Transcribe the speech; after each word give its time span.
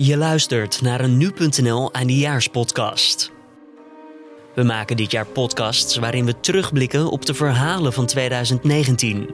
Je 0.00 0.16
luistert 0.16 0.80
naar 0.80 1.00
een 1.00 1.16
nu.nl 1.16 1.92
eindejaarspodcast. 1.92 3.32
We 4.54 4.62
maken 4.62 4.96
dit 4.96 5.10
jaar 5.10 5.26
podcasts 5.26 5.96
waarin 5.96 6.24
we 6.24 6.40
terugblikken 6.40 7.10
op 7.10 7.26
de 7.26 7.34
verhalen 7.34 7.92
van 7.92 8.06
2019. 8.06 9.30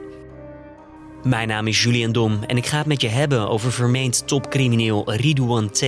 Mijn 1.23 1.47
naam 1.47 1.67
is 1.67 1.83
Julian 1.83 2.11
Dom 2.11 2.43
en 2.43 2.57
ik 2.57 2.65
ga 2.65 2.77
het 2.77 2.85
met 2.85 3.01
je 3.01 3.07
hebben 3.07 3.49
over 3.49 3.71
vermeend 3.71 4.27
topcrimineel 4.27 5.13
Ridouan 5.13 5.69
T. 5.69 5.79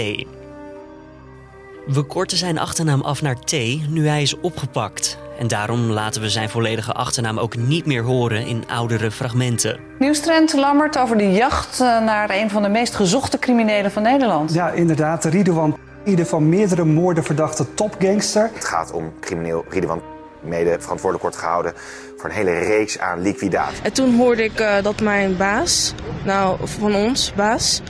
We 1.87 2.03
korten 2.07 2.37
zijn 2.37 2.57
achternaam 2.57 3.01
af 3.01 3.21
naar 3.21 3.39
T 3.39 3.51
nu 3.89 4.07
hij 4.07 4.21
is 4.21 4.39
opgepakt. 4.39 5.17
En 5.39 5.47
daarom 5.47 5.91
laten 5.91 6.21
we 6.21 6.29
zijn 6.29 6.49
volledige 6.49 6.93
achternaam 6.93 7.39
ook 7.39 7.55
niet 7.55 7.85
meer 7.85 8.03
horen 8.03 8.45
in 8.45 8.63
oudere 8.67 9.11
fragmenten. 9.11 9.79
Nieuwstrend 9.99 10.53
Lammert 10.53 10.97
over 10.97 11.17
de 11.17 11.31
jacht 11.31 11.79
eh, 11.79 11.99
naar 11.99 12.29
een 12.29 12.49
van 12.49 12.61
de 12.61 12.69
meest 12.69 12.95
gezochte 12.95 13.39
criminelen 13.39 13.91
van 13.91 14.01
Nederland. 14.01 14.53
Ja, 14.53 14.69
inderdaad. 14.69 15.25
Ridouan, 15.25 15.77
ieder 16.03 16.25
van 16.25 16.49
meerdere 16.49 16.85
moorden 16.85 17.23
verdachte 17.23 17.73
topgangster. 17.73 18.49
Het 18.53 18.65
gaat 18.65 18.91
om 18.91 19.13
crimineel 19.19 19.65
Ridouan 19.69 20.01
mede 20.41 20.77
verantwoordelijk 20.79 21.21
wordt 21.21 21.37
gehouden 21.37 21.73
voor 22.17 22.29
een 22.29 22.35
hele 22.35 22.59
reeks 22.59 22.99
aan 22.99 23.21
liquidaties. 23.21 23.81
En 23.81 23.93
toen 23.93 24.15
hoorde 24.15 24.43
ik 24.43 24.59
uh, 24.59 24.75
dat 24.83 25.01
mijn 25.01 25.37
baas, 25.37 25.93
nou 26.25 26.57
van 26.63 26.95
ons 26.95 27.33
baas, 27.33 27.81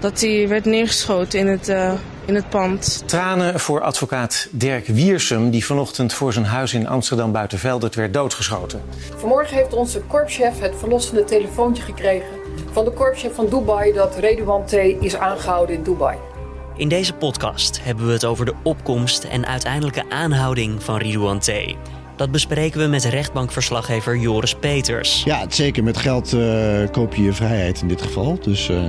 dat 0.00 0.20
hij 0.20 0.48
werd 0.48 0.64
neergeschoten 0.64 1.38
in 1.38 1.46
het, 1.46 1.68
uh, 1.68 1.92
in 2.26 2.34
het 2.34 2.48
pand. 2.48 3.02
Tranen 3.06 3.60
voor 3.60 3.80
advocaat 3.80 4.48
Dirk 4.50 4.86
Wiersum, 4.86 5.50
die 5.50 5.64
vanochtend 5.64 6.12
voor 6.12 6.32
zijn 6.32 6.44
huis 6.44 6.74
in 6.74 6.88
Amsterdam 6.88 7.32
Buitenveldert 7.32 7.94
werd 7.94 8.14
doodgeschoten. 8.14 8.82
Vanmorgen 9.16 9.56
heeft 9.56 9.74
onze 9.74 10.00
korpschef 10.00 10.60
het 10.60 10.74
verlossende 10.78 11.24
telefoontje 11.24 11.82
gekregen 11.82 12.28
van 12.72 12.84
de 12.84 12.90
korpschef 12.90 13.34
van 13.34 13.46
Dubai 13.48 13.92
dat 13.92 14.16
Redouan 14.16 14.64
T. 14.64 14.72
is 15.00 15.16
aangehouden 15.16 15.76
in 15.76 15.82
Dubai. 15.82 16.16
In 16.76 16.88
deze 16.88 17.12
podcast 17.12 17.80
hebben 17.82 18.06
we 18.06 18.12
het 18.12 18.24
over 18.24 18.44
de 18.44 18.54
opkomst 18.62 19.24
en 19.24 19.46
uiteindelijke 19.46 20.04
aanhouding 20.08 20.82
van 20.82 20.96
Ridouan 20.96 21.38
T. 21.38 21.50
Dat 22.16 22.30
bespreken 22.30 22.80
we 22.80 22.86
met 22.86 23.04
rechtbankverslaggever 23.04 24.16
Joris 24.16 24.54
Peters. 24.54 25.22
Ja, 25.24 25.44
zeker. 25.48 25.84
Met 25.84 25.96
geld 25.96 26.32
uh, 26.32 26.90
koop 26.90 27.14
je 27.14 27.22
je 27.22 27.32
vrijheid 27.32 27.80
in 27.80 27.88
dit 27.88 28.02
geval. 28.02 28.38
Dus 28.40 28.68
uh, 28.68 28.80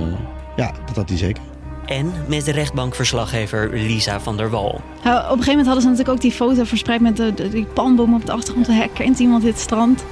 ja, 0.56 0.72
dat 0.86 0.96
had 0.96 1.08
hij 1.08 1.18
zeker. 1.18 1.42
En 1.88 2.12
met 2.26 2.44
de 2.44 2.52
rechtbankverslaggever 2.52 3.70
Lisa 3.72 4.20
van 4.20 4.36
der 4.36 4.50
Wal. 4.50 4.80
Nou, 5.04 5.18
op 5.18 5.24
een 5.24 5.28
gegeven 5.30 5.48
moment 5.48 5.66
hadden 5.66 5.82
ze 5.82 5.88
natuurlijk 5.88 6.16
ook 6.16 6.22
die 6.22 6.32
foto 6.32 6.64
verspreid 6.64 7.00
met 7.00 7.16
de, 7.16 7.34
de, 7.34 7.48
die 7.48 7.64
palmboom 7.64 8.14
op 8.14 8.26
de 8.26 8.32
achtergrond. 8.32 8.66
Herkent 8.66 9.18
iemand 9.18 9.42
dit 9.42 9.58
strand? 9.58 10.04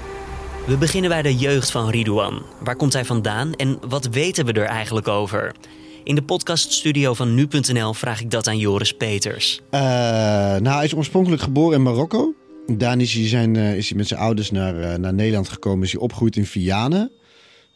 We 0.67 0.77
beginnen 0.77 1.11
bij 1.11 1.23
de 1.23 1.37
jeugd 1.37 1.71
van 1.71 1.91
Ridouan. 1.91 2.43
Waar 2.61 2.77
komt 2.77 2.93
hij 2.93 3.05
vandaan 3.05 3.55
en 3.55 3.79
wat 3.89 4.07
weten 4.07 4.47
we 4.47 4.53
er 4.53 4.65
eigenlijk 4.65 5.09
over? 5.09 5.55
In 6.05 6.15
de 6.15 6.23
podcaststudio 6.23 7.15
van 7.15 7.35
nu.nl 7.35 7.95
vraag 7.95 8.21
ik 8.21 8.31
dat 8.31 8.47
aan 8.47 8.59
Joris 8.59 8.93
Peters. 8.93 9.61
Uh, 9.71 9.81
nou, 9.81 10.69
hij 10.69 10.85
is 10.85 10.95
oorspronkelijk 10.95 11.43
geboren 11.43 11.77
in 11.77 11.83
Marokko. 11.83 12.35
Daarna 12.67 13.03
is 13.03 13.13
hij, 13.13 13.29
zijn, 13.29 13.55
uh, 13.55 13.77
is 13.77 13.89
hij 13.89 13.99
met 13.99 14.07
zijn 14.07 14.21
ouders 14.21 14.51
naar, 14.51 14.81
uh, 14.81 14.95
naar 14.95 15.15
Nederland 15.15 15.49
gekomen. 15.49 15.85
Is 15.85 15.93
hij 15.93 16.01
opgegroeid 16.01 16.37
in 16.37 16.47
Vianen. 16.47 17.11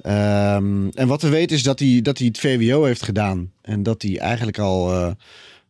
Um, 0.07 0.89
en 0.89 1.07
wat 1.07 1.23
we 1.23 1.29
weten 1.29 1.57
is 1.57 1.63
dat 1.63 1.79
hij, 1.79 2.01
dat 2.03 2.19
hij 2.19 2.27
het 2.27 2.39
VWO 2.39 2.85
heeft 2.85 3.03
gedaan. 3.03 3.53
En 3.63 3.83
dat 3.83 4.03
hij 4.03 4.19
eigenlijk 4.19 4.59
al 4.59 4.93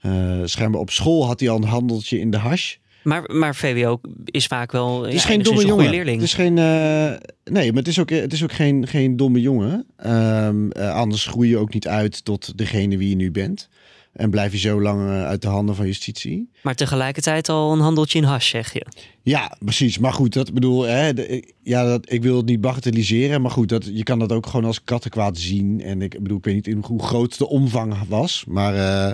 uh, 0.02 0.42
schijnbaar 0.44 0.80
op 0.80 0.90
school 0.90 1.26
had 1.26 1.40
hij 1.40 1.48
al 1.48 1.56
een 1.56 1.64
handeltje 1.64 2.18
in 2.18 2.30
de 2.30 2.36
hash. 2.36 2.74
Maar, 3.02 3.30
maar 3.32 3.54
VWO 3.54 4.00
is 4.24 4.46
vaak 4.46 4.72
wel 4.72 5.02
het 5.02 5.14
is 5.14 5.22
ja, 5.22 5.28
geen 5.28 5.42
domme 5.42 5.66
jongen. 5.66 5.90
leerling. 5.90 6.16
Het 6.16 6.24
is 6.24 6.34
geen, 6.34 6.54
nee, 6.54 7.72
maar 7.72 7.82
het 7.82 7.88
is 7.88 7.98
ook, 7.98 8.10
het 8.10 8.32
is 8.32 8.42
ook 8.42 8.52
geen, 8.52 8.86
geen 8.86 9.16
domme 9.16 9.40
jongen. 9.40 9.86
Um, 10.06 10.72
anders 10.72 11.26
groei 11.26 11.48
je 11.48 11.56
ook 11.56 11.72
niet 11.72 11.88
uit 11.88 12.24
tot 12.24 12.58
degene 12.58 12.96
wie 12.96 13.08
je 13.08 13.16
nu 13.16 13.30
bent. 13.30 13.68
En 14.12 14.30
blijf 14.30 14.52
je 14.52 14.58
zo 14.58 14.80
lang 14.80 15.10
uit 15.10 15.42
de 15.42 15.48
handen 15.48 15.74
van 15.74 15.86
justitie. 15.86 16.50
Maar 16.62 16.74
tegelijkertijd 16.74 17.48
al 17.48 17.72
een 17.72 17.80
handeltje 17.80 18.18
in 18.18 18.24
hash, 18.24 18.50
zeg 18.50 18.72
je? 18.72 18.86
Ja, 19.22 19.56
precies. 19.64 19.98
Maar 19.98 20.12
goed, 20.12 20.32
dat 20.32 20.52
bedoel, 20.52 20.82
hè, 20.82 21.14
de, 21.14 21.52
ja, 21.62 21.84
dat, 21.84 22.12
ik 22.12 22.22
wil 22.22 22.36
het 22.36 22.46
niet 22.46 22.60
bagatelliseren. 22.60 23.42
Maar 23.42 23.50
goed, 23.50 23.68
dat, 23.68 23.90
je 23.92 24.02
kan 24.02 24.18
dat 24.18 24.32
ook 24.32 24.46
gewoon 24.46 24.64
als 24.64 24.84
kattenkwaad 24.84 25.38
zien. 25.38 25.80
En 25.80 26.02
ik 26.02 26.22
bedoel, 26.22 26.38
ik 26.38 26.44
weet 26.44 26.66
niet 26.66 26.84
hoe 26.84 27.02
groot 27.02 27.38
de 27.38 27.48
omvang 27.48 27.94
was. 28.08 28.44
Maar 28.48 28.74
uh, 28.74 29.10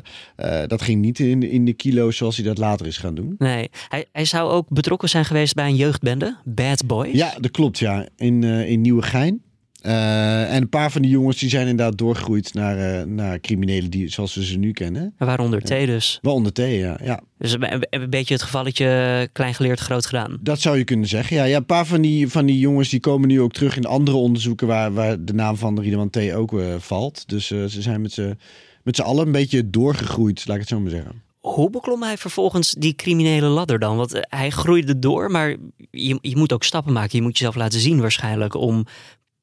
uh, 0.47 0.67
dat 0.67 0.83
ging 0.83 1.01
niet 1.01 1.19
in, 1.19 1.43
in 1.43 1.65
de 1.65 1.73
kilo's 1.73 2.17
zoals 2.17 2.37
hij 2.37 2.45
dat 2.45 2.59
later 2.59 2.87
is 2.87 2.99
gaan 2.99 3.15
doen. 3.15 3.35
Nee, 3.39 3.71
hij, 3.89 4.07
hij 4.13 4.25
zou 4.25 4.51
ook 4.51 4.69
betrokken 4.69 5.09
zijn 5.09 5.25
geweest 5.25 5.55
bij 5.55 5.69
een 5.69 5.77
jeugdbende, 5.77 6.37
Bad 6.45 6.87
Boys. 6.87 7.13
Ja, 7.13 7.35
dat 7.41 7.51
klopt, 7.51 7.79
ja. 7.79 8.09
In, 8.17 8.43
uh, 8.43 8.71
in 8.71 8.81
Nieuwegein. 8.81 9.45
Uh, 9.83 10.55
en 10.55 10.63
een 10.63 10.69
paar 10.69 10.91
van 10.91 11.03
die 11.03 11.11
jongens 11.11 11.39
die 11.39 11.49
zijn 11.49 11.69
inderdaad 11.69 11.99
doorgegroeid 11.99 12.55
naar, 12.55 13.01
uh, 13.01 13.07
naar 13.07 13.41
criminelen 13.41 13.91
die, 13.91 14.09
zoals 14.09 14.35
we 14.35 14.45
ze 14.45 14.59
nu 14.59 14.73
kennen. 14.73 15.15
Waaronder 15.19 15.63
T 15.63 15.69
dus. 15.69 16.19
Waaronder 16.23 16.53
T, 16.53 16.59
ja. 16.59 16.99
ja. 17.03 17.21
Dus 17.39 17.53
een, 17.53 17.87
een 17.91 18.11
beetje 18.11 18.35
het 18.35 18.43
gevalletje 18.43 19.29
klein 19.33 19.55
geleerd 19.55 19.81
groot 19.81 20.07
gedaan. 20.07 20.39
Dat 20.41 20.61
zou 20.61 20.79
je 20.79 20.85
kunnen 20.85 21.09
zeggen, 21.09 21.37
ja. 21.37 21.45
ja. 21.45 21.57
Een 21.57 21.67
paar 21.67 21.87
van 21.87 22.01
die, 22.01 22.29
van 22.29 22.47
die 22.47 22.59
jongens 22.59 22.89
die 22.89 23.01
komen 23.01 23.29
nu 23.29 23.41
ook 23.41 23.53
terug 23.53 23.77
in 23.77 23.87
andere 23.87 24.17
onderzoeken 24.17 24.67
waar, 24.67 24.93
waar 24.93 25.25
de 25.25 25.35
naam 25.35 25.57
van 25.57 25.81
Ridouan 25.81 26.11
T 26.11 26.33
ook 26.33 26.53
uh, 26.53 26.75
valt. 26.79 27.29
Dus 27.29 27.47
ze 27.47 27.69
zijn 27.69 28.01
met 28.01 28.13
z'n 28.13 28.39
met 28.87 29.01
allen 29.01 29.27
een 29.27 29.33
beetje 29.33 29.71
doorgegroeid, 29.71 30.47
laat 30.47 30.57
ik 30.57 30.63
het 30.63 30.71
zo 30.71 30.81
maar 30.81 30.91
zeggen. 30.91 31.23
Hoe 31.41 31.71
beklom 31.71 32.03
hij 32.03 32.17
vervolgens 32.17 32.73
die 32.73 32.95
criminele 32.95 33.47
ladder 33.47 33.79
dan? 33.79 33.97
Want 33.97 34.21
hij 34.21 34.51
groeide 34.51 34.99
door, 34.99 35.31
maar 35.31 35.57
je, 35.91 36.19
je 36.21 36.37
moet 36.37 36.53
ook 36.53 36.65
stappen 36.65 36.93
maken. 36.93 37.19
Je 37.19 37.23
moet 37.23 37.39
jezelf 37.39 37.55
laten 37.55 37.81
zien 37.81 38.01
waarschijnlijk 38.01 38.55
om 38.55 38.87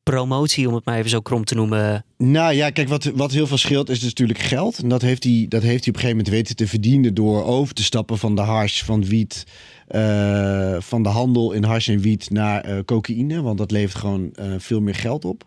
promotie, 0.03 0.67
om 0.67 0.73
het 0.73 0.85
maar 0.85 0.97
even 0.97 1.09
zo 1.09 1.19
krom 1.19 1.45
te 1.45 1.55
noemen? 1.55 2.05
Nou 2.17 2.53
ja, 2.53 2.69
kijk, 2.69 2.89
wat, 2.89 3.03
wat 3.03 3.31
heel 3.31 3.47
veel 3.47 3.57
scheelt 3.57 3.89
is 3.89 3.99
dus 3.99 4.07
natuurlijk 4.07 4.39
geld. 4.39 4.77
En 4.77 4.89
dat 4.89 5.01
heeft, 5.01 5.23
hij, 5.23 5.45
dat 5.49 5.61
heeft 5.61 5.85
hij 5.85 5.93
op 5.93 5.95
een 5.95 6.01
gegeven 6.01 6.17
moment 6.17 6.29
weten 6.29 6.55
te 6.55 6.67
verdienen 6.67 7.13
door 7.13 7.43
over 7.43 7.73
te 7.73 7.83
stappen 7.83 8.17
van 8.17 8.35
de 8.35 8.41
hash, 8.41 8.83
van 8.83 9.05
wiet, 9.05 9.43
uh, 9.89 10.75
van 10.79 11.03
de 11.03 11.09
handel 11.09 11.51
in 11.51 11.63
hash 11.63 11.89
en 11.89 11.99
wiet 11.99 12.29
naar 12.29 12.69
uh, 12.69 12.79
cocaïne. 12.85 13.41
Want 13.41 13.57
dat 13.57 13.71
levert 13.71 13.97
gewoon 13.97 14.33
uh, 14.39 14.45
veel 14.57 14.81
meer 14.81 14.95
geld 14.95 15.25
op. 15.25 15.43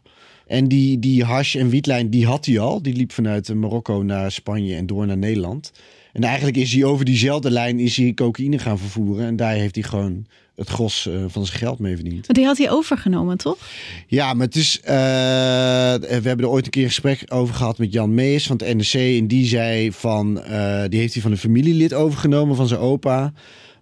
En 0.47 0.69
die, 0.69 0.99
die 0.99 1.25
hash- 1.25 1.57
en 1.57 1.69
wietlijn, 1.69 2.11
die 2.11 2.27
had 2.27 2.47
hij 2.47 2.59
al. 2.59 2.83
Die 2.83 2.95
liep 2.95 3.13
vanuit 3.13 3.55
Marokko 3.55 4.03
naar 4.03 4.33
Spanje 4.33 4.77
en 4.77 4.87
door 4.87 5.07
naar 5.07 5.19
Nederland. 5.19 5.73
En 6.17 6.25
eigenlijk 6.25 6.57
is 6.57 6.73
hij 6.73 6.85
over 6.85 7.05
diezelfde 7.05 7.51
lijn 7.51 7.81
is 7.81 7.97
hij 7.97 8.15
cocaïne 8.15 8.59
gaan 8.59 8.79
vervoeren. 8.79 9.27
En 9.27 9.37
daar 9.37 9.53
heeft 9.53 9.75
hij 9.75 9.85
gewoon 9.85 10.27
het 10.55 10.69
gros 10.69 11.07
uh, 11.07 11.25
van 11.29 11.47
zijn 11.47 11.59
geld 11.59 11.79
mee 11.79 11.95
verdiend. 11.95 12.27
Maar 12.27 12.37
die 12.37 12.45
had 12.45 12.59
hij 12.59 12.71
overgenomen, 12.71 13.39
toch? 13.39 13.59
Ja, 14.07 14.35
maar 14.35 14.47
het 14.47 14.57
is... 14.57 14.79
Uh, 14.83 14.87
we 14.89 16.21
hebben 16.23 16.39
er 16.39 16.49
ooit 16.49 16.65
een 16.65 16.71
keer 16.71 16.83
een 16.83 16.89
gesprek 16.89 17.25
over 17.29 17.55
gehad 17.55 17.79
met 17.79 17.93
Jan 17.93 18.15
Mees 18.15 18.47
van 18.47 18.57
het 18.57 18.77
NRC. 18.77 19.19
En 19.19 19.27
die 19.27 19.47
zei 19.47 19.93
van... 19.93 20.39
Uh, 20.39 20.83
die 20.89 21.01
heeft 21.01 21.13
hij 21.13 21.23
van 21.23 21.31
een 21.31 21.39
familielid 21.39 21.95
overgenomen 21.95 22.57
van 22.57 22.69
zijn 22.69 22.81
opa. 22.81 23.33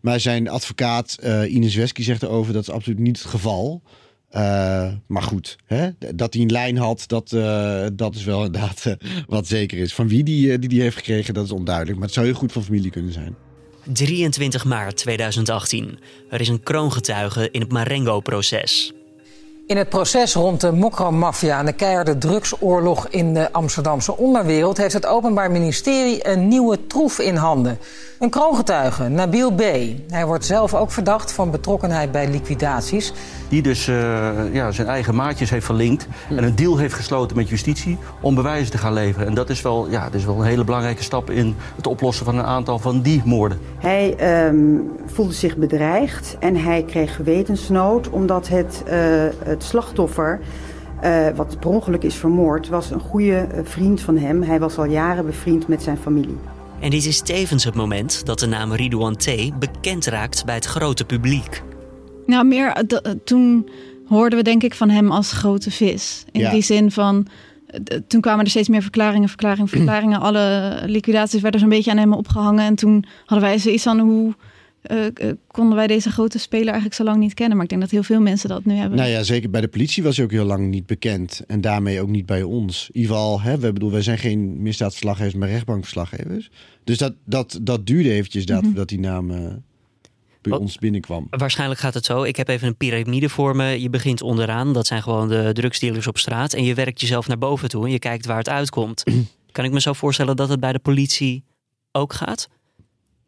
Maar 0.00 0.21
zijn 0.21 0.49
advocaat 0.49 1.19
Ines 1.49 1.75
Wesky 1.75 2.03
zegt 2.03 2.23
erover... 2.23 2.53
dat 2.53 2.62
is 2.62 2.71
absoluut 2.71 2.99
niet 2.99 3.19
het 3.19 3.27
geval. 3.27 3.83
Uh, 4.37 4.93
maar 5.06 5.22
goed, 5.22 5.56
hè? 5.65 5.89
dat 6.15 6.34
hij 6.34 6.43
een 6.43 6.50
lijn 6.50 6.77
had, 6.77 7.05
dat, 7.06 7.33
uh, 7.33 7.87
dat 7.93 8.15
is 8.15 8.25
wel 8.25 8.45
inderdaad 8.45 8.84
uh, 8.87 8.95
wat 9.27 9.47
zeker 9.47 9.78
is. 9.78 9.95
Van 9.95 10.09
wie 10.09 10.25
die, 10.25 10.59
die 10.59 10.69
die 10.69 10.81
heeft 10.81 10.97
gekregen, 10.97 11.34
dat 11.34 11.45
is 11.45 11.50
onduidelijk. 11.50 11.97
Maar 11.97 12.06
het 12.06 12.15
zou 12.15 12.27
heel 12.27 12.34
goed 12.34 12.53
van 12.53 12.62
familie 12.62 12.91
kunnen 12.91 13.12
zijn. 13.12 13.37
23 13.93 14.65
maart 14.65 14.97
2018. 14.97 15.99
Er 16.31 16.41
is 16.41 16.49
een 16.49 16.62
kroongetuige 16.62 17.49
in 17.50 17.61
het 17.61 17.73
Marengo-proces. 17.73 18.93
In 19.66 19.76
het 19.76 19.88
proces 19.88 20.34
rond 20.34 20.60
de 20.60 20.72
mokro-maffia 20.72 21.58
en 21.58 21.66
de 21.66 21.72
keiharde 21.72 22.19
drugsoorlog 22.19 23.08
in 23.08 23.34
de 23.34 23.52
Amsterdamse 23.52 24.16
onderwereld 24.16 24.76
heeft 24.76 24.92
het 24.92 25.06
Openbaar 25.06 25.50
Ministerie 25.50 26.28
een 26.28 26.48
nieuwe 26.48 26.86
troef 26.86 27.19
in 27.19 27.36
handen. 27.36 27.78
Een 28.19 28.30
kroongetuige, 28.30 29.08
Nabil 29.08 29.52
B. 29.52 29.62
Hij 30.08 30.26
wordt 30.26 30.44
zelf 30.44 30.75
ook 30.75 30.91
verdacht 30.91 31.32
van 31.32 31.50
betrokkenheid 31.50 32.12
bij 32.12 32.28
liquidaties. 32.28 33.12
Die 33.48 33.62
dus 33.62 33.88
uh, 33.88 34.30
ja, 34.52 34.70
zijn 34.70 34.88
eigen 34.88 35.14
maatjes 35.14 35.50
heeft 35.50 35.64
verlinkt 35.64 36.06
en 36.28 36.44
een 36.44 36.54
deal 36.54 36.76
heeft 36.76 36.94
gesloten 36.94 37.37
met 37.37 37.49
justitie 37.49 37.99
om 38.20 38.34
bewijzen 38.34 38.70
te 38.70 38.78
gaan 38.78 38.93
leveren. 38.93 39.26
En 39.26 39.34
dat 39.34 39.50
is 39.50 39.62
wel, 39.62 39.90
ja, 39.90 40.05
dat 40.05 40.14
is 40.14 40.25
wel 40.25 40.38
een 40.38 40.46
hele 40.46 40.64
belangrijke 40.64 41.02
stap 41.02 41.31
in 41.31 41.55
het 41.76 41.87
oplossen 41.87 42.25
van 42.25 42.38
een 42.38 42.44
aantal 42.44 42.78
van 42.78 43.00
die 43.00 43.22
moorden. 43.25 43.58
Hij 43.78 44.17
um, 44.46 44.90
voelde 45.06 45.32
zich 45.32 45.56
bedreigd 45.56 46.37
en 46.38 46.56
hij 46.56 46.82
kreeg 46.82 47.17
gewetensnood 47.17 48.10
omdat 48.10 48.49
het, 48.49 48.82
uh, 48.87 48.93
het 49.55 49.62
slachtoffer. 49.62 50.41
Uh, 51.05 51.29
wat 51.35 51.61
per 51.61 51.71
ongeluk 51.71 52.03
is 52.03 52.15
vermoord, 52.15 52.69
was 52.69 52.91
een 52.91 53.01
goede 53.01 53.49
vriend 53.62 54.01
van 54.01 54.17
hem. 54.17 54.43
Hij 54.43 54.61
was 54.61 54.79
al 54.79 54.85
jaren 54.85 55.27
bevriend 55.27 55.69
met 55.69 55.83
zijn 55.83 55.97
familie. 55.97 56.37
En 56.81 56.91
dit 56.91 57.06
is 57.06 57.21
tevens 57.21 57.65
het 57.65 57.75
moment 57.75 58.27
dat 58.27 58.39
de 58.39 58.47
naam 58.47 58.73
Ridouan 58.73 59.17
T. 59.17 59.59
bekend 59.59 60.06
raakt 60.06 60.45
bij 60.45 60.55
het 60.55 60.65
grote 60.65 61.05
publiek. 61.05 61.62
Nou, 62.27 62.47
meer 62.47 62.85
toen 63.25 63.69
hoorden 64.06 64.39
we 64.39 64.45
denk 64.45 64.62
ik 64.62 64.75
van 64.75 64.89
hem 64.89 65.11
als 65.11 65.33
grote 65.33 65.71
vis. 65.71 66.25
In 66.33 66.41
ja. 66.41 66.51
die 66.51 66.62
zin 66.62 66.91
van, 66.91 67.27
toen 68.06 68.21
kwamen 68.21 68.45
er 68.45 68.51
steeds 68.51 68.69
meer 68.69 68.83
verklaringen, 68.83 69.29
verklaringen, 69.29 69.69
verklaringen. 69.69 70.21
Alle 70.21 70.75
liquidaties 70.87 71.41
werden 71.41 71.61
zo'n 71.61 71.69
beetje 71.69 71.91
aan 71.91 71.97
hem 71.97 72.12
opgehangen. 72.12 72.65
En 72.65 72.75
toen 72.75 73.05
hadden 73.27 73.49
wij 73.49 73.59
zoiets 73.59 73.83
van, 73.83 73.99
hoe 73.99 74.35
eh, 74.84 75.06
eh, 75.06 75.36
konden 75.46 75.76
wij 75.76 75.86
deze 75.86 76.10
grote 76.10 76.38
speler 76.38 76.66
eigenlijk 76.66 76.94
zo 76.94 77.04
lang 77.04 77.19
niet 77.19 77.34
kennen. 77.34 77.54
Maar 77.54 77.64
ik 77.64 77.70
denk 77.70 77.82
dat 77.82 77.90
heel 77.90 78.02
veel 78.02 78.20
mensen 78.20 78.48
dat 78.48 78.64
nu 78.64 78.75
hebben. 78.75 78.98
Nou 78.98 79.10
ja, 79.10 79.22
zeker 79.22 79.50
bij 79.50 79.60
de 79.60 79.69
politie 79.69 80.02
was 80.02 80.16
hij 80.16 80.25
ook 80.25 80.31
heel 80.31 80.44
lang 80.44 80.69
niet 80.69 80.86
bekend. 80.86 81.42
En 81.46 81.60
daarmee 81.60 82.00
ook 82.00 82.08
niet 82.08 82.26
bij 82.26 82.42
ons. 82.42 82.88
In 82.92 83.00
ieder 83.00 83.16
geval, 83.16 83.40
hè, 83.40 83.58
we, 83.58 83.72
bedoel, 83.72 83.90
wij 83.90 84.02
zijn 84.02 84.19
geen 84.19 84.62
misdaadverslaggevers, 84.62 85.34
maar 85.34 85.48
rechtbankverslaggevers. 85.48 86.50
Dus 86.84 86.98
dat, 86.98 87.14
dat, 87.25 87.58
dat 87.62 87.86
duurde 87.86 88.10
eventjes 88.12 88.46
dat, 88.46 88.62
Mhm. 88.62 88.75
dat 88.75 88.88
die 88.88 88.98
naam 89.00 89.31
eh, 89.31 89.52
bij 90.40 90.58
ons 90.58 90.78
binnenkwam. 90.78 91.26
Waarschijnlijk 91.31 91.81
gaat 91.81 91.94
het 91.94 92.04
zo. 92.04 92.22
Ik 92.22 92.36
heb 92.36 92.48
even 92.48 92.69
een 92.69 92.76
piramide 92.76 93.28
voor 93.28 93.56
me. 93.56 93.81
Je 93.81 93.90
begint 93.90 94.22
onderaan. 94.22 94.72
Dat 94.72 94.86
zijn 94.86 95.02
gewoon 95.02 95.28
de 95.28 95.50
drugsdealers 95.52 96.06
op 96.06 96.19
straat. 96.19 96.52
En 96.52 96.64
je 96.64 96.75
werkt 96.75 97.00
jezelf 97.00 97.28
naar 97.28 97.38
boven 97.38 97.69
toe. 97.69 97.84
En 97.84 97.90
je 97.90 97.98
kijkt 97.98 98.26
waar 98.26 98.38
het 98.38 98.48
uitkomt. 98.48 99.02
kan 99.52 99.64
ik 99.64 99.72
me 99.72 99.81
zo 99.81 99.92
voorstellen 99.92 100.36
dat 100.36 100.48
het 100.48 100.60
bij 100.60 100.72
de 100.72 100.78
politie 100.78 101.44
ook 101.92 102.12
gaat? 102.12 102.48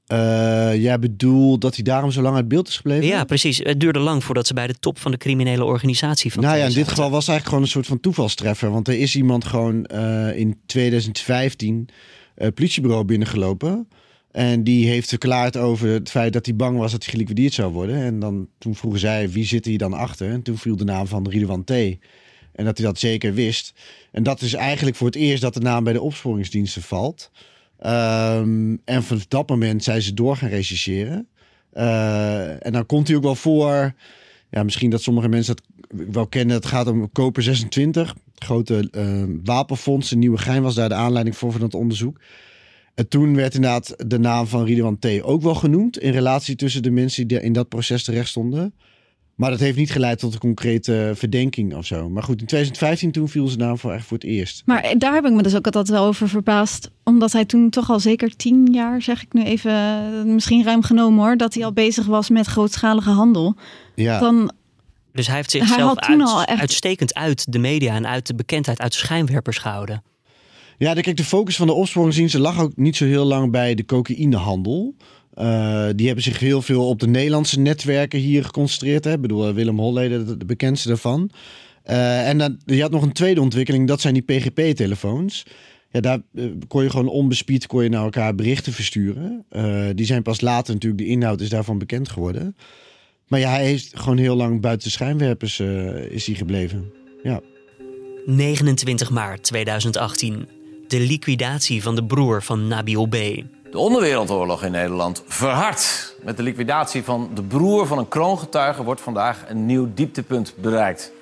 Eh 0.06 0.82
jij 0.82 0.98
bedoelt 0.98 1.60
dat 1.60 1.74
hij 1.74 1.84
daarom 1.84 2.10
zo 2.10 2.22
lang 2.22 2.36
uit 2.36 2.48
beeld 2.48 2.68
is 2.68 2.76
gebleven? 2.76 3.06
Ja, 3.06 3.24
precies. 3.24 3.58
Het 3.58 3.80
duurde 3.80 3.98
lang 3.98 4.24
voordat 4.24 4.46
ze 4.46 4.54
bij 4.54 4.66
de 4.66 4.74
top 4.80 4.98
van 4.98 5.10
de 5.10 5.16
criminele 5.16 5.64
organisatie 5.64 6.32
van 6.32 6.42
Nou 6.42 6.56
ja, 6.58 6.64
in 6.64 6.72
dit 6.72 6.88
geval 6.88 7.10
was 7.10 7.26
het 7.26 7.28
eigenlijk 7.28 7.48
gewoon 7.48 7.62
een 7.62 7.68
soort 7.68 7.86
van 7.86 8.00
toevalstreffer. 8.00 8.70
Want 8.70 8.88
er 8.88 8.98
is 8.98 9.16
iemand 9.16 9.44
gewoon 9.44 9.84
eh, 9.84 10.38
in 10.38 10.58
2015 10.66 11.88
het 12.34 12.54
politiebureau 12.54 13.04
binnengelopen. 13.04 13.88
En 14.30 14.64
die 14.64 14.88
heeft 14.88 15.08
verklaard 15.08 15.56
over 15.56 15.88
het 15.88 16.10
feit 16.10 16.32
dat 16.32 16.46
hij 16.46 16.56
bang 16.56 16.78
was 16.78 16.92
dat 16.92 17.04
hij 17.04 17.12
geliquideerd 17.12 17.52
zou 17.52 17.72
worden. 17.72 17.96
En 17.96 18.18
dan, 18.18 18.48
toen 18.58 18.74
vroegen 18.74 19.00
zij, 19.00 19.30
wie 19.30 19.44
zit 19.44 19.64
hier 19.64 19.78
dan 19.78 19.92
achter? 19.92 20.30
En 20.30 20.42
toen 20.42 20.58
viel 20.58 20.76
de 20.76 20.84
naam 20.84 21.06
van 21.06 21.28
Ridwan 21.28 21.64
T. 21.64 21.70
En 21.70 22.64
dat 22.64 22.78
hij 22.78 22.86
dat 22.86 22.98
zeker 22.98 23.34
wist. 23.34 23.74
En 24.12 24.22
dat 24.22 24.40
is 24.40 24.54
eigenlijk 24.54 24.96
voor 24.96 25.06
het 25.06 25.16
eerst 25.16 25.42
dat 25.42 25.54
de 25.54 25.60
naam 25.60 25.84
bij 25.84 25.92
de 25.92 26.00
opsporingsdiensten 26.00 26.82
valt. 26.82 27.30
Ehm, 27.78 28.76
en 28.84 29.02
van 29.02 29.20
dat 29.28 29.48
moment 29.48 29.84
zijn 29.84 30.02
ze 30.02 30.14
door 30.14 30.36
gaan 30.36 30.48
rechercheren. 30.48 31.28
Eh, 31.72 32.66
en 32.66 32.72
dan 32.72 32.86
komt 32.86 33.08
hij 33.08 33.16
ook 33.16 33.22
wel 33.22 33.34
voor. 33.34 33.94
Ja, 34.50 34.62
misschien 34.62 34.90
dat 34.90 35.02
sommige 35.02 35.28
mensen 35.28 35.56
dat 35.56 35.64
wel 36.12 36.26
kennen. 36.26 36.56
Het 36.56 36.66
gaat 36.66 36.86
om 36.86 37.12
Koper 37.12 37.42
26. 37.42 38.14
Grote 38.34 38.88
eh, 38.90 39.22
wapenfonds. 39.44 40.10
Een 40.10 40.18
nieuwe 40.18 40.38
gein 40.38 40.62
was 40.62 40.74
daar 40.74 40.88
de 40.88 40.94
aanleiding 40.94 41.36
voor 41.36 41.52
van 41.52 41.62
het 41.62 41.74
onderzoek. 41.74 42.20
En 42.94 43.08
toen 43.08 43.34
werd 43.34 43.54
inderdaad 43.54 43.94
de 44.06 44.18
naam 44.18 44.46
van 44.46 44.64
Ridwan 44.64 44.98
T. 44.98 45.22
ook 45.22 45.42
wel 45.42 45.54
genoemd. 45.54 45.98
In 45.98 46.12
relatie 46.12 46.56
tussen 46.56 46.82
de 46.82 46.90
mensen 46.90 47.26
die 47.26 47.42
in 47.42 47.52
dat 47.52 47.68
proces 47.68 48.04
terecht 48.04 48.28
stonden. 48.28 48.74
Maar 49.36 49.50
dat 49.50 49.60
heeft 49.60 49.76
niet 49.76 49.90
geleid 49.92 50.18
tot 50.18 50.32
een 50.34 50.38
concrete 50.40 51.12
verdenking 51.14 51.74
of 51.74 51.86
zo. 51.86 52.08
Maar 52.10 52.22
goed, 52.22 52.40
in 52.40 52.46
2015 52.46 53.10
toen 53.12 53.28
viel 53.28 53.46
zijn 53.46 53.58
naam 53.58 53.78
voor 53.78 53.92
echt 53.92 54.06
voor 54.06 54.16
het 54.16 54.26
eerst. 54.26 54.62
Maar 54.66 54.94
daar 54.98 55.14
heb 55.14 55.24
ik 55.26 55.32
me 55.32 55.42
dus 55.42 55.54
ook 55.56 55.64
altijd 55.64 55.88
wel 55.88 56.04
over 56.04 56.28
verbaasd. 56.28 56.90
Omdat 57.04 57.32
hij 57.32 57.44
toen 57.44 57.70
toch 57.70 57.90
al 57.90 58.00
zeker 58.00 58.36
tien 58.36 58.66
jaar, 58.72 59.02
zeg 59.02 59.22
ik 59.22 59.32
nu 59.32 59.42
even, 59.44 59.70
eh, 59.72 60.22
misschien 60.24 60.64
ruim 60.64 60.82
genomen 60.82 61.24
hoor, 61.24 61.36
dat 61.36 61.54
hij 61.54 61.64
al 61.64 61.72
bezig 61.72 62.06
was 62.06 62.30
met 62.30 62.46
grootschalige 62.46 63.10
handel. 63.10 63.54
Ja. 63.94 64.18
Dan, 64.18 64.52
Dus 65.12 65.26
hij 65.26 65.36
heeft 65.36 65.52
Hij 65.52 65.60
zichzelf 65.66 65.94
toen 65.98 66.20
uit- 66.20 66.30
al 66.30 66.44
echt- 66.44 66.60
uitstekend 66.60 67.14
uit 67.14 67.52
de 67.52 67.58
media 67.58 67.94
en 67.94 68.06
uit 68.06 68.26
de 68.26 68.34
bekendheid, 68.34 68.80
uit 68.80 68.92
de 68.92 68.98
schijnwerpers 68.98 69.58
gehouden. 69.58 70.02
Ja, 70.78 70.94
de- 70.94 71.00
kijk, 71.00 71.16
de 71.16 71.24
focus 71.24 71.56
van 71.56 71.66
de 71.66 71.72
opsporingsdiensten 71.72 72.40
lag 72.40 72.60
ook 72.60 72.76
niet 72.76 72.96
zo 72.96 73.04
heel 73.04 73.24
lang 73.24 73.50
bij 73.50 73.74
de 73.74 73.84
cocaïnehandel. 73.84 74.94
Eh, 75.36 75.86
die 75.96 76.06
hebben 76.06 76.24
zich 76.24 76.38
heel 76.38 76.62
veel 76.62 76.88
op 76.88 77.00
de 77.00 77.06
Nederlandse 77.06 77.60
netwerken 77.60 78.18
hier 78.18 78.44
geconcentreerd. 78.44 79.04
Hè. 79.04 79.12
Ik 79.12 79.20
bedoel, 79.20 79.48
eh, 79.48 79.54
Willem 79.54 79.78
Holleder, 79.78 80.38
de, 80.38 80.44
bekendste 80.44 80.88
daarvan. 80.88 81.30
Eh, 81.82 82.28
en 82.28 82.38
dan, 82.38 82.58
je 82.64 82.80
had 82.80 82.90
nog 82.90 83.02
een 83.02 83.12
tweede 83.12 83.40
ontwikkeling, 83.40 83.88
dat 83.88 84.00
zijn 84.00 84.14
die 84.14 84.22
PGP-telefoons. 84.22 85.46
Ja, 85.90 86.00
daar 86.00 86.20
kon 86.68 86.82
je 86.82 86.90
gewoon 86.90 87.08
onbespied 87.08 87.66
kon 87.66 87.82
je 87.82 87.88
naar 87.88 88.04
elkaar 88.04 88.34
berichten 88.34 88.72
versturen. 88.72 89.44
Die 89.94 90.06
zijn 90.06 90.22
pas 90.22 90.40
later 90.40 90.74
natuurlijk, 90.74 91.02
de 91.02 91.08
inhoud 91.08 91.40
is 91.40 91.48
daarvan 91.48 91.78
bekend 91.78 92.08
geworden. 92.08 92.56
Maar 93.28 93.40
ja, 93.40 93.50
hij 93.50 93.64
heeft 93.64 93.98
gewoon 93.98 94.18
heel 94.18 94.36
lang 94.36 94.60
buiten 94.60 94.86
de 94.86 94.92
schijnwerpers 94.92 95.60
is 96.10 96.26
hij 96.26 96.34
gebleven. 96.34 96.92
Ja. 97.22 97.40
29 98.26 99.10
maart 99.10 99.42
2018. 99.42 100.48
De 100.88 101.00
liquidatie 101.00 101.82
van 101.82 101.94
de 101.94 102.04
broer 102.04 102.42
van 102.42 102.68
Nabil 102.68 103.06
B. 103.06 103.16
De 103.76 103.82
onderwereldoorlog 103.82 104.62
in 104.62 104.70
Nederland 104.70 105.22
verhardt. 105.26 106.14
Met 106.22 106.36
de 106.36 106.42
liquidatie 106.42 107.04
van 107.04 107.30
de 107.34 107.42
broer 107.42 107.86
van 107.86 107.98
een 107.98 108.08
kroongetuige 108.08 108.82
wordt 108.82 109.00
vandaag 109.00 109.44
een 109.48 109.66
nieuw 109.66 109.88
dieptepunt 109.94 110.54
bereikt. 110.56 111.12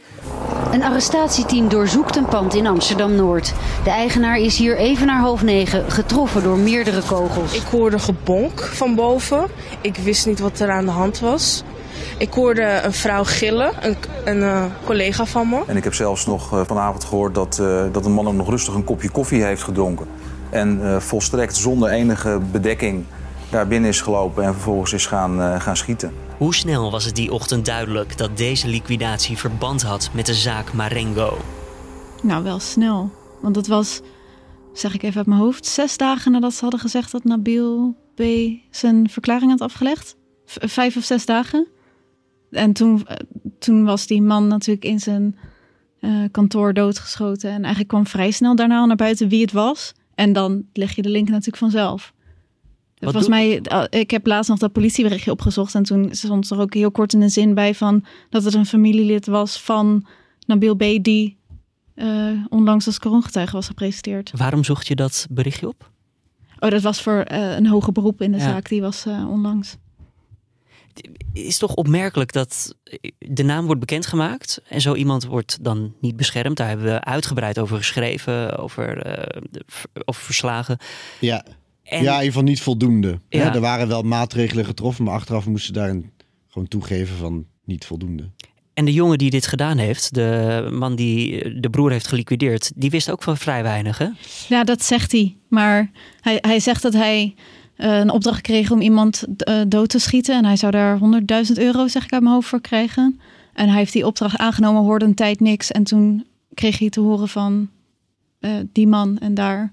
Een 0.73 0.83
arrestatieteam 0.83 1.69
doorzoekt 1.69 2.17
een 2.17 2.27
pand 2.27 2.55
in 2.55 2.67
Amsterdam-Noord. 2.67 3.55
De 3.85 3.91
eigenaar 3.91 4.39
is 4.39 4.59
hier 4.59 4.77
even 4.77 5.07
na 5.07 5.21
half 5.21 5.43
negen 5.43 5.91
getroffen 5.91 6.43
door 6.43 6.57
meerdere 6.57 7.03
kogels. 7.07 7.55
Ik 7.55 7.67
hoorde 7.71 7.99
gebonk 7.99 8.61
van 8.61 8.95
boven. 8.95 9.47
Ik 9.81 9.97
wist 9.97 10.27
niet 10.27 10.39
wat 10.39 10.61
er 10.61 10.71
aan 10.71 10.85
de 10.85 10.91
hand 10.91 11.21
was. 11.21 11.63
Ik 12.19 12.33
hoorde 12.33 12.81
een 12.83 12.93
vrouw 12.93 13.25
gillen, 13.25 13.73
een, 13.81 13.97
een 14.25 14.43
eh, 14.43 14.65
collega 14.85 15.25
van 15.25 15.49
me. 15.49 15.63
En 15.67 15.77
ik 15.77 15.85
heb 15.85 15.95
zelfs 15.95 16.27
nog 16.27 16.53
eh, 16.53 16.61
vanavond 16.67 17.05
gehoord 17.05 17.35
dat, 17.35 17.59
eh, 17.59 17.83
dat 17.93 18.05
een 18.05 18.13
man 18.13 18.27
ook 18.27 18.35
nog 18.35 18.49
rustig 18.49 18.75
een 18.75 18.85
kopje 18.85 19.11
koffie 19.11 19.45
heeft 19.45 19.63
gedronken. 19.63 20.07
En 20.55 20.85
eh, 20.85 21.01
volstrekt 21.01 21.57
zonder 21.57 21.89
enige 21.91 22.41
bedekking 22.53 23.05
daar 23.51 23.67
binnen 23.69 23.91
is 23.91 24.01
gelopen 24.01 24.45
en 24.45 24.53
vervolgens 24.53 24.93
is 24.93 25.07
gaan, 25.07 25.41
eh, 25.41 25.61
gaan 25.61 25.77
schieten. 25.77 26.13
Hoe 26.39 26.55
snel 26.55 26.91
was 26.91 27.05
het 27.05 27.17
die 27.17 27.33
ochtend 27.33 27.67
duidelijk 27.67 28.19
dat 28.19 28.37
deze 28.37 28.69
liquidatie 28.69 29.39
verband 29.39 29.83
had 29.83 30.11
met 30.13 30.27
de 30.27 30.35
zaak 30.35 30.73
Marengo? 30.73 31.39
nou 32.23 32.45
wel 32.45 32.59
snel. 32.59 33.11
Want 33.41 33.57
het 33.57 33.67
was, 33.67 34.01
zeg 34.73 34.95
ik 34.95 35.03
even 35.03 35.17
uit 35.17 35.27
mijn 35.27 35.41
hoofd, 35.41 35.67
zes 35.67 35.97
dagen 35.97 36.33
nadat 36.33 36.55
ze 36.55 36.61
hadden 36.61 36.81
gezegd 36.81 37.13
dat 37.13 37.25
Nabil 37.25 37.97
B. 38.15 38.23
zijn 38.71 39.09
verklaring 39.11 39.51
had 39.51 39.61
afgelegd. 39.61 40.17
V- 40.47 40.71
vijf 40.73 40.97
of 40.97 41.05
zes 41.05 41.27
dagen. 41.27 41.67
En 42.51 42.73
toen, 42.73 43.07
eh, 43.07 43.17
toen 43.59 43.85
was 43.85 44.07
die 44.07 44.23
man 44.23 44.47
natuurlijk 44.47 44.85
in 44.85 45.01
zijn 45.01 45.37
eh, 46.01 46.11
kantoor 46.31 46.73
doodgeschoten. 46.75 47.51
En 47.51 47.61
eigenlijk 47.61 47.89
kwam 47.89 48.07
vrij 48.07 48.31
snel 48.31 48.55
daarna 48.57 48.79
al 48.79 48.87
naar 48.87 48.97
buiten 48.97 49.29
wie 49.29 49.41
het 49.41 49.53
was. 49.53 49.93
En 50.15 50.33
dan 50.33 50.65
leg 50.73 50.95
je 50.97 51.03
de 51.03 51.09
link 51.09 51.29
natuurlijk 51.29 51.57
vanzelf. 51.57 52.13
Wat 52.99 53.13
Volgens 53.13 53.29
mij, 53.29 53.61
eh, 53.61 54.01
ik 54.01 54.11
heb 54.11 54.27
laatst 54.27 54.51
nog 54.51 54.59
dat 54.59 54.73
politieberichtje 54.73 55.31
opgezocht. 55.31 55.75
En 55.75 55.83
toen 55.83 56.09
stond 56.15 56.51
er 56.51 56.59
ook 56.59 56.75
heel 56.75 56.91
kort 56.91 57.13
in 57.13 57.23
een 57.23 57.31
zin 57.31 57.55
bij 57.55 57.75
van 57.75 58.05
dat 58.31 58.45
het 58.45 58.55
een 58.55 58.67
familielid 58.67 59.27
was 59.27 59.61
van 59.61 60.07
Nabil 60.47 60.75
B. 60.75 60.81
die 61.03 61.37
eh, 61.95 62.31
onlangs 62.49 62.87
als 62.87 62.99
kroongetuige 62.99 63.53
was 63.53 63.67
gepresenteerd. 63.67 64.31
Waarom 64.37 64.65
zocht 64.65 64.87
je 64.87 64.95
dat 64.95 65.27
berichtje 65.31 65.69
op? 65.69 65.91
Oh, 66.59 66.71
dat 66.71 66.83
was 66.83 67.03
voor 67.03 67.19
eh, 67.21 67.57
een 67.57 67.67
hoger 67.67 67.93
beroep 67.93 68.21
in 68.23 68.33
de 68.33 68.39
Ja. 68.39 68.45
zaak. 68.45 68.69
Die 68.69 68.81
was 68.81 69.07
eh, 69.07 69.31
onlangs. 69.31 69.77
Is 71.33 71.59
toch 71.59 71.75
opmerkelijk 71.75 72.33
dat 72.33 72.75
de 73.19 73.43
naam 73.43 73.65
wordt 73.65 73.81
bekendgemaakt 73.81 74.61
en 74.69 74.81
zo 74.81 74.95
iemand 74.95 75.25
wordt 75.25 75.59
dan 75.65 75.95
niet 76.01 76.17
beschermd. 76.17 76.57
Daar 76.57 76.69
hebben 76.69 76.87
we 76.87 77.05
uitgebreid 77.05 77.59
over 77.59 77.77
geschreven, 77.77 78.59
over, 78.59 79.03
eh, 79.03 79.43
over 80.05 80.23
verslagen. 80.23 80.79
Ja. 81.21 81.45
En- 81.83 82.03
ja, 82.03 82.11
in 82.13 82.19
ieder 82.19 82.25
geval 82.25 82.43
niet 82.43 82.63
voldoende. 82.63 83.21
Ja. 83.29 83.43
Ja. 83.45 83.55
er 83.55 83.61
waren 83.61 83.89
wel 83.89 84.03
maatregelen 84.03 84.65
getroffen, 84.65 85.05
maar 85.05 85.15
achteraf 85.15 85.47
moesten 85.47 85.75
ze 85.75 85.81
daarin 85.81 86.13
gewoon 86.49 86.69
toegeven 86.69 87.17
van 87.17 87.47
niet 87.65 87.85
voldoende. 87.85 88.31
En 88.75 88.85
de 88.85 88.93
jongen 88.93 89.19
die 89.19 89.31
dit 89.31 89.47
gedaan 89.47 89.79
heeft, 89.79 90.15
de 90.15 90.69
man 90.73 90.95
die 90.97 91.61
de 91.61 91.71
broer 91.71 91.91
heeft 91.91 92.07
geliquideerd, 92.07 92.73
die 92.77 92.91
wist 92.91 93.11
ook 93.11 93.23
van 93.23 93.37
vrij 93.37 93.63
weinig. 93.63 93.99
Hè? 93.99 94.09
Ja, 94.49 94.65
dat 94.65 94.83
zegt 94.83 95.13
hij. 95.13 95.37
Maar 95.49 95.91
hij, 96.21 96.39
hij 96.41 96.61
zegt 96.61 96.83
dat 96.83 96.93
hij 96.93 97.35
eh, 97.37 97.43
een 97.77 98.11
opdracht 98.11 98.41
kreeg 98.41 98.71
om 98.71 98.81
iemand 98.81 99.25
eh, 99.37 99.61
dood 99.69 99.89
te 99.89 99.99
schieten. 99.99 100.35
En 100.37 100.45
hij 100.45 100.57
zou 100.57 100.73
daar 100.73 100.99
100.000 101.47 101.53
euro, 101.55 101.89
zeg 101.89 102.05
ik 102.05 102.13
uit 102.13 102.23
mijn 102.23 102.35
hoofd, 102.35 102.49
voor 102.49 102.61
krijgen. 102.61 103.21
En 103.53 103.69
hij 103.69 103.79
heeft 103.79 103.93
die 103.93 104.07
opdracht 104.07 104.37
aangenomen, 104.39 104.83
hoorde 104.83 105.05
een 105.05 105.15
tijd 105.15 105.41
niks. 105.41 105.73
En 105.73 105.85
toen 105.85 106.25
kreeg 106.55 106.79
hij 106.79 106.89
te 106.91 107.01
horen 107.01 107.29
van 107.29 107.69
eh, 108.41 108.51
die 108.73 108.87
man 108.87 109.19
en 109.19 109.35
daar... 109.35 109.73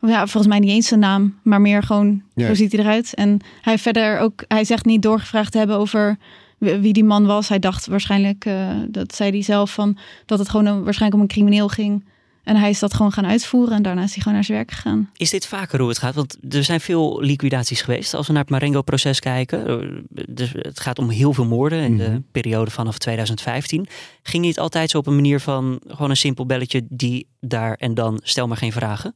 Ja, 0.00 0.18
volgens 0.26 0.46
mij 0.46 0.58
niet 0.58 0.70
eens 0.70 0.86
zijn 0.88 1.00
naam, 1.00 1.34
maar 1.42 1.60
meer 1.60 1.82
gewoon, 1.82 2.22
Ja. 2.34 2.46
hoe 2.46 2.54
ziet 2.56 2.72
hij 2.72 2.80
eruit? 2.80 3.14
En 3.14 3.40
hij 3.62 3.78
verder 3.78 4.18
ook, 4.18 4.44
hij 4.48 4.64
zegt 4.64 4.84
niet 4.84 5.02
doorgevraagd 5.02 5.52
te 5.52 5.58
hebben 5.58 5.76
over 5.76 6.16
wie 6.58 6.92
die 6.92 7.04
man 7.04 7.26
was. 7.26 7.48
Hij 7.48 7.58
dacht 7.58 7.86
waarschijnlijk, 7.86 8.44
eh, 8.44 8.68
dat 8.88 9.14
zei 9.14 9.30
hij 9.30 9.42
zelf, 9.42 9.72
van, 9.72 9.96
dat 10.26 10.38
het 10.38 10.48
gewoon 10.48 10.66
een, 10.66 10.84
waarschijnlijk 10.84 11.14
om 11.14 11.20
een 11.20 11.34
crimineel 11.34 11.68
ging. 11.68 12.04
En 12.48 12.56
hij 12.56 12.70
is 12.70 12.78
dat 12.78 12.94
gewoon 12.94 13.12
gaan 13.12 13.26
uitvoeren 13.26 13.74
en 13.74 13.82
daarna 13.82 14.02
is 14.02 14.12
hij 14.12 14.18
gewoon 14.18 14.34
naar 14.34 14.44
zijn 14.44 14.56
werk 14.58 14.70
gegaan. 14.70 15.10
Is 15.16 15.30
dit 15.30 15.46
vaker 15.46 15.78
hoe 15.80 15.88
het 15.88 15.98
gaat? 15.98 16.14
Want 16.14 16.36
er 16.50 16.64
zijn 16.64 16.80
veel 16.80 17.20
liquidaties 17.20 17.80
geweest. 17.80 18.14
Als 18.14 18.26
we 18.26 18.32
naar 18.32 18.42
het 18.42 18.50
Marengo-proces 18.50 19.20
kijken. 19.20 20.06
Dus 20.28 20.52
het 20.52 20.80
gaat 20.80 20.98
om 20.98 21.08
heel 21.08 21.32
veel 21.32 21.44
moorden 21.44 21.80
in 21.80 21.96
de 21.96 22.22
periode 22.32 22.70
vanaf 22.70 22.98
2015. 22.98 23.86
Ging 24.22 24.44
niet 24.44 24.58
altijd 24.58 24.90
zo 24.90 24.98
op 24.98 25.06
een 25.06 25.14
manier 25.14 25.40
van 25.40 25.80
gewoon 25.86 26.10
een 26.10 26.16
simpel 26.16 26.46
belletje 26.46 26.82
die 26.88 27.26
daar 27.40 27.74
en 27.74 27.94
dan 27.94 28.20
stel 28.22 28.48
maar 28.48 28.56
geen 28.56 28.72
vragen? 28.72 29.14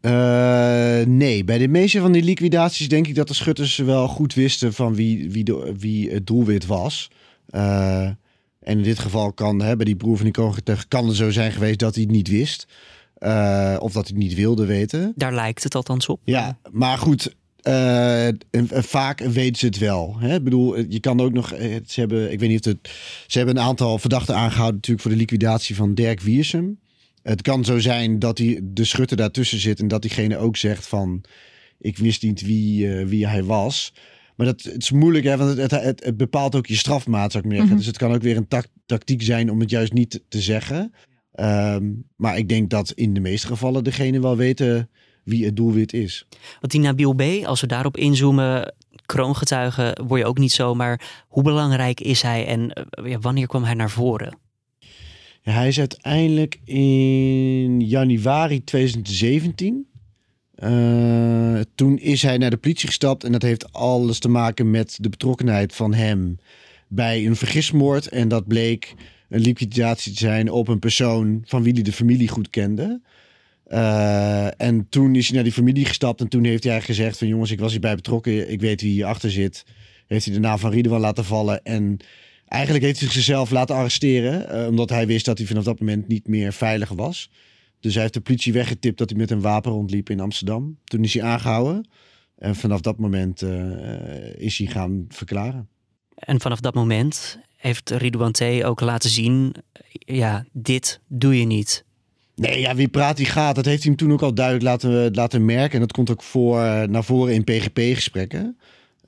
Eh, 0.00 1.06
nee, 1.06 1.44
bij 1.44 1.58
de 1.58 1.68
meeste 1.68 2.00
van 2.00 2.12
die 2.12 2.22
liquidaties 2.22 2.88
denk 2.88 3.06
ik 3.06 3.14
dat 3.14 3.28
de 3.28 3.34
schutters 3.34 3.76
wel 3.76 4.08
goed 4.08 4.34
wisten 4.34 4.72
van 4.72 4.94
wie, 4.94 5.30
wie, 5.30 5.44
de, 5.44 5.74
wie 5.78 6.10
het 6.10 6.26
doelwit 6.26 6.66
was. 6.66 7.10
Eh, 7.46 8.08
en 8.62 8.78
in 8.78 8.84
dit 8.84 8.98
geval 8.98 9.32
kan, 9.32 9.62
hè, 9.62 9.76
bij 9.76 9.84
die 9.84 9.96
broer 9.96 10.16
van 10.16 10.24
die 10.24 10.34
kroongetuige, 10.34 10.88
kan 10.88 11.06
het 11.06 11.16
zo 11.16 11.30
zijn 11.30 11.52
geweest 11.52 11.78
dat 11.78 11.94
hij 11.94 12.02
het 12.02 12.12
niet 12.12 12.28
wist. 12.28 12.66
Eh, 13.14 13.76
of 13.78 13.92
dat 13.92 14.08
hij 14.08 14.16
het 14.16 14.24
niet 14.24 14.34
wilde 14.34 14.66
weten. 14.66 15.12
Daar 15.16 15.34
lijkt 15.34 15.62
het 15.62 15.74
althans 15.74 16.08
op. 16.08 16.20
Ja, 16.24 16.58
maar 16.70 16.98
goed, 16.98 17.34
Uh, 17.66 18.26
en, 18.26 18.38
en 18.50 18.84
vaak 18.84 19.20
weten 19.20 19.56
ze 19.56 19.66
het 19.66 19.78
wel. 19.78 20.16
Hè? 20.18 20.34
Ik 20.34 20.44
bedoel, 20.44 20.78
je 20.78 21.00
kan 21.00 21.20
ook 21.20 21.32
nog. 21.32 21.48
Ze 21.86 22.00
hebben, 22.00 22.32
ik 22.32 22.40
weet 22.40 22.48
niet 22.48 22.66
of 22.66 22.72
het. 22.72 22.90
Ze 23.26 23.38
hebben 23.38 23.56
een 23.56 23.62
aantal 23.62 23.98
verdachten 23.98 24.34
aangehouden, 24.34 24.74
natuurlijk 24.74 25.02
voor 25.02 25.10
de 25.10 25.16
liquidatie 25.16 25.76
van 25.76 25.94
Dirk 25.94 26.20
Wiersum. 26.20 26.78
Het 27.22 27.42
kan 27.42 27.64
zo 27.64 27.78
zijn 27.78 28.18
dat 28.18 28.36
die, 28.36 28.72
de 28.72 28.84
schutter 28.84 29.16
daartussen 29.16 29.58
zit 29.58 29.80
en 29.80 29.88
dat 29.88 30.02
diegene 30.02 30.36
ook 30.36 30.56
zegt 30.56 30.86
van. 30.86 31.22
Ik 31.78 31.98
wist 31.98 32.22
niet 32.22 32.42
wie, 32.42 32.86
uh, 32.86 33.06
wie 33.06 33.26
hij 33.26 33.44
was. 33.44 33.92
Maar 34.36 34.46
dat, 34.46 34.62
het 34.62 34.82
is 34.82 34.90
moeilijk, 34.90 35.24
hè, 35.24 35.36
want 35.36 35.56
het, 35.56 35.70
het, 35.70 36.04
het 36.04 36.16
bepaalt 36.16 36.54
ook 36.54 36.66
je 36.66 36.76
strafmaat, 36.76 37.32
zou 37.32 37.44
ik 37.44 37.50
meer 37.50 37.58
zeggen. 37.58 37.62
Mm 37.62 37.68
-hmm. 37.68 37.76
Dus 37.76 37.86
het 37.86 37.96
kan 37.96 38.12
ook 38.12 38.22
weer 38.22 38.36
een 38.36 38.66
tactiek 38.86 39.22
zijn 39.22 39.50
om 39.50 39.60
het 39.60 39.70
juist 39.70 39.92
niet 39.92 40.22
te 40.28 40.40
zeggen. 40.40 40.92
Um, 41.40 42.04
maar 42.16 42.36
ik 42.36 42.48
denk 42.48 42.70
dat 42.70 42.90
in 42.90 43.14
de 43.14 43.20
meeste 43.20 43.46
gevallen 43.46 43.84
degene 43.84 44.20
wel 44.20 44.36
weten 44.36 44.90
wie 45.24 45.44
het 45.44 45.56
doelwit 45.56 45.92
is. 45.92 46.26
Want 46.60 46.72
die 46.72 46.80
Nabil 46.80 47.12
B, 47.12 47.22
als 47.44 47.60
we 47.60 47.66
daarop 47.66 47.96
inzoomen, 47.96 48.74
kroongetuige 49.06 49.96
word 50.06 50.20
je 50.20 50.26
ook 50.26 50.38
niet 50.38 50.52
zomaar. 50.52 51.24
Hoe 51.28 51.42
belangrijk 51.42 52.00
is 52.00 52.22
hij 52.22 52.46
en 52.46 52.84
uh, 53.04 53.16
wanneer 53.20 53.46
kwam 53.46 53.64
hij 53.64 53.74
naar 53.74 53.90
voren? 53.90 54.38
Ja, 55.42 55.52
hij 55.52 55.68
is 55.68 55.78
uiteindelijk 55.78 56.60
in 56.64 57.80
januari 57.80 58.64
2017. 58.64 59.86
Uh, 60.58 61.60
toen 61.74 61.98
is 61.98 62.22
hij 62.22 62.38
naar 62.38 62.50
de 62.50 62.56
politie 62.56 62.86
gestapt 62.86 63.24
en 63.24 63.32
dat 63.32 63.42
heeft 63.42 63.72
alles 63.72 64.18
te 64.18 64.28
maken 64.28 64.70
met 64.70 64.98
de 65.00 65.08
betrokkenheid 65.08 65.74
van 65.74 65.94
hem 65.94 66.38
bij 66.88 67.26
een 67.26 67.36
vergismoord. 67.36 68.08
En 68.08 68.28
dat 68.28 68.46
bleek 68.46 68.94
een 69.28 69.40
liquidatie 69.40 70.12
te 70.12 70.18
zijn 70.18 70.50
op 70.50 70.68
een 70.68 70.78
persoon 70.78 71.42
van 71.44 71.62
wie 71.62 71.72
hij 71.72 71.82
de 71.82 71.92
familie 71.92 72.28
goed 72.28 72.50
kende. 72.50 73.00
Uh, 73.68 74.60
en 74.60 74.86
toen 74.88 75.14
is 75.14 75.26
hij 75.26 75.34
naar 75.34 75.44
die 75.44 75.52
familie 75.52 75.84
gestapt 75.84 76.20
en 76.20 76.28
toen 76.28 76.44
heeft 76.44 76.64
hij 76.64 76.80
gezegd 76.80 77.18
van 77.18 77.28
jongens, 77.28 77.50
ik 77.50 77.60
was 77.60 77.70
hierbij 77.70 77.94
betrokken, 77.94 78.50
ik 78.50 78.60
weet 78.60 78.80
wie 78.80 78.92
hierachter 78.92 79.30
zit. 79.30 79.64
Heeft 80.06 80.24
hij 80.24 80.34
de 80.34 80.40
naam 80.40 80.58
van 80.58 80.70
Riedewan 80.70 81.00
laten 81.00 81.24
vallen 81.24 81.62
en 81.64 81.96
eigenlijk 82.48 82.84
heeft 82.84 83.00
hij 83.00 83.08
zichzelf 83.08 83.50
laten 83.50 83.76
arresteren, 83.76 84.60
uh, 84.60 84.66
omdat 84.66 84.90
hij 84.90 85.06
wist 85.06 85.24
dat 85.24 85.38
hij 85.38 85.46
vanaf 85.46 85.64
dat 85.64 85.80
moment 85.80 86.08
niet 86.08 86.28
meer 86.28 86.52
veilig 86.52 86.88
was. 86.88 87.30
Dus 87.82 87.92
hij 87.92 88.02
heeft 88.02 88.14
de 88.14 88.20
politie 88.20 88.52
weggetipt 88.52 88.98
dat 88.98 89.10
hij 89.10 89.18
met 89.18 89.30
een 89.30 89.40
wapen 89.40 89.72
rondliep 89.72 90.10
in 90.10 90.20
Amsterdam. 90.20 90.78
Toen 90.84 91.04
is 91.04 91.14
hij 91.14 91.22
aangehouden 91.22 91.88
en 92.38 92.56
vanaf 92.56 92.80
dat 92.80 92.98
moment 92.98 93.42
uh, 93.42 94.36
is 94.36 94.58
hij 94.58 94.66
gaan 94.66 95.04
verklaren. 95.08 95.68
En 96.14 96.40
vanaf 96.40 96.60
dat 96.60 96.74
moment 96.74 97.38
heeft 97.56 97.90
Ridouan 97.90 98.32
T. 98.32 98.42
ook 98.42 98.80
laten 98.80 99.10
zien, 99.10 99.54
ja, 99.92 100.44
dit 100.52 101.00
doe 101.06 101.38
je 101.38 101.44
niet. 101.44 101.84
Nee, 102.34 102.60
ja, 102.60 102.74
wie 102.74 102.88
praat 102.88 103.16
die 103.16 103.26
gaat. 103.26 103.54
Dat 103.54 103.64
heeft 103.64 103.82
hij 103.82 103.90
hem 103.90 104.00
toen 104.00 104.12
ook 104.12 104.22
al 104.22 104.34
duidelijk 104.34 104.64
laten, 104.64 105.14
laten 105.14 105.44
merken. 105.44 105.74
En 105.74 105.80
dat 105.80 105.92
komt 105.92 106.10
ook 106.10 106.22
voor, 106.22 106.58
naar 106.88 107.04
voren 107.04 107.34
in 107.34 107.44
PGP-gesprekken. 107.44 108.56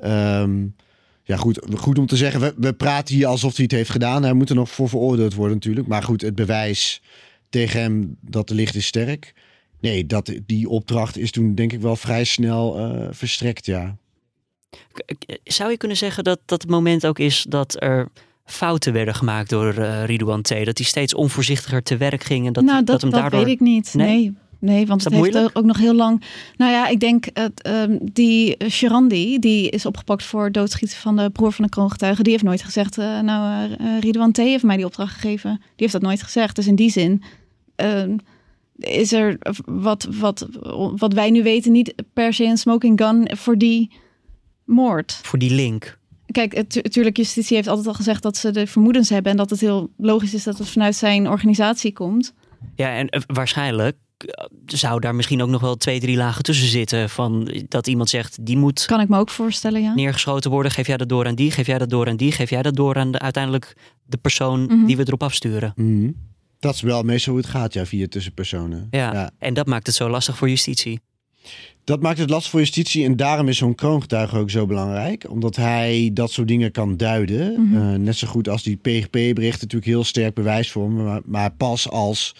Um, 0.05 0.75
ja, 1.23 1.37
goed, 1.37 1.67
goed 1.75 1.99
om 1.99 2.07
te 2.07 2.17
zeggen, 2.17 2.41
we, 2.41 2.55
we 2.57 2.73
praten 2.73 3.15
hier 3.15 3.27
alsof 3.27 3.55
hij 3.57 3.65
het 3.65 3.73
heeft 3.73 3.91
gedaan. 3.91 4.23
Hij 4.23 4.33
moet 4.33 4.49
er 4.49 4.55
nog 4.55 4.71
voor 4.71 4.89
veroordeeld 4.89 5.35
worden 5.35 5.55
natuurlijk. 5.55 5.87
Maar 5.87 6.03
goed, 6.03 6.21
het 6.21 6.35
bewijs 6.35 7.03
tegen 7.55 7.81
hem 7.81 8.17
dat 8.21 8.49
de 8.49 8.55
licht 8.55 8.75
is 8.75 8.87
sterk. 8.87 9.33
Nee, 9.81 10.07
dat, 10.07 10.33
die 10.47 10.69
opdracht 10.69 11.19
is 11.19 11.31
toen 11.31 11.55
denk 11.55 11.73
ik 11.73 11.81
wel 11.81 11.97
vrij 11.97 12.25
snel 12.25 12.79
uh, 12.79 13.07
verstrekt, 13.11 13.67
ja. 13.67 13.97
Zou 15.45 15.71
je 15.71 15.77
kunnen 15.77 15.97
zeggen 15.97 16.25
dat 16.25 16.41
dat 16.47 16.63
het 16.63 16.71
moment 16.71 17.07
ook 17.07 17.19
is 17.19 17.47
dat 17.49 17.83
er 17.83 18.09
fouten 18.45 18.93
werden 18.93 19.15
gemaakt 19.15 19.51
door 19.51 19.75
uh, 19.79 20.05
Ridouan 20.05 20.43
T. 20.43 20.49
Dat 20.49 20.79
hij 20.79 20.87
steeds 20.87 21.15
onvoorzichtiger 21.15 21.83
te 21.83 21.97
werk 21.97 22.25
ging. 22.25 22.47
En 22.47 22.53
dat, 22.53 22.65
nou, 22.65 22.77
dat, 22.77 22.87
dat 22.87 23.01
hem 23.01 23.11
dat 23.11 23.21
daardoor... 23.21 23.45
weet 23.45 23.55
ik 23.55 23.61
niet. 23.61 23.95
Nee. 23.95 24.07
nee. 24.07 24.35
Nee, 24.65 24.87
want 24.87 25.05
het 25.05 25.13
dat 25.13 25.25
heeft 25.25 25.57
ook 25.57 25.65
nog 25.65 25.79
heel 25.79 25.95
lang. 25.95 26.23
Nou 26.57 26.73
ja, 26.73 26.89
ik 26.89 27.01
denk 27.01 27.27
het, 27.33 27.69
um, 27.69 27.99
die 28.13 28.57
Sherandi, 28.69 29.39
die 29.39 29.71
is 29.71 29.87
opgepakt 29.87 30.25
voor 30.25 30.53
doodschieten 30.53 30.97
van 30.97 31.17
de 31.17 31.31
broer 31.31 31.53
van 31.53 31.65
de 31.65 31.71
kroongetuige. 31.71 32.23
Die 32.23 32.33
heeft 32.33 32.45
nooit 32.45 32.63
gezegd, 32.63 32.99
uh, 32.99 33.21
nou, 33.21 33.71
uh, 33.81 34.01
Ridwan 34.01 34.33
T. 34.33 34.37
heeft 34.37 34.63
mij 34.63 34.77
die 34.77 34.85
opdracht 34.85 35.15
gegeven. 35.15 35.51
Die 35.51 35.73
heeft 35.77 35.93
dat 35.93 36.03
nooit 36.03 36.23
gezegd. 36.23 36.57
Dus 36.57 36.67
in 36.67 36.75
die 36.75 36.91
zin 36.91 37.23
is 38.77 39.13
er 39.13 39.39
wat, 39.65 40.09
wat, 40.11 40.49
wat 40.97 41.13
wij 41.13 41.31
nu 41.31 41.43
weten 41.43 41.73
niet 41.73 41.95
per 42.13 42.35
se 42.35 42.45
een 42.45 42.57
smoking 42.57 43.01
gun 43.01 43.37
voor 43.37 43.59
die 43.59 43.93
moord. 44.65 45.19
Voor 45.23 45.39
die 45.39 45.55
link. 45.55 45.99
Kijk, 46.27 46.55
natuurlijk, 46.83 47.17
justitie 47.17 47.57
heeft 47.57 47.69
altijd 47.69 47.87
al 47.87 47.95
gezegd 47.95 48.23
dat 48.23 48.37
ze 48.37 48.51
de 48.51 48.67
vermoedens 48.67 49.09
hebben 49.09 49.31
en 49.31 49.37
dat 49.37 49.51
het 49.51 49.61
heel 49.61 49.91
logisch 49.97 50.35
is 50.35 50.45
dat 50.45 50.59
het 50.59 50.69
vanuit 50.69 50.95
zijn 50.95 51.29
organisatie 51.29 51.93
komt. 51.93 52.35
Ja, 52.75 52.95
en 52.95 53.17
uh, 53.17 53.23
waarschijnlijk 53.27 53.97
zou 54.67 55.01
daar 55.01 55.15
misschien 55.15 55.43
ook 55.43 55.49
nog 55.49 55.61
wel 55.61 55.77
twee, 55.77 56.01
drie 56.01 56.17
lagen 56.17 56.43
tussen 56.43 56.69
zitten. 56.69 57.11
Van 57.11 57.49
dat 57.69 57.87
iemand 57.87 58.09
zegt, 58.09 58.47
die 58.47 58.57
moet. 58.57 58.85
Kan 58.85 59.01
ik 59.01 59.09
me 59.09 59.19
ook 59.19 59.31
voorstellen, 59.31 59.83
ja. 59.83 59.95
Neergeschoten 59.95 60.51
worden. 60.51 60.73
Geef 60.73 60.87
jij 60.87 60.97
dat 60.97 61.09
door 61.09 61.27
aan 61.27 61.35
die, 61.35 61.51
geef 61.51 61.67
jij 61.67 61.79
dat 61.79 61.91
door 61.91 62.09
aan 62.09 62.17
die, 62.17 62.33
geef 62.33 62.51
jij 62.51 62.63
dat 62.63 62.77
door 62.77 62.97
aan 62.97 63.11
de, 63.11 63.19
uiteindelijk 63.19 63.77
de 64.07 64.17
persoon 64.17 64.61
mm 64.61 64.69
-hmm. 64.69 64.87
die 64.87 64.97
we 64.97 65.07
erop 65.07 65.23
afsturen. 65.23 65.73
Mm 65.77 66.01
-hmm. 66.01 66.34
Dat 66.65 66.75
is 66.75 66.81
wel 66.81 67.03
meestal 67.03 67.33
hoe 67.33 67.43
het 67.43 67.51
gaat, 67.51 67.73
ja, 67.73 67.87
via 67.87 68.07
tussenpersonen. 68.09 68.87
Ja, 68.91 69.13
ja, 69.13 69.31
en 69.39 69.55
dat 69.55 69.67
maakt 69.67 69.87
het 69.87 69.95
zo 69.95 70.09
lastig 70.09 70.37
voor 70.37 70.49
justitie. 70.49 71.01
Dat 71.85 72.03
maakt 72.03 72.19
het 72.19 72.31
lastig 72.31 72.51
voor 72.51 72.61
justitie 72.61 73.05
en 73.05 73.17
daarom 73.17 73.49
is 73.49 73.57
zo'n 73.57 73.75
kroongetuige 73.75 74.39
ook 74.39 74.51
zo 74.51 74.67
belangrijk. 74.67 75.31
Omdat 75.31 75.57
hij 75.57 76.11
dat 76.13 76.31
soort 76.31 76.49
dingen 76.49 76.71
kan 76.71 76.97
duiden. 76.97 77.61
Mm 77.61 77.73
-hmm. 77.73 77.93
uh, 77.93 77.99
net 77.99 78.17
zo 78.17 78.27
goed 78.27 78.49
als 78.49 78.63
die 78.63 78.77
PGP-bericht 78.77 79.61
natuurlijk 79.61 79.91
heel 79.91 80.05
sterk 80.05 80.35
bewijs 80.35 80.71
voor 80.71 80.91
me. 80.91 81.03
Maar, 81.03 81.21
maar 81.25 81.53
pas 81.53 81.91
als 81.91 82.35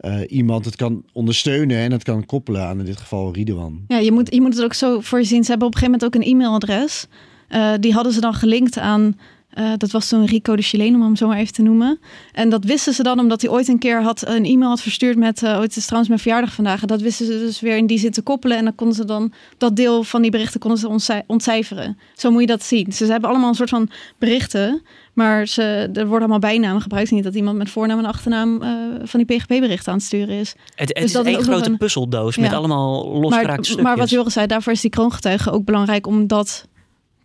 uh, 0.00 0.20
iemand 0.28 0.64
het 0.64 0.76
kan 0.76 1.04
ondersteunen 1.12 1.76
en 1.76 1.92
het 1.92 2.02
kan 2.02 2.26
koppelen 2.26 2.62
aan 2.62 2.78
in 2.78 2.84
dit 2.84 2.96
geval 2.96 3.32
Riedewan. 3.32 3.84
Ja, 3.88 3.98
je 3.98 4.12
moet, 4.12 4.34
je 4.34 4.40
moet 4.40 4.54
het 4.54 4.64
ook 4.64 4.74
zo 4.74 5.00
voor 5.00 5.18
je 5.18 5.24
zien. 5.24 5.44
Ze 5.44 5.50
hebben 5.50 5.68
op 5.68 5.74
een 5.74 5.80
gegeven 5.80 6.00
moment 6.00 6.16
ook 6.16 6.22
een 6.22 6.34
e-mailadres. 6.34 7.06
Uh, 7.48 7.72
die 7.80 7.92
hadden 7.92 8.12
ze 8.12 8.20
dan 8.20 8.34
gelinkt 8.34 8.78
aan 8.78 9.16
Uh, 9.58 9.72
dat 9.76 9.90
was 9.90 10.08
toen 10.08 10.26
Rico 10.26 10.56
de 10.56 10.62
Chileen, 10.62 10.94
om 10.94 11.02
hem 11.02 11.16
zo 11.16 11.26
maar 11.26 11.38
even 11.38 11.52
te 11.52 11.62
noemen. 11.62 12.00
En 12.32 12.48
dat 12.48 12.64
wisten 12.64 12.92
ze 12.92 13.02
dan 13.02 13.18
omdat 13.18 13.40
hij 13.40 13.50
ooit 13.50 13.68
een 13.68 13.78
keer 13.78 14.02
had 14.02 14.28
een 14.28 14.44
e-mail 14.44 14.68
had 14.68 14.80
verstuurd 14.80 15.16
met... 15.16 15.42
Uh, 15.42 15.60
het 15.60 15.76
is 15.76 15.82
trouwens 15.82 16.08
mijn 16.08 16.20
verjaardag 16.20 16.52
vandaag. 16.52 16.80
En 16.80 16.86
dat 16.86 17.00
wisten 17.00 17.26
ze 17.26 17.32
dus 17.32 17.60
weer 17.60 17.76
in 17.76 17.86
die 17.86 17.98
zin 17.98 18.10
te 18.10 18.22
koppelen. 18.22 18.56
En 18.56 18.64
dan 18.64 18.74
konden 18.74 18.96
ze 18.96 19.04
dan 19.04 19.32
dat 19.58 19.76
deel 19.76 20.04
van 20.04 20.22
die 20.22 20.30
berichten 20.30 20.60
konden 20.60 20.78
ze 20.78 20.88
ontci 20.88 21.22
ontcijferen. 21.26 21.98
Zo 22.14 22.30
moet 22.30 22.40
je 22.40 22.46
dat 22.46 22.62
zien. 22.62 22.92
Ze 22.92 23.04
hebben 23.06 23.30
allemaal 23.30 23.48
een 23.48 23.54
soort 23.54 23.68
van 23.70 23.88
berichten. 24.18 24.82
Maar 25.12 25.46
ze, 25.46 25.62
er 25.92 26.06
worden 26.06 26.18
allemaal 26.18 26.38
bijnamen 26.38 26.82
gebruikt. 26.82 27.10
Niet 27.10 27.24
dat 27.24 27.34
iemand 27.34 27.58
met 27.58 27.70
voornaam 27.70 27.98
en 27.98 28.04
achternaam 28.04 28.62
uh, 28.62 28.68
van 29.02 29.24
die 29.24 29.36
PGP-berichten 29.36 29.92
aan 29.92 29.98
het 29.98 30.06
sturen 30.06 30.34
is. 30.34 30.54
Het, 30.74 30.88
het 30.88 30.94
dus 30.94 31.04
is 31.04 31.12
dat 31.12 31.26
één 31.26 31.42
grote 31.42 31.70
een... 31.70 31.76
puzzeldoos 31.76 32.34
ja. 32.34 32.42
met 32.42 32.52
allemaal 32.52 33.08
losgeraakte 33.08 33.46
maar, 33.46 33.64
stukjes. 33.64 33.84
Maar 33.84 33.96
wat 33.96 34.10
Joris 34.10 34.32
zei, 34.32 34.46
daarvoor 34.46 34.72
is 34.72 34.80
die 34.80 34.90
kroongetuige 34.90 35.50
ook 35.50 35.64
belangrijk 35.64 36.06
om 36.06 36.26
dat 36.26 36.68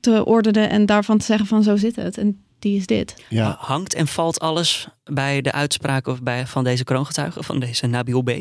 te 0.06 0.26
ordenen 0.26 0.70
en 0.70 0.86
daarvan 0.86 1.18
te 1.18 1.26
zeggen 1.26 1.48
van 1.48 1.64
zo 1.64 1.76
zit 1.76 1.96
het. 1.96 2.18
En 2.18 2.44
die 2.60 2.78
is 2.78 2.86
dit. 2.86 3.16
Ja. 3.30 3.56
Hangt 3.60 3.94
en 3.94 4.08
valt 4.08 4.40
alles 4.40 4.88
bij 5.04 5.42
de 5.42 5.52
uitspraak 5.52 6.08
of 6.08 6.24
bij, 6.24 6.48
van 6.48 6.64
deze 6.64 6.84
kroongetuige, 6.84 7.44
van 7.44 7.60
deze 7.60 7.88
Nabil 7.88 8.22
B? 8.22 8.30
Uh, 8.30 8.38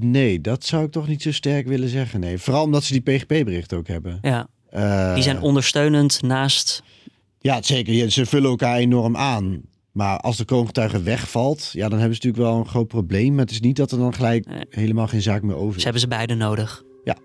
nee, 0.00 0.40
dat 0.40 0.64
zou 0.64 0.84
ik 0.84 0.90
toch 0.90 1.08
niet 1.08 1.22
zo 1.22 1.32
sterk 1.32 1.66
willen 1.66 1.88
zeggen. 1.88 2.20
Nee, 2.20 2.38
vooral 2.38 2.64
omdat 2.64 2.84
ze 2.84 3.00
die 3.00 3.16
PGP-berichten 3.16 3.78
ook 3.78 3.88
hebben. 3.88 4.18
Ja. 4.22 4.46
Uh, 4.74 5.14
die 5.14 5.22
zijn 5.22 5.40
ondersteunend 5.40 6.22
naast. 6.22 6.82
Ja, 7.40 7.62
zeker. 7.62 8.10
Ze 8.10 8.26
vullen 8.26 8.50
elkaar 8.50 8.76
enorm 8.76 9.16
aan. 9.16 9.62
Maar 9.92 10.18
als 10.18 10.36
de 10.36 10.44
kroongetuige 10.44 11.02
wegvalt, 11.02 11.70
ja, 11.72 11.88
dan 11.88 11.98
hebben 11.98 12.16
ze 12.16 12.26
natuurlijk 12.26 12.52
wel 12.52 12.60
een 12.60 12.68
groot 12.68 12.88
probleem. 12.88 13.30
Maar 13.30 13.44
het 13.44 13.50
is 13.50 13.60
niet 13.60 13.76
dat 13.76 13.92
er 13.92 13.98
dan 13.98 14.14
gelijk 14.14 14.46
nee. 14.46 14.64
helemaal 14.70 15.08
geen 15.08 15.22
zaak 15.22 15.42
meer 15.42 15.56
over 15.56 15.68
is. 15.68 15.76
Ze 15.76 15.82
hebben 15.82 16.00
ze 16.00 16.08
beide 16.08 16.34
nodig. 16.34 16.82
Ja. 17.04 17.16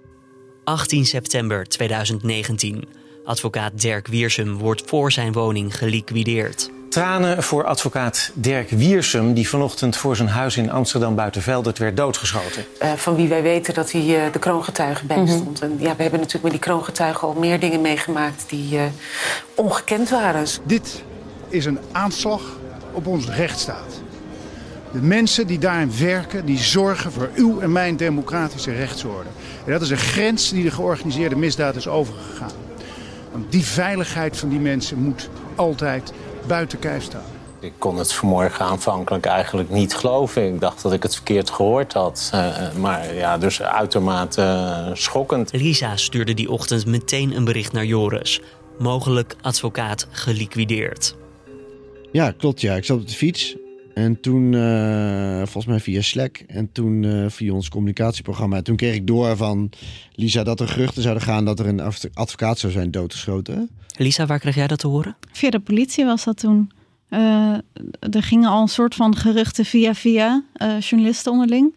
18 0.67 1.05
september 1.05 1.67
2019. 1.67 2.83
Advocaat 3.25 3.81
Dirk 3.81 4.07
Wiersum 4.07 4.57
wordt 4.57 4.83
voor 4.85 5.11
zijn 5.11 5.33
woning 5.33 5.77
geliquideerd. 5.77 6.69
Tranen 6.89 7.43
voor 7.43 7.65
advocaat 7.65 8.31
Dirk 8.33 8.69
Wiersum, 8.69 9.33
die 9.33 9.49
vanochtend 9.49 9.97
voor 9.97 10.15
zijn 10.15 10.27
huis 10.27 10.57
in 10.57 10.71
Amsterdam 10.71 11.15
Buitenveldert 11.15 11.77
werd 11.77 11.97
doodgeschoten. 11.97 12.65
Uh, 12.83 12.93
van 12.93 13.15
wie 13.15 13.27
wij 13.27 13.41
weten 13.41 13.73
dat 13.73 13.91
hij 13.91 14.25
uh, 14.25 14.33
de 14.33 14.39
kroongetuige 14.39 15.05
bijstond. 15.05 15.61
Mm 15.61 15.69
-hmm. 15.69 15.77
En 15.77 15.85
ja, 15.85 15.95
we 15.95 16.01
hebben 16.01 16.19
natuurlijk 16.19 16.43
met 16.43 16.51
die 16.51 16.61
kroongetuige 16.61 17.25
al 17.25 17.33
meer 17.33 17.59
dingen 17.59 17.81
meegemaakt 17.81 18.45
die 18.49 18.75
uh, 18.75 18.83
ongekend 19.55 20.09
waren. 20.09 20.45
Dit 20.63 21.03
is 21.49 21.65
een 21.65 21.79
aanslag 21.91 22.41
op 22.91 23.07
onze 23.07 23.31
rechtsstaat. 23.31 24.01
De 24.91 25.01
mensen 25.01 25.47
die 25.47 25.59
daarin 25.59 25.91
werken, 25.99 26.45
die 26.45 26.59
zorgen 26.59 27.11
voor 27.11 27.29
uw 27.35 27.59
en 27.59 27.71
mijn 27.71 27.97
democratische 27.97 28.71
rechtsorde. 28.71 29.29
En 29.67 29.73
dat 29.73 29.81
is 29.81 29.89
een 29.89 29.97
grens 29.97 30.49
die 30.49 30.63
de 30.63 30.71
georganiseerde 30.71 31.35
misdaad 31.35 31.75
is 31.75 31.87
overgegaan. 31.87 32.51
Want 33.31 33.51
die 33.51 33.65
veiligheid 33.65 34.37
van 34.37 34.49
die 34.49 34.59
mensen 34.59 34.97
moet 34.97 35.29
altijd 35.55 36.13
buiten 36.47 36.79
kijf 36.79 37.03
staan. 37.03 37.23
Ik 37.59 37.73
kon 37.77 37.97
het 37.97 38.13
vanmorgen 38.13 38.65
aanvankelijk 38.65 39.25
eigenlijk 39.25 39.69
niet 39.69 39.95
geloven. 39.95 40.53
Ik 40.53 40.59
dacht 40.59 40.81
dat 40.81 40.93
ik 40.93 41.03
het 41.03 41.15
verkeerd 41.15 41.49
gehoord 41.49 41.93
had. 41.93 42.31
Uh, 42.33 42.73
maar 42.75 43.13
ja, 43.13 43.37
dus 43.37 43.61
uitermate 43.61 44.41
uh, 44.41 44.89
schokkend. 44.93 45.51
Lisa 45.53 45.95
stuurde 45.95 46.33
die 46.33 46.51
ochtend 46.51 46.85
meteen 46.85 47.35
een 47.35 47.45
bericht 47.45 47.71
naar 47.71 47.85
Joris. 47.85 48.41
Mogelijk 48.77 49.35
advocaat 49.41 50.07
geliquideerd. 50.11 51.15
Ja, 52.11 52.31
klopt 52.31 52.61
ja. 52.61 52.75
Ik 52.75 52.85
zat 52.85 52.97
op 52.97 53.07
de 53.07 53.13
fiets. 53.13 53.55
En 53.97 54.21
toen, 54.21 54.53
eh, 54.53 55.37
volgens 55.37 55.65
mij 55.65 55.79
via 55.79 56.01
Slack. 56.01 56.37
En 56.37 56.71
toen 56.71 57.03
eh, 57.03 57.25
via 57.29 57.53
ons 57.53 57.69
communicatieprogramma. 57.69 58.57
En 58.57 58.63
toen 58.63 58.75
kreeg 58.75 58.95
ik 58.95 59.07
door 59.07 59.37
van 59.37 59.69
Lisa 60.11 60.43
dat 60.43 60.59
er 60.59 60.67
geruchten 60.67 61.01
zouden 61.01 61.23
gaan 61.23 61.45
dat 61.45 61.59
er 61.59 61.67
een 61.67 61.81
advocaat 62.13 62.59
zou 62.59 62.71
zijn 62.73 62.91
doodgeschoten. 62.91 63.69
Lisa, 63.95 64.25
waar 64.25 64.39
kreeg 64.39 64.55
jij 64.55 64.67
dat 64.67 64.79
te 64.79 64.87
horen? 64.87 65.17
Via 65.31 65.49
de 65.49 65.59
politie 65.59 66.05
was 66.05 66.23
dat 66.23 66.37
toen. 66.37 66.71
Uh, 67.09 67.53
er 67.99 68.23
gingen 68.23 68.49
al 68.49 68.61
een 68.61 68.67
soort 68.67 68.95
van 68.95 69.15
geruchten 69.15 69.65
via 69.65 69.93
via 69.93 70.43
uh, 70.55 70.79
journalisten 70.79 71.31
onderling. 71.31 71.75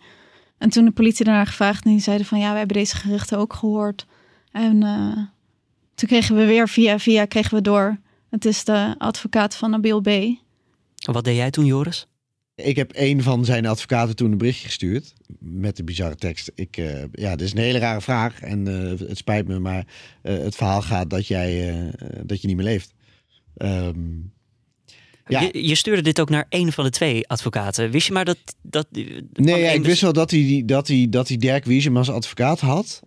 En 0.58 0.70
toen 0.70 0.84
de 0.84 0.90
politie 0.90 1.24
daarna 1.24 1.44
gevraagd 1.44 1.84
en 1.84 1.90
die 1.90 2.00
zeiden 2.00 2.26
van 2.26 2.38
ja, 2.38 2.52
we 2.52 2.58
hebben 2.58 2.76
deze 2.76 2.96
geruchten 2.96 3.38
ook 3.38 3.52
gehoord. 3.52 4.06
En 4.52 4.82
uh, 4.82 5.16
toen 5.94 6.08
kregen 6.08 6.36
we 6.36 6.44
weer 6.44 6.68
via 6.68 6.98
via 6.98 7.24
kregen 7.24 7.54
we 7.54 7.62
door. 7.62 7.98
Het 8.30 8.44
is 8.44 8.64
de 8.64 8.94
advocaat 8.98 9.54
van 9.54 9.70
Nabil 9.70 10.00
B. 10.00 10.08
Wat 11.12 11.24
deed 11.24 11.36
jij 11.36 11.50
toen, 11.50 11.64
Joris? 11.64 12.08
Ik 12.62 12.76
heb 12.76 12.90
een 12.94 13.22
van 13.22 13.44
zijn 13.44 13.66
advocaten 13.66 14.16
toen 14.16 14.32
een 14.32 14.38
berichtje 14.38 14.66
gestuurd 14.66 15.14
met 15.38 15.76
de 15.76 15.84
bizarre 15.84 16.14
tekst. 16.14 16.52
Ik, 16.54 16.76
uh, 16.76 17.02
ja, 17.12 17.30
dit 17.36 17.46
is 17.46 17.52
een 17.52 17.58
hele 17.58 17.78
rare 17.78 18.00
vraag 18.00 18.40
en 18.40 18.68
uh, 18.68 19.08
het 19.08 19.16
spijt 19.16 19.48
me, 19.48 19.58
maar 19.58 19.86
uh, 20.22 20.38
het 20.38 20.54
verhaal 20.54 20.82
gaat 20.82 21.10
dat 21.10 21.26
jij 21.26 21.74
dat 22.24 22.40
je 22.40 22.46
niet 22.46 22.56
meer 22.56 22.64
leeft. 22.64 22.92
Um, 23.56 24.32
ja. 25.26 25.40
Je, 25.40 25.66
je, 25.68 25.74
stuurde 25.74 26.02
dit 26.02 26.20
ook 26.20 26.30
naar 26.30 26.46
een 26.48 26.72
van 26.72 26.84
de 26.84 26.90
twee 26.90 27.28
advocaten. 27.28 27.90
Wist 27.90 28.06
je 28.06 28.12
maar 28.12 28.24
dat... 28.24 28.38
dat 28.62 28.86
nee, 29.32 29.60
ja, 29.60 29.70
ik 29.70 29.84
wist 29.84 30.00
wel 30.00 30.12
dat 30.12 30.30
hij, 30.30 30.62
dat 30.66 30.88
hij, 30.88 31.06
dat 31.10 31.28
hij 31.28 31.36
Dirk 31.36 31.64
Wiesem 31.64 31.96
als 31.96 32.10
advocaat 32.10 32.60
had. 32.60 33.02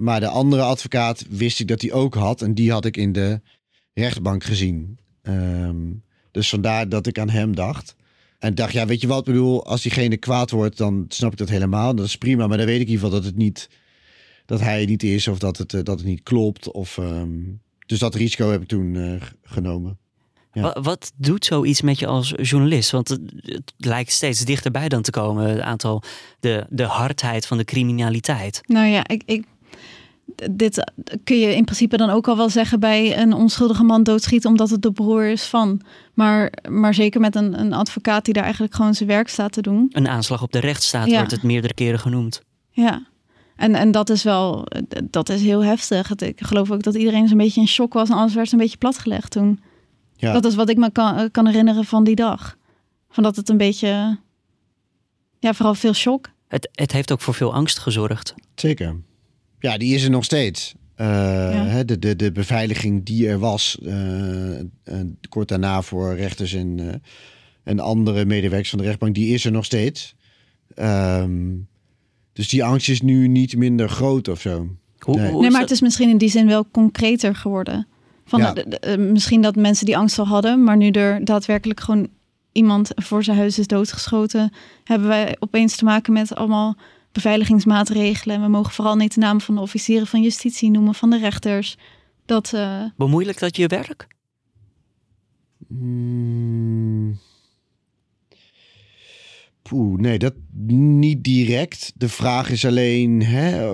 Maar 0.00 0.20
de 0.20 0.28
andere 0.28 0.62
advocaat 0.62 1.24
wist 1.28 1.60
ik 1.60 1.68
dat 1.68 1.82
hij 1.82 1.92
ook 1.92 2.14
had. 2.14 2.42
En 2.42 2.54
die 2.54 2.72
had 2.72 2.84
ik 2.84 2.96
in 2.96 3.12
de 3.12 3.40
rechtbank 3.94 4.44
gezien. 4.44 4.98
Um, 5.22 6.04
dus 6.36 6.48
vandaar 6.48 6.88
dat 6.88 7.06
ik 7.06 7.18
aan 7.18 7.30
hem 7.30 7.54
dacht. 7.54 7.94
En 8.38 8.54
dacht, 8.54 8.72
ja, 8.72 8.86
weet 8.86 9.00
je 9.00 9.06
wat, 9.06 9.18
ik 9.18 9.24
bedoel, 9.24 9.66
als 9.66 9.82
diegene 9.82 10.16
kwaad 10.16 10.50
wordt, 10.50 10.76
dan 10.76 11.04
snap 11.08 11.32
ik 11.32 11.38
dat 11.38 11.48
helemaal. 11.48 11.94
Dat 11.94 12.06
is 12.06 12.16
prima, 12.16 12.46
maar 12.46 12.56
dan 12.56 12.66
weet 12.66 12.80
ik 12.80 12.86
in 12.86 12.92
ieder 12.92 13.04
geval 13.04 13.20
dat 13.20 13.28
het 13.28 13.36
niet, 13.36 13.68
dat 14.46 14.60
hij 14.60 14.84
niet 14.84 15.02
is 15.02 15.28
of 15.28 15.38
dat 15.38 15.56
het, 15.56 15.72
uh, 15.72 15.82
dat 15.82 15.98
het 15.98 16.08
niet 16.08 16.22
klopt. 16.22 16.70
Of, 16.70 16.96
um, 16.96 17.60
dus 17.86 17.98
dat 17.98 18.14
risico 18.14 18.50
heb 18.50 18.62
ik 18.62 18.68
toen 18.68 18.94
uh, 18.94 19.22
genomen. 19.42 19.98
Ja. 20.52 20.62
Wat, 20.62 20.84
wat, 20.84 21.12
doet 21.16 21.44
zoiets 21.44 21.80
met 21.80 21.98
je 21.98 22.06
als 22.06 22.32
journalist? 22.36 22.90
Want 22.90 23.08
het, 23.08 23.20
het, 23.36 23.72
lijkt 23.76 24.12
steeds 24.12 24.44
dichterbij 24.44 24.88
dan 24.88 25.02
te 25.02 25.10
komen, 25.10 25.48
het 25.48 25.60
aantal, 25.60 26.02
de, 26.40 26.66
de 26.70 26.84
hardheid 26.84 27.46
van 27.46 27.56
de 27.56 27.64
criminaliteit. 27.64 28.60
Nou 28.66 28.86
ja, 28.86 29.06
ik, 29.08 29.22
ik, 29.26 29.44
dit 30.50 30.92
kun 31.24 31.38
je 31.38 31.54
in 31.54 31.64
principe 31.64 31.96
dan 31.96 32.10
ook 32.10 32.28
al 32.28 32.36
wel 32.36 32.48
zeggen 32.48 32.80
bij 32.80 33.18
een 33.18 33.32
onschuldige 33.32 33.82
man 33.82 34.02
doodschieten 34.02 34.50
omdat 34.50 34.70
het 34.70 34.82
de 34.82 34.92
broer 34.92 35.24
is 35.24 35.44
van. 35.44 35.80
Maar, 36.14 36.52
maar 36.68 36.94
zeker 36.94 37.20
met 37.20 37.34
een, 37.34 37.60
een 37.60 37.72
advocaat 37.72 38.24
die 38.24 38.34
daar 38.34 38.42
eigenlijk 38.42 38.74
gewoon 38.74 38.94
zijn 38.94 39.08
werk 39.08 39.28
staat 39.28 39.52
te 39.52 39.62
doen. 39.62 39.88
Een 39.92 40.08
aanslag 40.08 40.42
op 40.42 40.52
de 40.52 40.58
rechtsstaat 40.58 41.06
ja. 41.06 41.16
wordt 41.16 41.30
het 41.30 41.42
meerdere 41.42 41.74
keren 41.74 41.98
genoemd. 41.98 42.42
Ja. 42.70 43.06
En, 43.56 43.74
en 43.74 43.90
dat 43.90 44.10
is 44.10 44.22
wel, 44.22 44.66
dat 45.10 45.28
is 45.28 45.42
heel 45.42 45.64
heftig. 45.64 46.16
Ik 46.16 46.40
geloof 46.40 46.70
ook 46.70 46.82
dat 46.82 46.94
iedereen 46.94 47.28
zo'n 47.28 47.38
beetje 47.38 47.60
in 47.60 47.68
shock 47.68 47.92
was 47.92 48.08
en 48.08 48.16
alles 48.16 48.34
werd 48.34 48.52
een 48.52 48.58
beetje 48.58 48.76
platgelegd 48.76 49.30
toen. 49.30 49.60
Ja. 50.16 50.32
Dat 50.32 50.44
is 50.44 50.54
wat 50.54 50.68
ik 50.68 50.76
me 50.76 50.90
kan, 50.90 51.30
kan 51.30 51.46
herinneren 51.46 51.84
van 51.84 52.04
die 52.04 52.14
dag. 52.14 52.56
Van 53.10 53.22
dat 53.22 53.36
het 53.36 53.48
een 53.48 53.56
beetje, 53.56 54.18
ja, 55.38 55.54
vooral 55.54 55.74
veel 55.74 55.92
shock. 55.92 56.28
Het, 56.48 56.68
het 56.72 56.92
heeft 56.92 57.12
ook 57.12 57.20
voor 57.20 57.34
veel 57.34 57.54
angst 57.54 57.78
gezorgd. 57.78 58.34
Zeker. 58.54 58.96
Ja, 59.58 59.78
die 59.78 59.94
is 59.94 60.04
er 60.04 60.10
nog 60.10 60.24
steeds. 60.24 60.74
Uh, 61.00 61.06
ja. 61.06 61.84
de, 61.84 61.98
de, 61.98 62.16
de 62.16 62.32
beveiliging 62.32 63.04
die 63.04 63.28
er 63.28 63.38
was, 63.38 63.78
uh, 63.82 64.58
uh, 64.58 64.64
kort 65.28 65.48
daarna 65.48 65.82
voor 65.82 66.14
rechters 66.14 66.54
en, 66.54 67.02
en 67.62 67.80
andere 67.80 68.24
medewerkers 68.24 68.70
van 68.70 68.78
de 68.78 68.84
rechtbank, 68.84 69.14
die 69.14 69.34
is 69.34 69.44
er 69.44 69.52
nog 69.52 69.64
steeds. 69.64 70.14
Um, 70.76 71.68
dus 72.32 72.48
die 72.48 72.64
angst 72.64 72.88
is 72.88 73.00
nu 73.00 73.28
niet 73.28 73.56
minder 73.56 73.88
groot 73.88 74.28
of 74.28 74.40
zo. 74.40 74.68
Hoe, 74.98 75.16
nee. 75.16 75.32
nee, 75.32 75.50
maar 75.50 75.60
het 75.60 75.70
is 75.70 75.80
misschien 75.80 76.08
in 76.08 76.18
die 76.18 76.28
zin 76.28 76.46
wel 76.46 76.66
concreter 76.70 77.34
geworden. 77.34 77.86
Van 78.24 78.40
ja. 78.40 78.52
de, 78.52 78.78
de, 78.80 78.98
misschien 78.98 79.40
dat 79.40 79.56
mensen 79.56 79.86
die 79.86 79.96
angst 79.96 80.18
al 80.18 80.26
hadden, 80.26 80.64
maar 80.64 80.76
nu 80.76 80.90
er 80.90 81.24
daadwerkelijk 81.24 81.80
gewoon 81.80 82.08
iemand 82.52 82.90
voor 82.94 83.24
zijn 83.24 83.36
huis 83.36 83.58
is 83.58 83.66
doodgeschoten, 83.66 84.52
hebben 84.84 85.08
wij 85.08 85.36
opeens 85.38 85.76
te 85.76 85.84
maken 85.84 86.12
met 86.12 86.34
allemaal 86.34 86.76
beveiligingsmaatregelen. 87.16 88.36
En 88.36 88.42
we 88.42 88.48
mogen 88.48 88.72
vooral 88.72 88.96
niet 88.96 89.14
de 89.14 89.20
naam 89.20 89.40
van 89.40 89.54
de 89.54 89.60
officieren 89.60 90.06
van 90.06 90.22
justitie 90.22 90.70
noemen, 90.70 90.94
van 90.94 91.10
de 91.10 91.18
rechters. 91.18 91.76
Dat, 92.24 92.52
uh... 92.54 92.84
Bemoeilijkt 92.96 93.40
dat 93.40 93.56
je 93.56 93.66
werk? 93.66 94.06
Hmm. 95.68 97.18
Poeh, 99.62 99.98
nee, 99.98 100.18
dat 100.18 100.34
niet 100.66 101.24
direct. 101.24 101.92
De 101.96 102.08
vraag 102.08 102.50
is 102.50 102.64
alleen, 102.64 103.22
hè, 103.22 103.70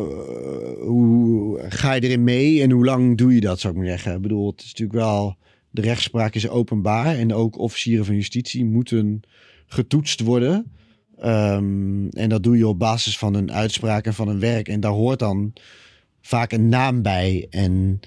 hoe 0.81 1.61
ga 1.68 1.92
je 1.92 2.00
erin 2.00 2.24
mee 2.24 2.62
en 2.62 2.70
hoe 2.70 2.85
lang 2.85 3.18
doe 3.18 3.35
je 3.35 3.40
dat, 3.40 3.61
zou 3.61 3.72
ik 3.72 3.78
maar 3.78 3.88
zeggen. 3.88 4.14
Ik 4.14 4.22
bedoel, 4.22 4.50
het 4.50 4.61
is 4.61 4.66
natuurlijk 4.66 4.98
wel, 4.98 5.37
de 5.70 5.81
rechtspraak 5.81 6.35
is 6.35 6.48
openbaar 6.48 7.16
en 7.16 7.35
ook 7.35 7.59
officieren 7.59 8.05
van 8.05 8.14
justitie 8.14 8.64
moeten 8.64 9.22
getoetst 9.66 10.20
worden. 10.20 10.72
Um, 11.24 12.08
en 12.08 12.28
dat 12.28 12.42
doe 12.42 12.56
je 12.56 12.68
op 12.68 12.78
basis 12.78 13.18
van 13.18 13.35
een 13.35 13.52
uitspraak 13.52 14.06
en 14.06 14.14
van 14.14 14.28
een 14.28 14.40
werk. 14.40 14.68
En 14.68 14.80
daar 14.80 14.92
hoort 14.92 15.18
dan 15.18 15.52
vaak 16.20 16.52
een 16.52 16.68
naam 16.68 17.02
bij. 17.02 17.46
En 17.50 18.00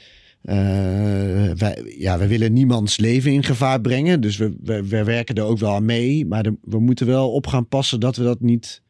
wij, 1.57 1.95
ja, 1.97 2.17
we 2.17 2.27
willen 2.27 2.53
niemands 2.53 2.97
leven 2.97 3.31
in 3.31 3.43
gevaar 3.43 3.81
brengen. 3.81 4.21
Dus 4.21 4.37
we, 4.37 4.55
we, 4.63 4.87
we 4.87 5.03
werken 5.03 5.35
er 5.35 5.43
ook 5.43 5.57
wel 5.57 5.73
aan 5.73 5.85
mee. 5.85 6.25
Maar 6.25 6.45
we 6.61 6.79
moeten 6.79 7.07
wel 7.07 7.31
op 7.31 7.47
gaan 7.47 7.67
passen 7.67 7.99
dat 7.99 8.15
we 8.15 8.23
dat 8.23 8.41
niet 8.41 8.81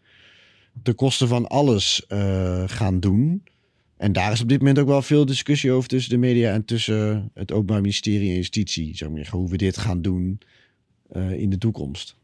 de 0.84 0.94
kosten 0.94 1.28
van 1.28 1.48
alles 1.48 2.06
uh, 2.10 2.64
gaan 2.66 3.00
doen. 3.00 3.44
En 3.98 4.14
daar 4.14 4.32
is 4.32 4.42
op 4.42 4.50
dit 4.50 4.60
moment 4.60 4.80
ook 4.80 4.88
wel 4.88 5.02
veel 5.02 5.26
discussie 5.26 5.72
over 5.72 5.90
tussen 5.90 6.12
de 6.12 6.18
media 6.18 6.54
en 6.54 6.66
tussen 6.66 7.32
het 7.34 7.52
Openbaar 7.52 7.82
Ministerie 7.82 8.30
en 8.30 8.36
Justitie. 8.36 8.96
Zeg 8.98 9.10
maar, 9.10 9.28
hoe 9.32 9.50
we 9.50 9.58
dit 9.58 9.78
gaan 9.78 10.02
doen 10.02 10.40
uh, 11.16 11.32
in 11.32 11.50
de 11.50 11.58
toekomst. 11.58 12.16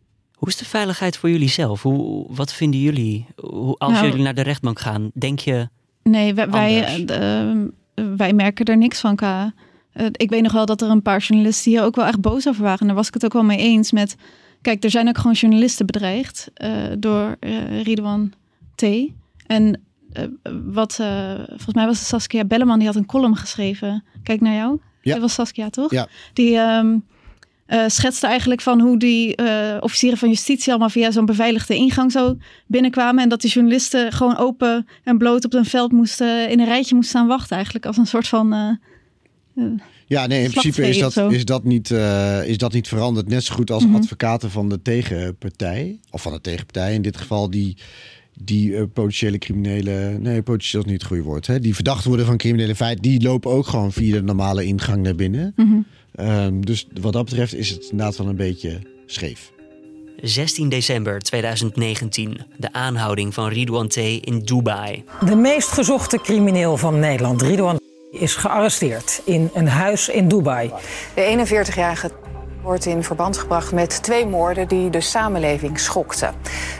Hoe 0.41 0.49
is 0.49 0.57
de 0.57 0.65
veiligheid 0.65 1.17
voor 1.17 1.29
jullie 1.29 1.49
zelf? 1.49 1.81
Hoe, 1.81 2.25
wat 2.29 2.53
vinden 2.53 2.79
jullie? 2.79 3.25
Hoe, 3.35 3.75
als 3.77 3.91
nou, 3.91 4.05
jullie 4.05 4.23
naar 4.23 4.33
de 4.33 4.41
rechtbank 4.41 4.79
gaan, 4.79 5.11
denk 5.13 5.39
je. 5.39 5.69
Nee, 6.03 6.33
wij, 6.33 6.49
wij, 6.49 6.99
uh, 6.99 8.05
wij 8.17 8.33
merken 8.33 8.65
er 8.65 8.77
niks 8.77 8.99
van. 8.99 9.15
Ka. 9.15 9.53
Uh, 9.93 10.05
ik 10.11 10.29
weet 10.29 10.41
nog 10.41 10.51
wel 10.51 10.65
dat 10.65 10.81
er 10.81 10.89
een 10.89 11.01
paar 11.01 11.19
journalisten 11.19 11.71
hier 11.71 11.83
ook 11.83 11.95
wel 11.95 12.05
echt 12.05 12.21
boos 12.21 12.47
over 12.47 12.63
waren. 12.63 12.79
En 12.79 12.87
daar 12.87 12.95
was 12.95 13.07
ik 13.07 13.13
het 13.13 13.25
ook 13.25 13.33
wel 13.33 13.43
mee 13.43 13.57
eens 13.57 13.91
met. 13.91 14.15
Kijk, 14.61 14.83
er 14.83 14.89
zijn 14.89 15.07
ook 15.07 15.17
gewoon 15.17 15.33
journalisten 15.33 15.85
bedreigd 15.85 16.51
uh, 16.57 16.71
door 16.97 17.37
uh, 17.39 17.83
Ridwan 17.83 18.33
T. 18.75 18.85
En 19.47 19.81
wat, 20.71 20.95
volgens 21.47 21.73
mij 21.73 21.85
was 21.85 21.99
het 21.99 22.07
Saskia 22.07 22.45
Belleman, 22.45 22.77
die 22.77 22.87
had 22.87 22.95
een 22.95 23.05
column 23.05 23.35
geschreven. 23.35 24.03
Kijk 24.23 24.41
naar 24.41 24.55
jou. 24.55 24.79
Ja. 25.01 25.11
Dat 25.11 25.21
was 25.21 25.33
Saskia, 25.33 25.69
toch? 25.69 25.91
Ja. 25.91 26.07
Die. 26.33 26.57
Um, 26.57 27.03
uh, 27.71 27.83
schetste 27.87 28.27
eigenlijk 28.27 28.61
van 28.61 28.79
hoe 28.79 28.97
die 28.97 29.41
uh, 29.41 29.77
officieren 29.79 30.17
van 30.17 30.29
justitie 30.29 30.69
allemaal 30.69 30.89
via 30.89 31.11
zo'n 31.11 31.25
beveiligde 31.25 31.75
ingang 31.75 32.11
zo 32.11 32.37
binnenkwamen. 32.67 33.23
En 33.23 33.29
dat 33.29 33.41
die 33.41 33.51
journalisten 33.51 34.11
gewoon 34.11 34.37
open 34.37 34.87
en 35.03 35.17
bloot 35.17 35.45
op 35.45 35.53
een 35.53 35.65
veld 35.65 35.91
moesten, 35.91 36.49
in 36.49 36.59
een 36.59 36.65
rijtje 36.65 36.95
moesten 36.95 37.17
staan 37.17 37.27
wachten. 37.27 37.55
Eigenlijk 37.55 37.85
als 37.85 37.97
een 37.97 38.05
soort 38.05 38.27
van. 38.27 38.77
Uh, 39.55 39.65
ja, 40.07 40.27
nee, 40.27 40.43
in 40.43 40.49
principe 40.49 40.87
is 40.87 40.97
dat, 40.97 41.31
is, 41.31 41.45
dat 41.45 41.63
niet, 41.63 41.91
is 42.45 42.57
dat 42.57 42.73
niet 42.73 42.87
veranderd. 42.87 43.27
Net 43.27 43.43
zo 43.43 43.55
goed 43.55 43.71
als 43.71 43.83
mm 43.83 43.91
-hmm. 43.91 44.01
advocaten 44.01 44.51
van 44.51 44.69
de 44.69 44.81
tegenpartij. 44.81 45.99
Of 46.09 46.21
van 46.21 46.31
de 46.31 46.41
tegenpartij 46.41 46.93
in 46.93 47.01
dit 47.01 47.17
geval, 47.17 47.49
die 47.49 47.77
die 48.43 48.69
uh, 48.69 48.83
potentiële 48.93 49.37
criminelen, 49.37 50.21
nee, 50.21 50.41
potentieel 50.41 50.83
is 50.83 50.89
niet 50.89 50.99
het 51.01 51.09
goede 51.09 51.23
woord, 51.23 51.47
hè, 51.47 51.59
die 51.59 51.75
verdacht 51.75 52.05
worden 52.05 52.25
van 52.25 52.37
criminele 52.37 52.75
feiten, 52.75 53.01
die 53.01 53.21
lopen 53.21 53.51
ook 53.51 53.67
gewoon 53.67 53.91
via 53.91 54.15
de 54.15 54.23
normale 54.23 54.65
ingang 54.65 55.03
naar 55.03 55.15
binnen. 55.15 55.53
Mm 55.55 55.67
-hmm. 55.69 55.85
Um, 56.19 56.65
dus 56.65 56.87
wat 57.01 57.13
dat 57.13 57.25
betreft 57.25 57.53
is 57.53 57.69
het 57.69 57.83
inderdaad 57.91 58.17
wel 58.17 58.27
een 58.27 58.35
beetje 58.35 58.79
scheef. 59.05 59.51
16 60.21 60.69
december 60.69 61.19
2019, 61.19 62.37
de 62.57 62.73
aanhouding 62.73 63.33
van 63.33 63.47
Ridouan 63.47 63.87
T. 63.87 63.95
in 63.95 64.39
Dubai. 64.39 65.03
De 65.25 65.35
meest 65.35 65.69
gezochte 65.69 66.21
crimineel 66.21 66.77
van 66.77 66.99
Nederland, 66.99 67.41
Ridouan 67.41 67.79
is 68.11 68.35
gearresteerd 68.35 69.21
in 69.25 69.49
een 69.53 69.67
huis 69.67 70.09
in 70.09 70.27
Dubai. 70.27 70.71
De 71.15 71.45
41-jarige 71.47 72.11
wordt 72.61 72.85
in 72.85 73.03
verband 73.03 73.37
gebracht 73.37 73.71
met 73.71 74.03
twee 74.03 74.25
moorden 74.25 74.67
die 74.67 74.89
de 74.89 75.01
samenleving 75.01 75.79
schokten. 75.79 76.33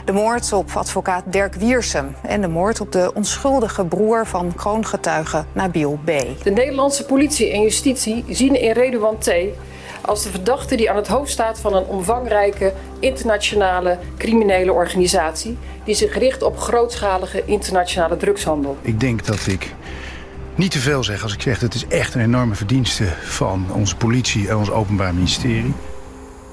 De 0.04 0.12
moord 0.12 0.52
op 0.52 0.70
advocaat 0.74 1.24
Dirk 1.26 1.54
Wiersum 1.54 2.14
en 2.22 2.40
de 2.40 2.48
moord 2.48 2.80
op 2.80 2.92
de 2.92 3.10
onschuldige 3.14 3.84
broer 3.84 4.26
van 4.26 4.54
kroongetuige 4.54 5.44
Nabil 5.52 5.98
B. 6.04 6.10
De 6.42 6.50
Nederlandse 6.50 7.04
politie 7.04 7.52
en 7.52 7.62
justitie 7.62 8.24
zien 8.28 8.60
in 8.60 8.72
Redouan 8.72 9.18
T 9.18 9.30
als 10.04 10.22
de 10.22 10.30
verdachte 10.30 10.76
die 10.76 10.90
aan 10.90 10.96
het 10.96 11.08
hoofd 11.08 11.30
staat 11.30 11.60
van 11.60 11.74
een 11.74 11.84
omvangrijke 11.84 12.72
internationale 12.98 13.98
criminele 14.16 14.72
organisatie 14.72 15.58
die 15.84 15.94
zich 15.94 16.18
richt 16.18 16.42
op 16.42 16.58
grootschalige 16.58 17.42
internationale 17.44 18.16
drugshandel. 18.16 18.76
Ik 18.82 19.00
denk 19.00 19.26
dat 19.26 19.46
ik 19.46 19.74
niet 20.56 20.70
te 20.70 20.78
veel 20.78 21.04
zeg 21.04 21.22
als 21.22 21.34
ik 21.34 21.42
zeg 21.42 21.58
dat 21.58 21.72
het 21.72 21.82
is 21.82 21.96
echt 21.96 22.14
een 22.14 22.20
enorme 22.20 22.54
verdienste 22.54 23.04
van 23.22 23.72
onze 23.72 23.96
politie 23.96 24.48
en 24.48 24.56
ons 24.56 24.70
openbaar 24.70 25.14
ministerie. 25.14 25.72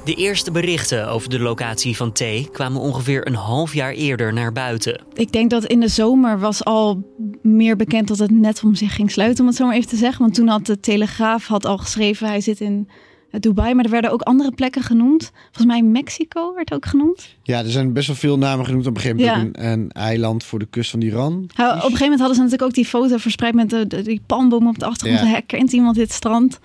De 0.04 0.14
eerste 0.14 0.52
berichten 0.52 1.08
over 1.10 1.30
de 1.30 1.40
locatie 1.40 1.96
van 1.96 2.12
T 2.12 2.24
kwamen 2.52 2.82
ongeveer 2.82 3.28
een 3.28 3.36
half 3.36 3.74
jaar 3.74 3.92
eerder 3.92 4.34
naar 4.34 4.52
buiten. 4.52 5.04
Ik 5.14 5.32
denk 5.32 5.50
dat 5.50 5.66
in 5.66 5.80
de 5.80 5.88
zomer 5.88 6.40
was 6.40 6.64
al 6.64 7.04
meer 7.42 7.76
bekend 7.76 8.08
dat 8.08 8.18
het 8.18 8.32
net 8.32 8.64
om 8.64 8.76
zich 8.76 8.96
ging 8.96 9.12
sluiten, 9.12 9.42
om 9.42 9.48
het 9.48 9.58
zo 9.58 9.66
maar 9.66 9.76
even 9.76 9.90
te 9.90 9.96
zeggen. 9.96 10.22
Want 10.22 10.34
toen 10.34 10.48
had 10.48 10.66
de 10.66 10.80
Telegraaf 10.80 11.48
had 11.48 11.66
al 11.66 11.78
geschreven, 11.78 12.28
hij 12.28 12.42
zit 12.42 12.60
in 12.60 12.90
Dubai, 13.32 13.74
maar 13.74 13.86
er 13.86 13.92
werden 13.92 14.12
ook 14.12 14.22
andere 14.22 14.52
plekken 14.52 14.84
genoemd. 14.84 15.32
Volgens 15.44 15.66
mij 15.66 15.82
Mexico 15.82 16.54
werd 16.54 16.74
ook 16.74 16.86
genoemd. 16.86 17.36
Ja, 17.44 17.60
er 17.60 17.72
zijn 17.72 17.94
best 17.94 18.08
wel 18.08 18.16
veel 18.16 18.38
namen 18.38 18.66
genoemd. 18.66 18.88
Op 18.88 18.96
een 18.96 19.02
gegeven 19.02 19.26
moment 19.26 19.58
een, 19.58 19.72
een 19.72 19.92
eiland 19.92 20.44
voor 20.44 20.60
de 20.60 20.68
kust 20.70 20.92
van 20.92 21.02
Iran. 21.02 21.34
op 21.34 21.58
een 21.58 21.66
gegeven 21.66 22.00
moment 22.00 22.20
hadden 22.20 22.36
ze 22.36 22.42
natuurlijk 22.42 22.62
ook 22.70 22.74
die 22.74 22.86
foto 22.86 23.18
verspreid 23.18 23.54
met 23.54 23.70
de, 23.70 24.04
die 24.04 24.22
palmboom 24.26 24.68
op 24.68 24.80
de 24.80 24.86
achtergrond. 24.86 25.24
Ja. 25.24 25.30
Herkent 25.30 25.72
iemand 25.72 25.96
dit 25.96 26.12
strand? 26.12 26.60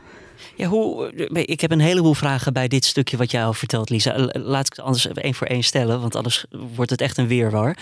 Ja, 0.57 0.67
hoe, 0.67 1.13
ik 1.33 1.61
heb 1.61 1.71
een 1.71 1.81
heleboel 1.81 2.15
vragen 2.15 2.53
bij 2.53 2.69
dit 2.69 2.85
stukje 2.85 3.17
wat 3.17 3.31
jij 3.31 3.45
al 3.45 3.53
vertelt, 3.53 3.91
Lisa. 3.91 4.29
Laat 4.33 4.67
ik 4.67 4.73
het 4.77 4.85
anders 4.85 5.07
één 5.07 5.35
voor 5.35 5.47
één 5.47 5.63
stellen, 5.63 6.01
want 6.01 6.17
anders 6.17 6.45
wordt 6.75 6.91
het 6.91 7.01
echt 7.01 7.19
een 7.19 7.27
weerwar. 7.27 7.77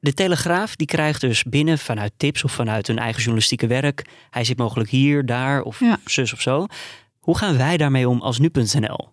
De 0.00 0.14
Telegraaf 0.14 0.76
die 0.76 0.86
krijgt 0.86 1.20
dus 1.20 1.42
binnen 1.42 1.78
vanuit 1.78 2.12
tips 2.16 2.44
of 2.44 2.52
vanuit 2.52 2.86
hun 2.86 2.98
eigen 2.98 3.18
journalistieke 3.18 3.66
werk. 3.66 4.04
Hij 4.30 4.44
zit 4.44 4.58
mogelijk 4.58 4.90
hier, 4.90 5.26
daar 5.26 5.62
of 5.62 5.80
zus 6.04 6.32
of 6.32 6.40
zo. 6.40 6.66
Hoe 7.24 7.38
gaan 7.38 7.56
wij 7.56 7.76
daarmee 7.76 8.08
om 8.08 8.20
als 8.20 8.38
nu.nl? 8.38 9.08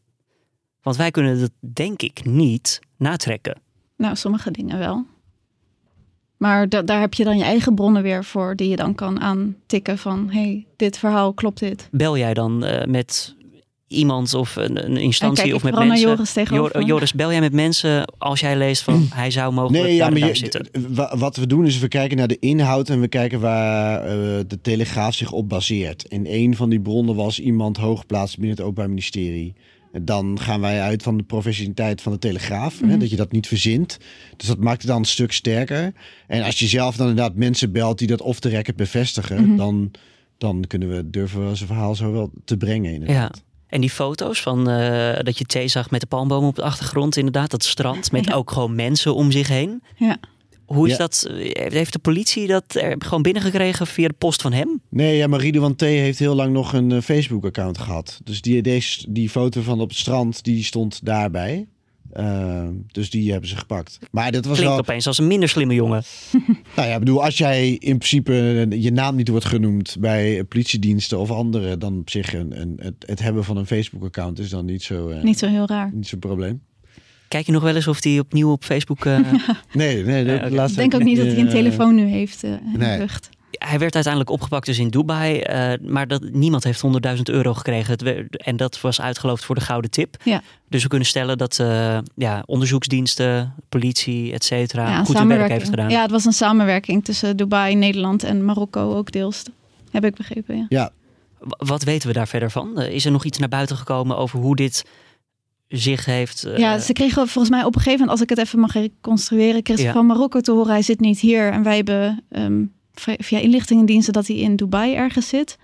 Want 0.82 0.96
wij 0.96 1.12
kunnen 1.12 1.40
dat 1.40 1.52
denk 1.74 2.02
ik 2.02 2.26
niet 2.26 2.80
natrekken. 2.98 3.60
Nou, 3.98 4.16
sommige 4.16 4.52
dingen 4.52 4.78
wel. 4.78 5.06
Maar 6.38 6.70
da 6.70 6.82
daar 6.82 7.00
heb 7.00 7.14
je 7.14 7.24
dan 7.24 7.38
je 7.38 7.44
eigen 7.44 7.76
bronnen 7.76 8.04
weer 8.04 8.24
voor, 8.24 8.56
die 8.56 8.70
je 8.70 8.76
dan 8.76 8.96
kan 8.96 9.20
aantikken 9.20 9.98
van, 9.98 10.30
hey, 10.30 10.68
dit 10.76 10.98
verhaal, 10.98 11.34
klopt 11.34 11.60
dit? 11.60 11.88
Bel 11.92 12.18
jij 12.18 12.34
dan 12.34 12.66
uh, 12.66 12.84
met 12.86 13.36
iemand 13.92 14.34
of 14.34 14.56
een, 14.56 14.86
een 14.86 14.98
instantie 14.98 15.44
kijk 15.44 15.56
of 15.56 15.64
met 15.64 15.76
mensen? 15.76 16.00
Joris. 16.10 16.34
Jor- 16.50 16.84
Joris, 16.84 17.14
bel 17.14 17.32
jij 17.32 17.40
met 17.40 17.54
mensen 17.54 18.14
als 18.18 18.40
jij 18.40 18.58
leest 18.58 18.82
van 18.84 19.08
hij 19.14 19.32
zou 19.32 19.54
mogelijk 19.54 19.84
Nee, 19.84 19.94
ja, 19.96 20.00
daar, 20.02 20.12
maar 20.12 20.20
daar 20.20 20.30
je- 20.30 20.36
zitten? 20.36 20.68
wa- 20.90 21.18
wat 21.18 21.36
we 21.36 21.48
doen 21.48 21.66
is 21.66 21.80
we 21.80 21.88
kijken 21.88 22.18
naar 22.18 22.28
de 22.28 22.40
inhoud 22.40 22.90
en 22.90 23.00
we 23.02 23.08
kijken 23.08 23.40
waar 23.40 24.04
eh, 24.04 24.12
de 24.48 24.60
Telegraaf 24.62 25.16
zich 25.16 25.32
op 25.32 25.50
baseert. 25.50 26.08
En 26.08 26.34
een 26.34 26.56
van 26.56 26.70
die 26.70 26.82
bronnen 26.82 27.16
was 27.16 27.40
iemand 27.40 27.78
hooggeplaatst 27.78 28.36
binnen 28.36 28.56
het 28.56 28.62
Openbaar 28.66 28.90
Ministerie. 28.90 29.54
En 29.92 30.06
dan 30.06 30.40
gaan 30.40 30.62
wij 30.62 30.82
uit 30.82 31.04
van 31.04 31.18
de 31.18 31.24
professionaliteit 31.24 32.02
van 32.02 32.12
de 32.12 32.20
Telegraaf. 32.20 32.80
hè, 32.80 32.86
Mhm. 32.86 33.00
dat 33.00 33.10
je 33.10 33.16
dat 33.16 33.32
niet 33.32 33.48
verzint. 33.48 33.98
Dus 34.38 34.48
dat 34.48 34.58
maakt 34.60 34.82
het 34.82 34.92
dan 34.92 35.00
een 35.00 35.06
stuk 35.06 35.32
sterker. 35.32 35.94
En 36.28 36.44
als 36.44 36.60
je 36.60 36.68
zelf 36.68 36.96
dan 36.96 37.08
inderdaad 37.10 37.36
mensen 37.36 37.72
belt 37.72 37.98
die 37.98 38.08
dat 38.08 38.22
off 38.22 38.40
the 38.40 38.50
record 38.50 38.76
bevestigen, 38.76 39.48
Mhm. 39.48 39.56
dan, 39.58 39.92
dan 40.38 40.64
kunnen 40.68 40.90
we 40.90 41.10
durven 41.10 41.50
we 41.50 41.56
zijn 41.56 41.68
verhaal 41.70 41.96
zo 41.96 42.12
wel 42.12 42.32
te 42.46 42.58
brengen. 42.58 42.94
Inderdaad. 42.94 43.36
Ja. 43.36 43.50
En 43.72 43.82
die 43.82 43.90
foto's 43.90 44.42
van 44.42 44.70
eh, 44.70 45.20
dat 45.24 45.38
je 45.38 45.46
thee 45.46 45.68
zag 45.68 45.90
met 45.92 46.02
de 46.02 46.08
palmboom 46.08 46.46
op 46.46 46.56
de 46.56 46.62
achtergrond, 46.62 47.18
inderdaad, 47.18 47.52
dat 47.52 47.64
strand 47.64 48.12
met 48.12 48.34
ook 48.34 48.52
gewoon 48.52 48.76
mensen 48.76 49.16
om 49.16 49.32
zich 49.32 49.48
heen. 49.48 49.84
Ja. 49.96 50.18
Hoe 50.66 50.86
is 50.86 50.92
Ja. 50.92 50.98
dat? 50.98 51.28
eh, 51.30 51.72
Heeft 51.72 51.94
de 51.94 52.00
politie 52.00 52.48
dat 52.48 52.64
er 52.76 52.96
gewoon 53.00 53.22
binnengekregen 53.22 53.88
via 53.88 54.08
de 54.08 54.14
post 54.14 54.42
van 54.42 54.54
hem? 54.54 54.82
Nee, 54.90 55.18
ja, 55.18 55.28
maar 55.28 55.40
Ridouan 55.40 55.76
T. 55.76 55.82
heeft 55.82 56.20
heel 56.20 56.36
lang 56.36 56.54
nog 56.54 56.74
een 56.74 56.92
eh, 56.92 57.02
Facebook-account 57.02 57.78
gehad. 57.78 58.20
Dus 58.24 58.42
die, 58.42 58.62
deze, 58.62 59.06
die 59.12 59.30
foto 59.30 59.62
van 59.62 59.82
op 59.82 59.90
het 59.90 59.98
strand, 59.98 60.44
die 60.44 60.64
stond 60.64 61.00
daarbij. 61.06 61.68
Eh, 62.14 62.68
dus 62.92 63.10
die 63.10 63.32
hebben 63.32 63.50
ze 63.50 63.56
gepakt. 63.58 64.00
Maar 64.12 64.32
dat 64.32 64.46
was 64.46 64.58
Klinkt 64.58 64.76
wel... 64.76 64.84
opeens 64.84 65.08
als 65.08 65.18
een 65.18 65.28
minder 65.28 65.50
slimme 65.50 65.74
jongen. 65.74 66.04
Nou 66.76 66.88
ja, 66.88 66.94
ik 66.94 67.00
bedoel, 67.00 67.24
als 67.24 67.38
jij 67.38 67.70
in 67.70 67.98
principe 67.98 68.66
je 68.70 68.92
naam 68.92 69.16
niet 69.16 69.28
wordt 69.28 69.46
genoemd 69.46 69.96
bij 70.00 70.44
politiediensten 70.44 71.20
of 71.20 71.32
anderen, 71.32 71.80
dan 71.80 72.00
op 72.00 72.10
zich 72.10 72.34
een, 72.34 72.62
een, 72.62 72.80
het, 72.82 72.96
het 73.06 73.20
hebben 73.20 73.44
van 73.44 73.58
een 73.58 73.66
Facebook-account 73.66 74.40
is 74.40 74.50
dan 74.50 74.66
niet 74.66 74.84
zo... 74.84 75.10
eh, 75.10 75.24
Niet 75.24 75.40
zo 75.40 75.48
heel 75.48 75.66
raar. 75.68 75.92
Niet 75.94 76.08
zo'n 76.08 76.20
probleem. 76.20 76.62
Kijk 77.28 77.46
je 77.46 77.52
nog 77.52 77.64
wel 77.64 77.76
eens 77.76 77.88
of 77.88 78.04
hij 78.04 78.20
opnieuw 78.20 78.52
op 78.52 78.64
Facebook... 78.64 79.06
eh, 79.06 79.20
Nee, 79.74 80.04
nee. 80.04 80.24
de 80.26 80.52
laatste 80.52 80.84
Ik 80.84 80.90
denk 80.90 81.02
ook 81.02 81.08
niet 81.08 81.18
dat 81.18 81.26
hij 81.26 81.38
een 81.38 81.46
eh, 81.48 81.54
telefoon 81.54 81.96
nu 81.96 82.06
heeft 82.06 82.44
eh, 82.44 82.52
in 82.52 82.60
nee. 82.78 82.92
de 82.92 82.98
lucht. 82.98 83.30
Hij 83.52 83.80
werd 83.80 83.94
uiteindelijk 83.94 84.34
opgepakt 84.34 84.66
dus 84.66 84.80
in 84.80 84.88
Dubai, 84.90 85.40
eh, 85.40 85.72
maar 85.82 86.08
dat, 86.08 86.22
niemand 86.32 86.64
heeft 86.64 86.82
100.000 87.16 87.22
euro 87.24 87.54
gekregen. 87.54 87.92
Het 87.92 88.38
en 88.38 88.58
dat 88.58 88.82
was 88.82 89.02
uitgeloofd 89.02 89.46
voor 89.46 89.56
de 89.56 89.62
gouden 89.62 89.92
tip. 89.92 90.16
Ja. 90.24 90.42
Dus 90.70 90.84
we 90.84 90.90
kunnen 90.90 91.08
stellen 91.08 91.38
dat 91.38 91.60
eh, 91.60 91.98
ja, 92.16 92.44
onderzoeksdiensten, 92.46 93.54
politie, 93.70 94.34
et 94.34 94.44
cetera, 94.44 94.90
Ja, 94.90 95.04
goed 95.04 95.18
hun 95.18 95.28
werk 95.28 95.50
heeft 95.50 95.70
gedaan. 95.70 95.90
Ja, 95.90 96.02
het 96.02 96.12
was 96.12 96.26
een 96.26 96.34
samenwerking 96.34 97.06
tussen 97.06 97.38
Dubai, 97.38 97.76
Nederland 97.76 98.24
en 98.24 98.46
Marokko 98.46 98.96
ook 98.96 99.12
deels. 99.12 99.44
Heb 99.92 100.06
ik 100.06 100.16
begrepen, 100.16 100.58
ja. 100.58 100.66
Ja. 100.70 100.92
Wat 101.48 101.84
weten 101.84 102.08
we 102.08 102.14
daar 102.14 102.28
verder 102.28 102.52
van? 102.52 102.80
Eh, 102.80 102.94
Is 102.94 103.06
er 103.06 103.12
nog 103.12 103.26
iets 103.26 103.38
naar 103.38 103.50
buiten 103.50 103.78
gekomen 103.78 104.18
over 104.18 104.40
hoe 104.40 104.56
dit 104.56 104.86
zich 105.68 106.06
heeft... 106.06 106.48
Ja, 106.58 106.80
ze 106.80 106.94
kregen 106.94 107.28
volgens 107.28 107.50
mij 107.50 107.64
op 107.64 107.76
een 107.76 107.82
gegeven 107.82 108.00
moment, 108.00 108.12
als 108.12 108.22
ik 108.22 108.30
het 108.30 108.48
even 108.48 108.60
mag 108.60 108.74
reconstrueren, 108.74 109.64
kregen 109.64 109.82
ze 109.82 109.88
Ja. 109.88 109.94
van 109.94 110.06
Marokko 110.06 110.40
te 110.42 110.52
horen, 110.52 110.72
hij 110.72 110.82
zit 110.82 111.00
niet 111.00 111.20
hier. 111.20 111.52
En 111.52 111.64
wij 111.64 111.76
hebben 111.76 112.24
ehm, 112.30 112.64
via 112.94 113.40
inlichtingendiensten 113.40 114.14
dat 114.14 114.28
hij 114.28 114.36
in 114.36 114.56
Dubai 114.56 114.94
ergens 114.94 115.28
zit. 115.28 115.58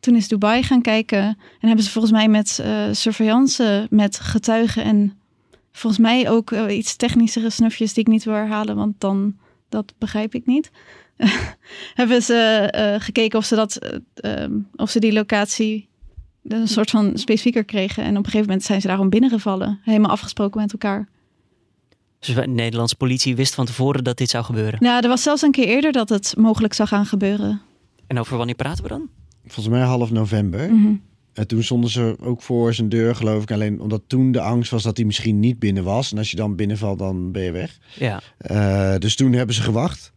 Toen 0.00 0.14
is 0.14 0.28
Dubai 0.28 0.62
gaan 0.62 0.82
kijken 0.82 1.22
en 1.60 1.66
hebben 1.66 1.84
ze 1.84 1.90
volgens 1.90 2.12
mij 2.12 2.28
met 2.28 2.58
eh, 2.62 2.84
surveillance, 2.92 3.86
met 3.90 4.20
getuigen 4.20 4.84
en 4.84 5.18
volgens 5.72 6.02
mij 6.02 6.30
ook 6.30 6.52
eh, 6.52 6.76
iets 6.76 6.96
technischere 6.96 7.50
snufjes 7.50 7.92
die 7.94 8.04
ik 8.04 8.10
niet 8.10 8.24
wil 8.24 8.34
herhalen, 8.34 8.76
want 8.76 9.00
dan, 9.00 9.36
dat 9.68 9.94
begrijp 9.98 10.34
ik 10.34 10.46
niet. 10.46 10.70
hebben 11.94 12.22
ze 12.22 12.68
eh, 12.70 13.00
gekeken 13.00 13.38
of 13.38 13.44
ze, 13.44 13.54
dat, 13.54 13.76
eh, 13.76 13.98
ehm, 14.14 14.52
of 14.76 14.90
ze 14.90 15.00
die 15.00 15.12
locatie 15.12 15.88
een 16.42 16.68
soort 16.68 16.90
van 16.90 17.18
specifieker 17.18 17.64
kregen. 17.64 18.02
En 18.02 18.10
op 18.10 18.16
een 18.16 18.24
gegeven 18.24 18.46
moment 18.46 18.62
zijn 18.62 18.80
ze 18.80 18.86
daar 18.86 18.96
gewoon 18.96 19.10
binnengevallen. 19.10 19.80
Helemaal 19.82 20.10
afgesproken 20.10 20.60
met 20.60 20.72
elkaar. 20.72 21.08
Dus 22.18 22.34
de 22.34 22.46
Nederlandse 22.46 22.96
politie 22.96 23.36
wist 23.36 23.54
van 23.54 23.66
tevoren 23.66 24.04
dat 24.04 24.16
dit 24.16 24.30
zou 24.30 24.44
gebeuren. 24.44 24.78
Nou, 24.82 25.02
er 25.02 25.08
was 25.08 25.22
zelfs 25.22 25.42
een 25.42 25.50
keer 25.50 25.66
eerder 25.66 25.92
dat 25.92 26.08
het 26.08 26.34
mogelijk 26.36 26.74
zou 26.74 26.88
gaan 26.88 27.06
gebeuren. 27.06 27.60
En 28.06 28.18
over 28.18 28.36
wanneer 28.36 28.54
praten 28.54 28.82
we 28.82 28.88
dan? 28.88 29.08
Volgens 29.44 29.68
mij 29.68 29.84
half 29.84 30.10
november. 30.10 30.72
Mhm. 30.72 30.94
En 31.32 31.46
toen 31.46 31.62
stonden 31.62 31.90
ze 31.90 32.16
ook 32.20 32.42
voor 32.42 32.74
zijn 32.74 32.88
deur, 32.88 33.14
geloof 33.16 33.42
ik. 33.42 33.50
Alleen 33.50 33.80
omdat 33.80 34.02
toen 34.06 34.32
de 34.32 34.40
angst 34.40 34.70
was 34.70 34.82
dat 34.82 34.96
hij 34.96 35.06
misschien 35.06 35.40
niet 35.40 35.58
binnen 35.58 35.84
was. 35.84 36.12
En 36.12 36.18
als 36.18 36.30
je 36.30 36.36
dan 36.36 36.56
binnenvalt, 36.56 36.98
dan 36.98 37.32
ben 37.32 37.42
je 37.42 37.50
weg. 37.50 37.78
Ja. 37.98 38.20
Eh, 38.38 38.94
dus 38.98 39.16
toen 39.16 39.32
hebben 39.32 39.54
ze 39.54 39.62
gewacht. 39.62 40.12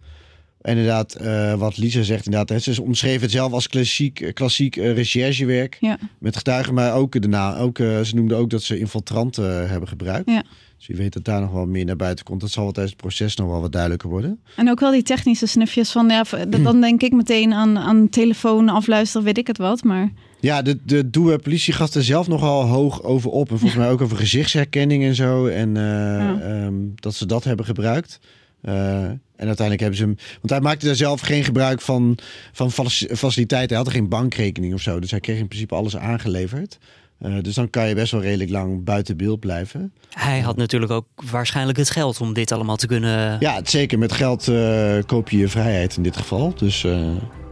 En 0.62 0.78
inderdaad, 0.78 1.14
eh, 1.14 1.54
wat 1.54 1.78
Lisa 1.78 2.02
zegt, 2.02 2.26
inderdaad, 2.26 2.50
hè, 2.50 2.74
ze 2.74 2.82
omschreven 2.82 3.22
het 3.22 3.32
zelf 3.32 3.52
als 3.52 3.68
klassiek, 3.68 4.20
eh, 4.20 4.34
klassiek 4.34 4.76
recherchewerk. 4.76 5.78
Ja. 5.80 5.98
Met 6.20 6.38
getuigen, 6.38 6.74
maar 6.74 6.94
ook 6.94 7.22
daarna, 7.22 7.58
ook, 7.58 7.80
eh, 7.80 8.02
ze 8.02 8.16
noemden 8.16 8.38
ook 8.38 8.50
dat 8.50 8.64
ze 8.64 8.80
infiltranten 8.80 9.70
hebben 9.70 9.88
gebruikt. 9.88 10.30
Ja. 10.30 10.44
Dus 10.82 10.89
je 10.89 11.02
weet 11.02 11.13
dat 11.13 11.24
daar 11.24 11.41
nog 11.41 11.52
wel 11.52 11.65
meer 11.65 11.86
naar 11.86 11.96
buiten 11.96 12.26
komt. 12.26 12.41
Dat 12.41 12.52
zal 12.52 12.63
wel 12.63 12.72
tijdens 12.72 12.94
het 12.96 13.04
proces 13.06 13.36
nog 13.36 13.48
wel 13.48 13.62
wat 13.62 13.72
duidelijker 13.72 14.10
worden. 14.10 14.39
En 14.56 14.70
ook 14.70 14.80
wel 14.80 14.91
die 14.91 15.04
technische 15.04 15.46
snufjes 15.46 15.91
van, 15.91 16.10
ja, 16.10 16.24
dan 16.63 16.82
denk 16.82 17.02
ik 17.02 17.12
meteen 17.12 17.54
aan, 17.54 17.78
aan 17.78 18.10
telefoon 18.10 18.70
afluisteren, 18.70 19.26
weet 19.26 19.38
ik 19.38 19.48
het 19.48 19.58
wat. 19.58 19.84
Maar 19.84 20.12
Ja, 20.39 20.62
de, 20.62 20.78
de 20.86 21.10
doen 21.10 21.39
politie 21.39 21.74
gaf 21.74 21.94
er 21.94 22.04
zelf 22.04 22.28
nogal 22.28 22.65
hoog 22.65 23.04
over 23.04 23.30
op. 23.30 23.52
En 23.52 23.58
volgens 23.60 23.80
mij 23.80 23.89
ook 23.89 24.02
over 24.02 24.17
gezichtsherkenning 24.17 25.04
en 25.04 25.15
zo. 25.15 25.46
En 25.46 25.78
eh, 25.78 26.63
ehm, 26.65 26.76
dat 26.96 27.15
ze 27.15 27.26
dat 27.26 27.44
hebben 27.44 27.65
gebruikt. 27.65 28.20
Eh, 28.62 29.04
en 29.04 29.48
uiteindelijk 29.48 29.80
hebben 29.80 29.98
ze 29.98 30.04
hem... 30.04 30.15
Want 30.36 30.50
hij 30.50 30.60
maakte 30.60 30.86
daar 30.86 30.96
zelf 30.96 31.22
geen 31.22 31.44
gebruik 31.44 31.82
van, 31.82 32.17
van 32.52 32.72
faci- 32.72 33.15
faciliteiten. 33.15 33.70
Hij 33.76 33.78
had 33.78 33.94
er 33.94 34.00
geen 34.00 34.10
bankrekening 34.10 34.74
of 34.74 34.82
zo. 34.82 35.00
Dus 35.00 35.12
hij 35.12 35.20
kreeg 35.20 35.39
in 35.39 35.48
principe 35.48 35.76
alles 35.76 35.98
aangeleverd. 35.98 36.78
Eh, 37.22 37.34
dus 37.42 37.56
dan 37.56 37.70
kan 37.70 37.88
je 37.88 37.96
best 37.96 38.12
wel 38.12 38.22
redelijk 38.22 38.50
lang 38.50 38.84
buiten 38.84 39.18
beeld 39.18 39.40
blijven. 39.40 39.94
Hij 40.10 40.40
had 40.40 40.56
natuurlijk 40.56 40.92
ook 40.92 41.08
waarschijnlijk 41.32 41.78
het 41.78 41.90
geld 41.90 42.22
om 42.22 42.34
dit 42.34 42.52
allemaal 42.52 42.76
te 42.76 42.88
kunnen... 42.88 43.38
Ja, 43.40 43.60
zeker. 43.64 44.00
Met 44.00 44.12
geld 44.12 44.48
eh, 44.48 44.98
koop 45.06 45.30
je 45.30 45.38
je 45.38 45.48
vrijheid 45.48 45.98
in 45.98 46.04
dit 46.04 46.18
geval. 46.18 46.54
Dus 46.56 46.84
eh, 46.84 47.00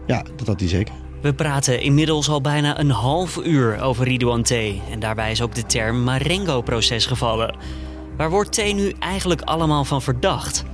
ja, 0.08 0.24
dat 0.36 0.48
had 0.48 0.60
hij 0.60 0.70
zeker. 0.70 0.94
We 1.22 1.34
praten 1.34 1.82
inmiddels 1.82 2.30
al 2.30 2.42
bijna 2.42 2.80
een 2.80 2.90
half 2.90 3.38
uur 3.46 3.82
over 3.82 4.06
Ridouan 4.06 4.44
T. 4.44 4.52
En 4.92 5.00
daarbij 5.00 5.32
is 5.32 5.42
ook 5.42 5.56
de 5.56 5.66
term 5.66 6.04
Marengo-proces 6.04 7.06
gevallen. 7.06 7.56
Waar 8.18 8.30
wordt 8.30 8.52
T 8.52 8.74
nu 8.74 8.94
eigenlijk 9.00 9.42
allemaal 9.42 9.86
van 9.86 10.02
verdacht? 10.02 10.66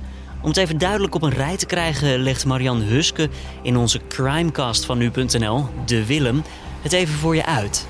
Om 0.42 0.48
het 0.48 0.56
even 0.56 0.78
duidelijk 0.78 1.14
op 1.14 1.22
een 1.22 1.30
rij 1.30 1.56
te 1.56 1.66
krijgen, 1.66 2.18
legt 2.18 2.44
Marian 2.44 2.80
Huske 2.80 3.28
in 3.62 3.76
onze 3.76 4.00
crimecast 4.08 4.84
van 4.84 4.98
nu.nl, 4.98 5.66
De 5.86 6.06
Willem, 6.06 6.42
het 6.82 6.92
even 6.92 7.14
voor 7.14 7.34
je 7.34 7.46
uit. 7.46 7.86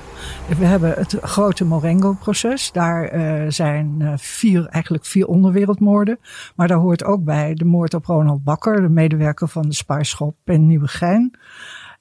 We 0.57 0.65
hebben 0.65 0.93
het 0.93 1.17
grote 1.21 1.65
Morengo-proces. 1.65 2.71
Daar 2.71 3.03
eh, 3.03 3.45
zijn 3.47 3.95
eh, 4.01 4.13
vier, 4.15 4.65
eigenlijk 4.65 5.05
vier 5.05 5.27
onderwereldmoorden. 5.27 6.19
Maar 6.55 6.67
daar 6.67 6.77
hoort 6.77 7.03
ook 7.03 7.23
bij 7.23 7.53
de 7.53 7.65
moord 7.65 7.93
op 7.93 8.05
Ronald 8.05 8.43
Bakker, 8.43 8.81
de 8.81 8.89
medewerker 8.89 9.47
van 9.47 9.61
de 9.61 9.73
Spaarschop 9.73 10.35
in 10.45 10.67
Nieuwegein. 10.67 11.33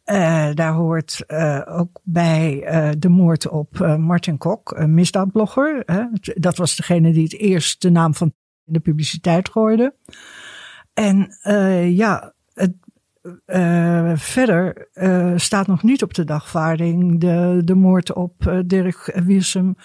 Eh 0.05 0.51
daar 0.55 0.73
hoort 0.73 1.25
ook 1.67 2.01
bij 2.03 2.65
de 2.99 3.09
moord 3.09 3.49
op 3.49 3.97
Martin 3.99 4.39
Kok, 4.39 4.73
een 4.77 4.95
misdaadblogger. 4.95 5.85
Dat 6.21 6.57
was 6.57 6.77
degene 6.77 7.13
die 7.13 7.23
het 7.23 7.39
eerst 7.39 7.83
de 7.83 7.91
naam 7.91 8.15
van 8.15 8.33
in 8.65 8.73
de 8.73 8.81
publiciteit 8.81 9.49
gooide. 9.49 9.95
En 10.95 11.29
ja, 11.95 12.33
het, 12.55 12.73
uh, 13.47 14.13
verder 14.15 14.89
uh, 14.95 15.33
staat 15.37 15.67
nog 15.67 15.83
niet 15.83 16.03
op 16.03 16.15
de 16.15 16.25
dagvaarding 16.25 17.21
de, 17.21 17.61
de 17.65 17.75
moord 17.75 18.13
op 18.13 18.47
uh, 18.47 18.59
Dirk 18.67 19.21
Wiersum, 19.25 19.77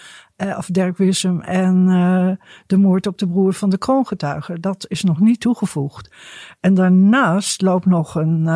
of 0.58 0.66
Dirk 0.66 0.98
Wiersum 0.98 1.42
en 1.42 1.86
de 2.66 2.78
moord 2.78 3.08
op 3.08 3.18
de 3.18 3.28
broer 3.28 3.54
van 3.54 3.70
de 3.70 3.78
kroongetuige. 3.78 4.60
Dat 4.60 4.86
is 4.88 5.04
nog 5.04 5.20
niet 5.20 5.40
toegevoegd. 5.40 6.14
En 6.60 6.74
daarnaast 6.74 7.62
loopt 7.62 7.86
nog 7.86 8.16
een 8.16 8.48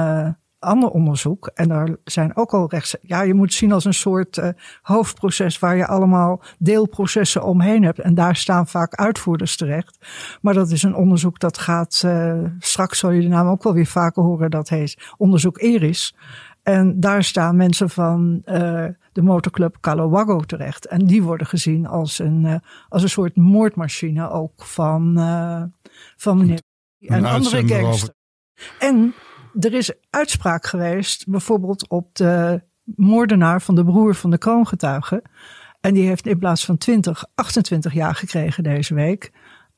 ander 0.66 0.90
onderzoek. 0.90 1.52
En 1.54 1.68
daar 1.68 1.96
zijn 2.04 2.36
ook 2.36 2.54
al 2.54 2.70
rechts. 2.70 2.96
Ja, 3.02 3.22
je 3.22 3.34
moet 3.34 3.54
zien 3.54 3.72
als 3.72 3.86
een 3.86 3.94
soort 3.94 4.38
uh, 4.38 4.50
hoofdproces 4.82 5.60
waar 5.60 5.76
je 5.76 5.88
allemaal 5.88 6.42
deelprocessen 6.60 7.44
omheen 7.44 7.84
hebt. 7.84 8.00
En 8.00 8.16
daar 8.16 8.36
staan 8.36 8.68
vaak 8.68 8.96
uitvoerders 8.96 9.58
terecht. 9.58 9.98
Maar 10.42 10.54
dat 10.54 10.72
is 10.72 10.84
een 10.84 10.96
onderzoek 10.96 11.40
dat 11.40 11.58
gaat. 11.58 12.02
Uh, 12.06 12.44
straks 12.60 13.00
zal 13.00 13.12
je 13.12 13.22
de 13.22 13.28
naam 13.28 13.48
ook 13.48 13.64
wel 13.64 13.74
weer 13.74 13.86
vaker 13.86 14.24
horen. 14.24 14.52
Dat 14.52 14.70
heet 14.70 15.14
onderzoek 15.18 15.58
Eris. 15.58 16.16
En 16.64 17.00
daar 17.00 17.24
staan 17.24 17.56
mensen 17.56 17.90
van 17.90 18.42
uh, 18.46 18.86
de 19.12 19.22
motorclub 19.22 19.78
Calowago 19.82 20.40
terecht. 20.40 20.86
En 20.86 21.06
die 21.06 21.24
worden 21.24 21.48
gezien 21.48 21.88
als 21.88 22.20
een, 22.20 22.62
als 22.90 23.04
een 23.04 23.10
soort 23.10 23.36
moordmachine 23.36 24.30
ook 24.30 24.64
van, 24.64 25.14
van 26.18 26.38
meneer. 26.38 26.62
En 27.00 27.26
andere 27.26 27.68
gangster. 27.68 28.14
En 28.80 29.14
er 29.60 29.74
is 29.74 29.94
uitspraak 30.10 30.66
geweest, 30.66 31.28
bijvoorbeeld 31.28 31.90
op 31.90 32.16
de 32.16 32.62
moordenaar 32.84 33.62
van 33.62 33.76
de 33.76 33.86
broer 33.86 34.16
van 34.16 34.30
de 34.30 34.38
kroongetuige. 34.38 35.24
En 35.82 35.94
die 35.94 36.08
heeft 36.08 36.28
in 36.28 36.40
plaats 36.40 36.66
van 36.66 36.78
20, 36.78 37.26
28 37.36 37.94
jaar 37.94 38.16
gekregen 38.16 38.64
deze 38.64 38.94
week. 38.94 39.32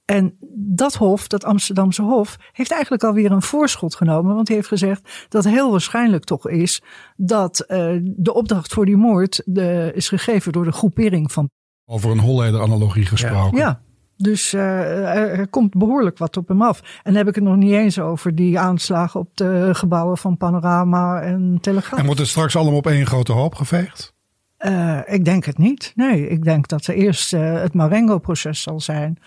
En 0.06 0.38
dat 0.56 0.94
hof, 0.94 1.28
dat 1.28 1.44
Amsterdamse 1.44 2.02
hof, 2.02 2.38
heeft 2.52 2.72
eigenlijk 2.72 3.04
alweer 3.04 3.32
een 3.32 3.42
voorschot 3.42 3.96
genomen. 3.96 4.36
Want 4.36 4.48
hij 4.48 4.58
heeft 4.58 4.70
gezegd 4.70 5.26
dat 5.30 5.44
heel 5.44 5.72
waarschijnlijk 5.72 6.24
toch 6.24 6.50
is 6.50 6.82
dat 7.16 7.66
uh, 7.68 7.98
de 8.02 8.34
opdracht 8.34 8.74
voor 8.74 8.86
die 8.86 8.98
moord 8.98 9.42
de, 9.46 9.92
is 9.96 10.08
gegeven 10.08 10.52
door 10.52 10.64
de 10.64 10.72
groepering 10.72 11.32
van. 11.32 11.50
Over 11.86 12.12
een 12.12 12.20
Holleder-analogie 12.20 13.06
gesproken. 13.06 13.58
Ja, 13.58 13.66
ja. 13.66 13.82
Dus 14.18 14.54
uh, 14.54 15.40
er 15.40 15.48
komt 15.48 15.74
behoorlijk 15.74 16.18
wat 16.18 16.38
op 16.38 16.48
hem 16.48 16.62
af. 16.62 16.80
En 16.80 17.00
dan 17.04 17.16
heb 17.16 17.28
ik 17.28 17.36
het 17.36 17.44
nog 17.44 17.56
niet 17.56 17.72
eens 17.72 18.00
over 18.00 18.36
die 18.36 18.60
aanslagen 18.60 19.20
op 19.20 19.38
de 19.38 19.70
gebouwen 19.74 20.18
van 20.18 20.38
Panorama 20.38 21.22
en 21.22 21.58
Telegraaf. 21.62 22.00
En 22.00 22.06
wordt 22.06 22.20
het 22.20 22.30
straks 22.30 22.56
allemaal 22.56 22.78
op 22.78 22.88
één 22.88 23.06
grote 23.06 23.32
hoop 23.32 23.56
geveegd? 23.56 24.16
Uh, 24.60 25.00
ik 25.06 25.26
denk 25.26 25.46
het 25.46 25.58
niet. 25.58 25.92
Nee, 25.96 26.30
ik 26.30 26.44
denk 26.44 26.68
dat 26.68 26.86
er 26.86 26.96
eerst 26.96 27.34
uh, 27.34 27.54
het 27.54 27.74
Marengo-proces 27.74 28.62
zal 28.62 28.80
zijn. 28.80 29.18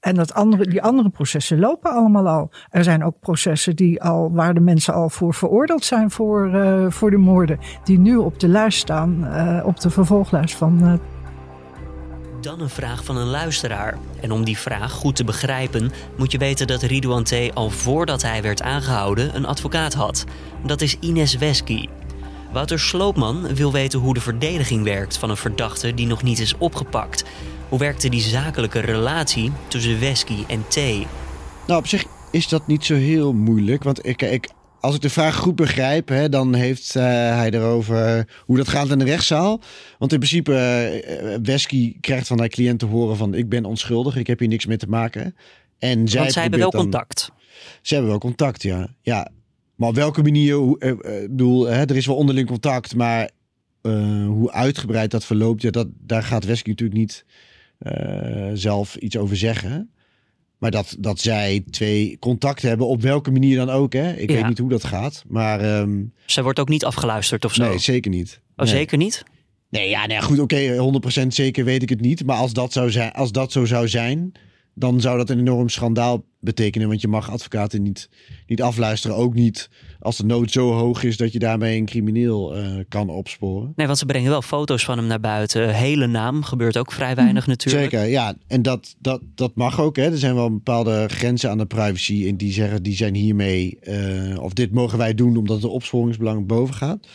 En 0.00 0.14
dat 0.14 0.34
andere, 0.34 0.64
die 0.64 0.82
andere 0.82 1.08
processen 1.08 1.58
lopen 1.58 1.92
allemaal 1.92 2.28
al. 2.28 2.50
Er 2.70 2.84
zijn 2.84 3.04
ook 3.04 3.20
processen 3.20 3.76
die 3.76 4.02
al, 4.02 4.32
waar 4.32 4.54
de 4.54 4.60
mensen 4.60 4.94
al 4.94 5.10
voor 5.10 5.34
veroordeeld 5.34 5.84
zijn 5.84 6.10
voor, 6.10 6.50
voor 6.92 7.10
de 7.10 7.16
moorden. 7.16 7.58
Die 7.84 7.98
nu 7.98 8.16
op 8.16 8.40
de 8.40 8.48
lijst 8.48 8.78
staan, 8.78 9.28
op 9.64 9.80
de 9.80 9.90
vervolglijst 9.90 10.54
van 10.56 11.00
dan 12.40 12.60
een 12.60 12.70
vraag 12.70 13.04
van 13.04 13.16
een 13.16 13.26
luisteraar. 13.26 13.98
En 14.20 14.32
om 14.32 14.44
die 14.44 14.58
vraag 14.58 14.92
goed 14.92 15.16
te 15.16 15.24
begrijpen, 15.24 15.92
moet 16.16 16.32
je 16.32 16.38
weten 16.38 16.66
dat 16.66 16.82
Ridouan 16.82 17.24
T. 17.24 17.32
al 17.54 17.70
voordat 17.70 18.22
hij 18.22 18.42
werd 18.42 18.62
aangehouden 18.62 19.36
een 19.36 19.46
advocaat 19.46 19.94
had. 19.94 20.24
Dat 20.64 20.80
is 20.80 20.96
Ines 21.00 21.34
Wesky. 21.34 21.88
Wouter 22.52 22.80
Sloopman 22.80 23.54
wil 23.54 23.72
weten 23.72 23.98
hoe 23.98 24.14
de 24.14 24.20
verdediging 24.20 24.84
werkt 24.84 25.16
van 25.16 25.30
een 25.30 25.36
verdachte 25.36 25.94
die 25.94 26.06
nog 26.06 26.22
niet 26.22 26.38
is 26.38 26.54
opgepakt. 26.58 27.24
Hoe 27.68 27.78
werkte 27.78 28.08
die 28.08 28.20
zakelijke 28.20 28.80
relatie 28.80 29.52
tussen 29.68 30.00
Wesky 30.00 30.44
en 30.46 30.64
T? 30.68 30.76
Nou, 31.66 31.78
op 31.78 31.86
zich 31.86 32.04
is 32.30 32.48
dat 32.48 32.66
niet 32.66 32.84
zo 32.84 32.94
heel 32.94 33.32
moeilijk. 33.32 33.82
Want 33.82 34.06
ik, 34.06 34.22
ik, 34.22 34.48
als 34.80 34.94
ik 34.94 35.00
de 35.00 35.10
vraag 35.10 35.36
goed 35.36 35.56
begrijp, 35.56 36.08
hè, 36.08 36.28
dan 36.28 36.54
heeft 36.54 36.94
uh, 36.94 37.02
hij 37.02 37.50
erover 37.50 38.28
hoe 38.46 38.56
dat 38.56 38.68
gaat 38.68 38.90
in 38.90 38.98
de 38.98 39.04
rechtszaal. 39.04 39.60
Want 39.98 40.12
in 40.12 40.18
principe, 40.18 40.52
uh, 40.52 41.36
Wesky 41.42 42.00
krijgt 42.00 42.26
van 42.26 42.38
haar 42.38 42.48
cliënt 42.48 42.78
te 42.78 42.86
horen 42.86 43.16
van 43.16 43.34
ik 43.34 43.48
ben 43.48 43.64
onschuldig, 43.64 44.16
ik 44.16 44.26
heb 44.26 44.38
hier 44.38 44.48
niks 44.48 44.66
mee 44.66 44.76
te 44.76 44.88
maken. 44.88 45.36
En 45.78 46.08
zij 46.08 46.20
Want 46.20 46.32
zij 46.32 46.42
hebben 46.42 46.60
wel 46.60 46.70
dan, 46.70 46.80
contact. 46.80 47.30
Ze 47.82 47.94
hebben 47.94 48.10
wel 48.10 48.20
contact, 48.20 48.62
ja. 48.62 48.88
ja. 49.02 49.30
Maar 49.74 49.88
op 49.88 49.94
welke 49.94 50.22
manier, 50.22 50.54
hoe, 50.54 50.80
uh, 50.80 50.92
bedoel, 51.28 51.66
hè, 51.66 51.84
er 51.84 51.96
is 51.96 52.06
wel 52.06 52.16
onderling 52.16 52.48
contact, 52.48 52.94
maar 52.94 53.30
hoe 54.26 54.52
uitgebreid 54.52 55.10
dat 55.10 55.24
verloopt, 55.24 55.62
ja, 55.62 55.70
dat, 55.70 55.88
daar 55.98 56.22
gaat 56.22 56.44
Wesky 56.44 56.68
natuurlijk 56.68 56.98
niet 56.98 57.24
zelf 58.52 58.96
iets 58.96 59.16
over 59.16 59.36
zeggen. 59.36 59.90
Maar 60.60 60.70
dat, 60.70 60.96
dat 60.98 61.20
zij 61.20 61.64
twee 61.70 62.16
contact 62.18 62.62
hebben, 62.62 62.86
op 62.86 63.02
welke 63.02 63.30
manier 63.30 63.56
dan 63.56 63.70
ook. 63.70 63.92
Hè? 63.92 64.12
Ik 64.16 64.30
weet 64.30 64.46
niet 64.46 64.58
hoe 64.58 64.68
dat 64.68 64.84
gaat. 64.84 65.24
Maar. 65.28 65.80
Um... 65.80 66.12
Zij 66.26 66.42
wordt 66.42 66.58
ook 66.58 66.68
niet 66.68 66.84
afgeluisterd 66.84 67.44
of 67.44 67.54
zo? 67.54 67.68
Nee, 67.68 67.78
zeker 67.78 68.10
niet. 68.10 68.40
Oh, 68.56 68.66
zeker 68.66 68.98
niet? 68.98 69.22
Nee, 69.70 69.88
ja, 69.88 70.06
nee, 70.06 70.22
goed, 70.22 70.38
oké, 70.38 70.90
100% 71.22 71.26
zeker 71.26 71.64
weet 71.64 71.82
ik 71.82 71.88
het 71.88 72.00
niet. 72.00 72.24
Maar 72.24 72.36
als 72.36 72.52
dat, 72.52 72.72
zou 72.72 72.90
zijn, 72.90 73.12
als 73.12 73.32
dat 73.32 73.52
zo 73.52 73.64
zou 73.64 73.88
zijn, 73.88 74.32
dan 74.74 75.00
zou 75.00 75.18
dat 75.18 75.30
een 75.30 75.38
enorm 75.38 75.68
schandaal 75.68 76.24
betekenen. 76.40 76.88
Want 76.88 77.00
je 77.00 77.08
mag 77.08 77.30
advocaten 77.30 77.82
niet, 77.82 78.08
niet 78.46 78.62
afluisteren. 78.62 79.16
Ook 79.16 79.34
niet 79.34 79.70
als 80.00 80.16
de 80.16 80.24
nood 80.24 80.50
zo 80.50 80.72
hoog 80.72 81.02
is 81.02 81.16
dat 81.16 81.32
je 81.32 81.38
daarmee 81.38 81.78
een 81.78 81.84
crimineel 81.84 82.56
uh, 82.56 82.84
kan 82.88 83.08
opsporen. 83.08 83.72
Nee, 83.76 83.86
want 83.86 83.98
ze 83.98 84.06
brengen 84.06 84.30
wel 84.30 84.42
foto's 84.42 84.84
van 84.84 84.98
hem 84.98 85.06
naar 85.06 85.20
buiten. 85.20 85.74
Hele 85.74 86.06
naam 86.06 86.42
gebeurt 86.42 86.78
ook 86.78 86.92
vrij 86.92 87.14
weinig 87.14 87.44
hm, 87.44 87.50
natuurlijk. 87.50 87.90
Zeker, 87.90 88.08
ja. 88.08 88.34
En 88.46 88.62
dat, 88.62 88.94
dat, 88.98 89.20
dat 89.34 89.54
mag 89.54 89.80
ook. 89.80 89.96
Hè. 89.96 90.10
Er 90.10 90.18
zijn 90.18 90.34
wel 90.34 90.50
bepaalde 90.50 91.08
grenzen 91.08 91.50
aan 91.50 91.58
de 91.58 91.66
privacy. 91.66 92.26
En 92.28 92.36
die 92.36 92.52
zeggen, 92.52 92.82
die 92.82 92.96
zijn 92.96 93.14
hiermee... 93.14 93.78
Uh, 93.82 94.42
of 94.42 94.52
dit 94.52 94.72
mogen 94.72 94.98
wij 94.98 95.14
doen 95.14 95.36
omdat 95.36 95.60
de 95.60 95.68
opsporingsbelang 95.68 96.46
boven 96.46 96.74
gaat. 96.74 97.06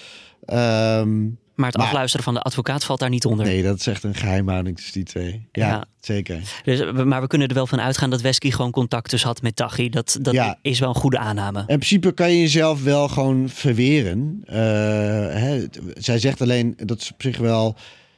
Um, 1.01 1.37
maar 1.55 1.71
het 1.71 1.81
afluisteren 1.81 2.23
van 2.25 2.33
de 2.33 2.39
advocaat 2.39 2.83
valt 2.83 2.99
daar 2.99 3.09
niet 3.09 3.25
onder. 3.25 3.45
Nee, 3.45 3.63
dat 3.63 3.79
is 3.79 3.87
echt 3.87 4.03
een 4.03 4.15
geheimhouding 4.15 4.75
tussen 4.75 4.93
die 4.93 5.03
twee. 5.03 5.47
Ja, 5.51 5.85
zeker. 5.99 6.39
Dus, 6.63 6.91
maar 7.05 7.21
we 7.21 7.27
kunnen 7.27 7.47
er 7.47 7.53
wel 7.53 7.67
van 7.67 7.81
uitgaan 7.81 8.09
dat 8.09 8.21
Wesky 8.21 8.51
gewoon 8.51 8.71
contact 8.71 9.09
dus 9.09 9.23
had 9.23 9.41
met 9.41 9.55
Tachi. 9.55 9.89
Dat, 9.89 10.17
dat 10.21 10.57
is 10.61 10.79
wel 10.79 10.89
een 10.89 10.95
goede 10.95 11.17
aanname. 11.17 11.59
In 11.59 11.65
principe 11.65 12.13
kan 12.13 12.31
je 12.31 12.39
jezelf 12.39 12.83
wel 12.83 13.07
gewoon 13.07 13.49
verweren. 13.49 14.43
Uh, 14.45 14.55
hè, 14.55 15.65
zij 15.93 16.19
zegt 16.19 16.41
alleen, 16.41 16.73
dat 16.77 17.01
is 17.01 17.11
op 17.11 17.21
zich 17.21 17.37
wel 17.37 17.75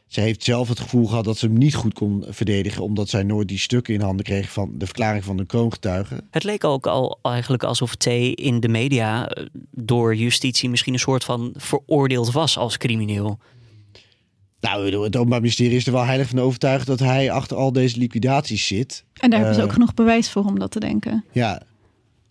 ze 0.08 0.22
heeft 0.22 0.44
zelf 0.44 0.68
het 0.68 0.80
gevoel 0.80 1.08
gehad 1.08 1.24
dat 1.24 1.38
ze 1.38 1.46
hem 1.46 1.58
niet 1.58 1.76
goed 1.76 1.94
kon 1.94 2.26
verdedigen, 2.28 2.84
omdat 2.84 3.10
zij 3.10 3.24
nooit 3.24 3.48
die 3.48 3.60
stukken 3.60 3.94
in 3.94 4.02
handen 4.02 4.26
kreeg 4.26 4.52
van 4.52 4.72
de 4.74 4.86
verklaring 4.86 5.24
van 5.24 5.38
de 5.38 5.46
kroongetuige. 5.46 6.24
Het 6.32 6.44
leek 6.44 6.64
ook 6.64 6.88
al 6.88 7.20
eigenlijk 7.22 7.64
alsof 7.64 7.96
T 7.96 8.06
in 8.06 8.60
de 8.60 8.68
media 8.68 9.28
eh, 9.28 9.46
door 9.72 10.16
justitie 10.16 10.70
misschien 10.70 10.94
een 10.94 11.00
soort 11.00 11.24
van 11.24 11.54
veroordeeld 11.56 12.32
was 12.32 12.58
als 12.58 12.78
crimineel. 12.78 13.40
Nou, 14.60 15.04
het 15.04 15.16
Openbaar 15.16 15.40
Ministerie 15.40 15.78
is 15.78 15.86
er 15.86 15.92
wel 15.92 16.06
heilig 16.06 16.28
van 16.28 16.40
overtuigd 16.40 16.88
dat 16.88 17.00
hij 17.00 17.32
achter 17.32 17.58
al 17.58 17.72
deze 17.72 17.98
liquidaties 17.98 18.68
zit. 18.68 19.04
En 19.14 19.30
daar 19.30 19.40
hebben 19.40 19.56
ze 19.56 19.62
ook 19.62 19.68
eh, 19.68 19.74
genoeg 19.74 19.94
bewijs 19.94 20.30
voor 20.30 20.44
om 20.44 20.60
dat 20.60 20.72
te 20.72 20.80
denken. 20.80 21.26
Ja, 21.32 21.62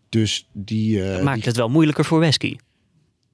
dus 0.08 0.48
die. 0.52 0.98
Uh, 0.98 1.22
maakt 1.22 1.44
het 1.44 1.56
wel 1.56 1.68
moeilijker 1.68 2.04
voor 2.04 2.18
Wesky. 2.18 2.56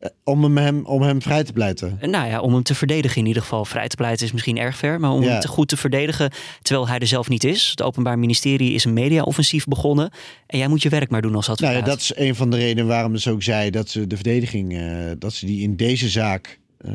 Eh, 0.03 0.11
om 0.25 0.57
hem, 0.57 0.85
om 0.87 1.03
hem 1.03 1.23
vrij 1.23 1.45
te 1.45 1.53
pleiten? 1.53 1.97
Eh, 2.01 2.09
nou 2.09 2.29
ja, 2.29 2.41
om 2.41 2.53
hem 2.53 2.63
te 2.63 2.75
verdedigen 2.75 3.21
in 3.21 3.27
ieder 3.27 3.43
geval. 3.43 3.65
Vrij 3.65 3.89
te 3.89 3.97
pleiten 3.97 4.27
is 4.27 4.33
misschien 4.33 4.59
erg 4.59 4.77
ver, 4.77 5.01
maar 5.01 5.11
om 5.11 5.23
hem 5.23 5.41
te 5.41 5.49
goed 5.49 5.69
te 5.69 5.77
verdedigen 5.77 6.31
terwijl 6.63 6.89
hij 6.89 6.99
er 6.99 7.07
zelf 7.07 7.29
niet 7.29 7.45
is. 7.45 7.69
Het 7.71 7.83
Openbaar 7.83 8.19
Ministerie 8.19 8.73
is 8.73 8.85
een 8.85 8.93
mediaoffensief 8.93 9.65
begonnen 9.65 10.11
en 10.47 10.59
jij 10.59 10.69
moet 10.69 10.83
je 10.83 10.89
werk 10.89 11.11
maar 11.11 11.23
doen 11.23 11.35
als 11.35 11.49
advocaat. 11.49 11.75
Nou 11.75 11.85
ja, 11.85 11.91
dat 11.91 12.01
is 12.01 12.13
een 12.15 12.35
van 12.35 12.51
de 12.51 12.57
redenen 12.57 12.87
waarom 12.87 13.17
ze 13.17 13.31
ook 13.31 13.43
zei 13.43 13.71
dat 13.71 13.89
ze 13.89 14.07
de 14.07 14.15
verdediging, 14.15 14.73
uh, 14.73 15.11
dat 15.19 15.33
ze 15.33 15.47
die 15.47 15.63
in 15.63 15.77
deze 15.77 16.09
zaak, 16.09 16.59
uh, 16.87 16.93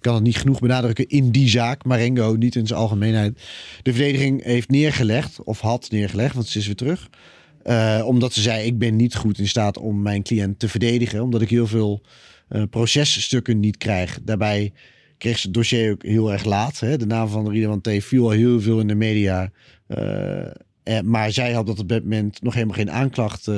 kan 0.00 0.14
het 0.14 0.22
niet 0.22 0.36
genoeg 0.36 0.60
benadrukken, 0.60 1.08
in 1.08 1.30
die 1.30 1.48
zaak, 1.48 1.84
Marengo, 1.84 2.34
niet 2.34 2.54
in 2.54 2.66
zijn 2.66 2.80
algemeenheid, 2.80 3.40
de 3.82 3.92
verdediging 3.92 4.44
heeft 4.44 4.70
neergelegd, 4.70 5.42
of 5.42 5.60
had 5.60 5.90
neergelegd, 5.90 6.34
want 6.34 6.46
ze 6.46 6.58
is 6.58 6.66
weer 6.66 6.76
terug. 6.76 7.08
Uh, 7.68 8.02
omdat 8.04 8.32
ze 8.32 8.40
zei, 8.40 8.66
ik 8.66 8.78
ben 8.78 8.96
niet 8.96 9.14
goed 9.14 9.38
in 9.38 9.48
staat 9.48 9.78
om 9.78 10.02
mijn 10.02 10.22
cliënt 10.22 10.58
te 10.58 10.68
verdedigen. 10.68 11.22
Omdat 11.22 11.40
ik 11.40 11.50
heel 11.50 11.66
veel 11.66 12.02
uh, 12.48 12.62
processtukken 12.70 13.60
niet 13.60 13.76
krijg. 13.76 14.18
Daarbij 14.22 14.72
kreeg 15.18 15.38
ze 15.38 15.46
het 15.46 15.54
dossier 15.54 15.92
ook 15.92 16.02
heel 16.02 16.32
erg 16.32 16.44
laat. 16.44 16.80
Hè? 16.80 16.96
De 16.96 17.06
naam 17.06 17.28
van 17.28 17.50
Riedeman 17.50 17.80
T. 17.80 17.88
viel 17.98 18.24
al 18.24 18.30
heel 18.30 18.60
veel 18.60 18.80
in 18.80 18.86
de 18.86 18.94
media. 18.94 19.50
Uh, 19.88 20.46
eh, 20.82 21.00
maar 21.04 21.32
zij 21.32 21.52
had 21.52 21.68
op 21.68 21.88
dat 21.88 22.02
moment 22.02 22.42
nog 22.42 22.54
helemaal 22.54 22.76
geen 22.76 22.90
aanklacht 22.90 23.50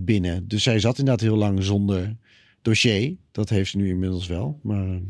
binnen. 0.00 0.48
Dus 0.48 0.62
zij 0.62 0.80
zat 0.80 0.98
inderdaad 0.98 1.26
heel 1.26 1.36
lang 1.36 1.64
zonder 1.64 2.16
dossier. 2.62 3.16
Dat 3.32 3.48
heeft 3.48 3.70
ze 3.70 3.76
nu 3.76 3.88
inmiddels 3.88 4.26
wel. 4.26 4.58
Maar... 4.62 5.00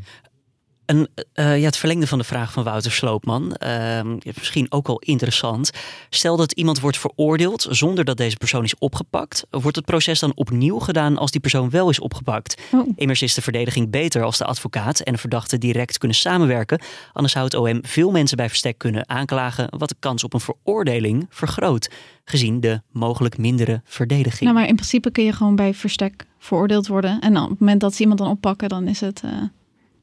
Een, 0.89 1.07
eh, 1.33 1.59
ja, 1.59 1.65
het 1.65 1.77
verlengde 1.77 2.07
van 2.07 2.17
de 2.17 2.23
vraag 2.23 2.51
van 2.51 2.63
Wouter 2.63 2.91
Sloopman. 2.91 3.53
ehm, 3.53 4.17
misschien 4.35 4.71
ook 4.71 4.87
wel 4.87 4.99
interessant. 4.99 5.71
Stel 6.09 6.37
dat 6.37 6.51
iemand 6.51 6.79
wordt 6.79 6.97
veroordeeld 6.97 7.67
zonder 7.69 8.05
dat 8.05 8.17
deze 8.17 8.37
persoon 8.37 8.63
is 8.63 8.77
opgepakt. 8.77 9.45
Wordt 9.49 9.75
het 9.75 9.85
proces 9.85 10.19
dan 10.19 10.31
opnieuw 10.35 10.79
gedaan 10.79 11.17
als 11.17 11.31
die 11.31 11.41
persoon 11.41 11.69
wel 11.69 11.89
is 11.89 11.99
opgepakt? 11.99 12.61
Immers 12.95 13.21
is 13.21 13.33
de 13.33 13.41
verdediging 13.41 13.89
beter 13.89 14.23
als 14.23 14.37
de 14.37 14.45
advocaat 14.45 14.99
en 14.99 15.13
de 15.13 15.19
verdachte 15.19 15.57
direct 15.57 15.97
kunnen 15.97 16.17
samenwerken. 16.17 16.81
Anders 17.13 17.33
zou 17.33 17.45
het 17.45 17.53
OM 17.53 17.79
veel 17.81 18.11
mensen 18.11 18.37
bij 18.37 18.47
verstek 18.49 18.77
kunnen 18.77 19.09
aanklagen, 19.09 19.67
wat 19.77 19.89
de 19.89 19.95
kans 19.99 20.23
op 20.23 20.33
een 20.33 20.39
veroordeling 20.39 21.25
vergroot, 21.29 21.89
gezien 22.25 22.59
de 22.59 22.81
mogelijk 22.91 23.37
mindere 23.37 23.81
verdediging. 23.85 24.41
Nou, 24.41 24.53
maar 24.53 24.67
in 24.67 24.75
principe 24.75 25.11
kun 25.11 25.23
je 25.23 25.33
gewoon 25.33 25.55
bij 25.55 25.73
verstek 25.73 26.25
veroordeeld 26.39 26.87
worden. 26.87 27.19
En 27.19 27.37
op 27.37 27.49
het 27.49 27.59
moment 27.59 27.81
dat 27.81 27.93
ze 27.95 28.01
iemand 28.01 28.19
dan 28.19 28.29
oppakken, 28.29 28.69
dan 28.69 28.87
is 28.87 28.99
het... 28.99 29.21
eh, 29.23 29.31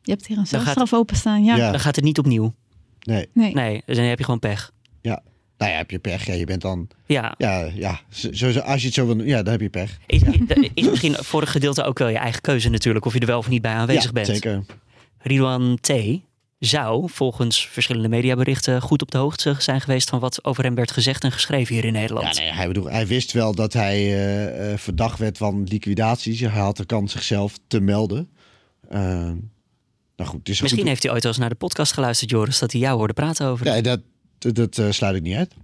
je 0.07 0.13
hebt 0.13 0.27
hier 0.27 0.37
een 0.39 0.47
Dan 0.51 0.61
gaat- 0.61 0.73
celstraf 0.75 0.95
openstaan. 1.01 1.45
Ja. 1.45 1.71
Dan 1.71 1.81
gaat 1.81 1.97
het 1.97 2.05
niet 2.05 2.19
opnieuw. 2.19 2.55
Nee. 3.03 3.29
Nee. 3.33 3.55
Nee, 3.55 3.83
dus 3.87 3.97
dan 3.97 4.05
heb 4.05 4.19
je 4.19 4.25
gewoon 4.25 4.41
pech. 4.41 4.73
Ja. 5.01 5.23
Nou 5.59 5.71
ja, 5.71 5.77
heb 5.77 5.91
je 5.91 5.99
pech. 5.99 6.27
Ja, 6.27 6.35
je 6.35 6.45
bent 6.47 6.61
dan... 6.63 6.89
Ja. 7.07 7.35
Ja, 7.39 7.71
ja. 7.75 8.01
Zo, 8.09 8.33
zo- 8.51 8.59
als 8.61 8.81
je 8.81 8.87
het 8.87 8.95
zo 8.95 9.07
wil 9.07 9.17
doen, 9.17 9.27
ja, 9.27 9.43
dan 9.43 9.53
heb 9.53 9.61
je 9.61 9.69
pech. 9.71 9.99
Is, 10.07 10.21
is 10.75 10.89
misschien 10.89 11.15
voor 11.15 11.41
een 11.41 11.47
gedeelte 11.47 11.83
ook 11.85 11.99
wel 11.99 12.09
je 12.09 12.19
eigen 12.19 12.41
keuze 12.41 12.69
natuurlijk, 12.69 13.05
of 13.05 13.13
je 13.15 13.21
er 13.21 13.27
wel 13.27 13.39
of 13.39 13.49
niet 13.49 13.63
bij 13.63 13.73
aanwezig 13.73 14.05
Ja, 14.05 14.13
bent. 14.13 14.27
zeker. 14.27 14.65
Ridwan 15.19 15.79
T. 15.81 15.93
zou 16.59 17.11
volgens 17.11 17.67
verschillende 17.69 18.09
mediaberichten 18.09 18.83
goed 18.83 19.03
op 19.03 19.11
de 19.11 19.19
hoogte 19.19 19.55
zijn 19.59 19.81
geweest 19.81 20.09
van 20.11 20.19
wat 20.21 20.45
over 20.45 20.65
hem 20.65 20.75
werd 20.75 20.91
gezegd 20.91 21.25
en 21.25 21.33
geschreven 21.33 21.75
hier 21.75 21.85
in 21.85 21.93
Nederland. 21.93 22.37
Ja, 22.37 22.43
nee, 22.43 22.53
hij, 22.53 22.67
bedoel, 22.67 22.91
hij 22.91 23.07
wist 23.07 23.33
wel 23.33 23.55
dat 23.55 23.73
hij 23.73 23.95
eh, 23.97 24.73
eh, 24.73 24.79
verdacht 24.79 25.19
werd 25.19 25.39
van 25.39 25.63
liquidaties. 25.65 26.41
Hij 26.41 26.49
had 26.51 26.77
de 26.77 26.85
kans 26.85 27.13
zichzelf 27.13 27.59
te 27.69 27.81
melden. 27.81 28.29
Eh, 28.89 29.31
nou 30.17 30.31
goed, 30.31 30.49
is 30.49 30.61
Misschien 30.61 30.81
goed. 30.81 30.89
heeft 30.89 31.03
hij 31.03 31.13
ooit 31.13 31.23
wel 31.23 31.33
eens 31.33 31.41
naar 31.41 31.51
de 31.51 31.55
podcast 31.57 31.93
geluisterd, 31.93 32.31
Joris, 32.31 32.59
dat 32.59 32.73
hij 32.73 32.81
jou 32.81 32.97
hoorde 32.99 33.13
praten 33.13 33.47
over. 33.47 33.67
Nee, 33.67 33.83
dat, 33.83 34.01
dat, 34.39 34.55
dat, 34.55 34.79
eh, 34.79 34.91
sluit 34.91 35.17
ik 35.17 35.23
niet 35.23 35.37
uit. 35.37 35.55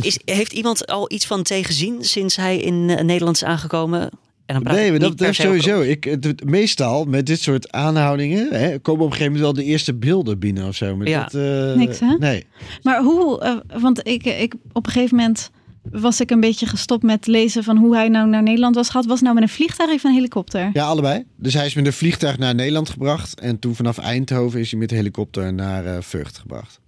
Is, 0.00 0.18
heeft 0.24 0.52
iemand 0.52 0.86
al 0.86 1.12
iets 1.12 1.26
van 1.26 1.42
T 1.42 1.48
gezien 1.52 2.04
sinds 2.04 2.36
hij 2.36 2.58
in 2.58 2.90
eh, 2.90 3.04
Nederland 3.04 3.36
is 3.36 3.44
aangekomen? 3.44 4.00
En 4.46 4.54
dan 4.54 4.62
praat 4.62 4.76
Nee, 4.76 4.90
maar 4.90 4.98
dat, 4.98 5.22
over- 5.22 5.34
sowieso. 5.34 5.80
Ik, 5.80 6.04
het- 6.04 6.24
het- 6.24 6.44
meestal 6.44 7.04
met 7.04 7.26
dit 7.26 7.40
soort 7.40 7.72
aanhoudingen 7.72 8.48
hè, 8.52 8.78
komen 8.78 9.04
op 9.04 9.10
een 9.10 9.16
gegeven 9.16 9.32
moment 9.32 9.40
wel 9.54 9.64
de 9.64 9.70
eerste 9.70 9.94
beelden 9.94 10.38
binnen 10.38 10.66
of 10.68 10.76
zo. 10.76 10.96
Maar 10.96 11.08
Ja. 11.08 11.22
dat, 11.22 11.34
eh, 11.34 11.74
Niks, 11.76 12.00
hè? 12.00 12.16
Nee. 12.18 12.46
Maar 12.82 13.02
hoe, 13.02 13.40
eh, 13.40 13.80
want 13.80 14.06
ik, 14.08 14.24
ik 14.24 14.54
op 14.72 14.86
een 14.86 14.92
gegeven 14.92 15.16
moment 15.16 15.50
was 15.90 16.20
ik 16.20 16.30
een 16.30 16.40
beetje 16.40 16.66
gestopt 16.66 17.02
met 17.02 17.26
lezen 17.26 17.64
van 17.64 17.76
hoe 17.76 17.94
hij 17.96 18.08
nou 18.08 18.28
naar 18.28 18.42
Nederland 18.42 18.74
was 18.74 18.86
gehad. 18.90 19.04
Was 19.06 19.14
het 19.14 19.22
nou 19.22 19.34
met 19.34 19.42
een 19.48 19.54
vliegtuig 19.54 19.90
of 19.92 20.04
een 20.04 20.14
helikopter? 20.14 20.70
Ja, 20.72 20.84
allebei. 20.86 21.24
Dus 21.36 21.54
hij 21.54 21.66
is 21.66 21.74
met 21.74 21.86
een 21.86 21.92
vliegtuig 21.92 22.38
naar 22.38 22.54
Nederland 22.54 22.88
gebracht. 22.88 23.40
En 23.40 23.58
toen 23.58 23.74
vanaf 23.74 23.98
Eindhoven 23.98 24.60
is 24.60 24.70
hij 24.70 24.80
met 24.80 24.88
de 24.88 24.94
helikopter 24.94 25.54
naar 25.54 25.86
eh 25.86 25.96
Vught 26.00 26.38
gebracht. 26.38 26.80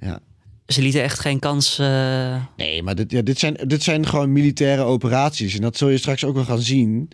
Ja. 0.00 0.18
Ze 0.66 0.82
lieten 0.82 1.02
echt 1.02 1.18
geen 1.18 1.38
kans. 1.38 1.78
eh, 1.78 2.36
Nee, 2.56 2.82
maar 2.82 2.94
dit, 2.94 3.10
ja, 3.10 3.22
dit, 3.22 3.38
zijn, 3.38 3.56
dit 3.66 3.82
zijn 3.82 4.06
gewoon 4.06 4.32
militaire 4.32 4.82
operaties. 4.82 5.54
En 5.54 5.60
dat 5.60 5.76
zul 5.76 5.88
je 5.88 5.98
straks 5.98 6.24
ook 6.24 6.34
wel 6.34 6.44
gaan 6.44 6.60
zien. 6.62 7.08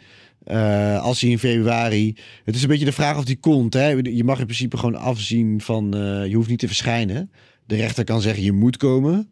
eh, 0.44 1.02
als 1.02 1.20
hij 1.20 1.30
in 1.30 1.38
februari. 1.38 2.14
Het 2.44 2.54
is 2.54 2.62
een 2.62 2.68
beetje 2.68 2.84
de 2.84 2.92
vraag 2.92 3.16
of 3.18 3.24
die 3.24 3.36
komt. 3.36 3.74
Hè? 3.74 3.88
Je 3.88 4.24
mag 4.24 4.38
in 4.38 4.44
principe 4.44 4.76
gewoon 4.76 4.94
afzien 4.96 5.60
van. 5.60 5.94
eh, 5.94 6.26
je 6.26 6.34
hoeft 6.36 6.48
niet 6.48 6.58
te 6.58 6.66
verschijnen. 6.66 7.30
De 7.66 7.76
rechter 7.76 8.04
kan 8.04 8.20
zeggen 8.20 8.42
je 8.42 8.52
moet 8.52 8.76
komen. 8.76 9.28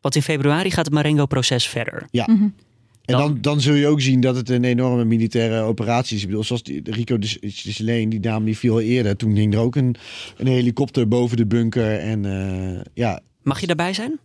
Want 0.00 0.14
in 0.14 0.22
februari 0.22 0.70
gaat 0.70 0.84
het 0.84 0.94
Marengo-proces 0.94 1.66
verder. 1.66 2.06
Ja. 2.10 2.26
En 2.26 2.52
dan, 3.18 3.38
dan 3.40 3.60
zul 3.60 3.74
je 3.74 3.86
ook 3.86 4.00
zien 4.00 4.20
dat 4.20 4.36
het 4.36 4.50
een 4.50 4.64
enorme 4.64 5.04
militaire 5.04 5.60
operatie 5.60 6.16
is. 6.16 6.22
Ik 6.22 6.28
bedoel, 6.28 6.44
zoals 6.44 6.62
die, 6.62 6.80
Rico 6.84 7.18
de, 7.18 7.36
de 7.40 7.50
Sleen, 7.50 8.08
die 8.08 8.20
naam 8.20 8.44
die 8.44 8.58
viel 8.58 8.72
al 8.72 8.80
eerder. 8.80 9.16
Toen 9.16 9.34
hing 9.34 9.54
er 9.54 9.60
ook 9.60 9.76
een, 9.76 9.96
een 10.36 10.46
helikopter 10.46 11.08
boven 11.08 11.36
de 11.36 11.46
bunker. 11.46 11.98
En 11.98 12.24
eh, 12.24 12.80
ja. 12.94 13.20
Mag 13.42 13.60
je 13.60 13.66
daarbij 13.66 13.94
zijn? 13.94 14.18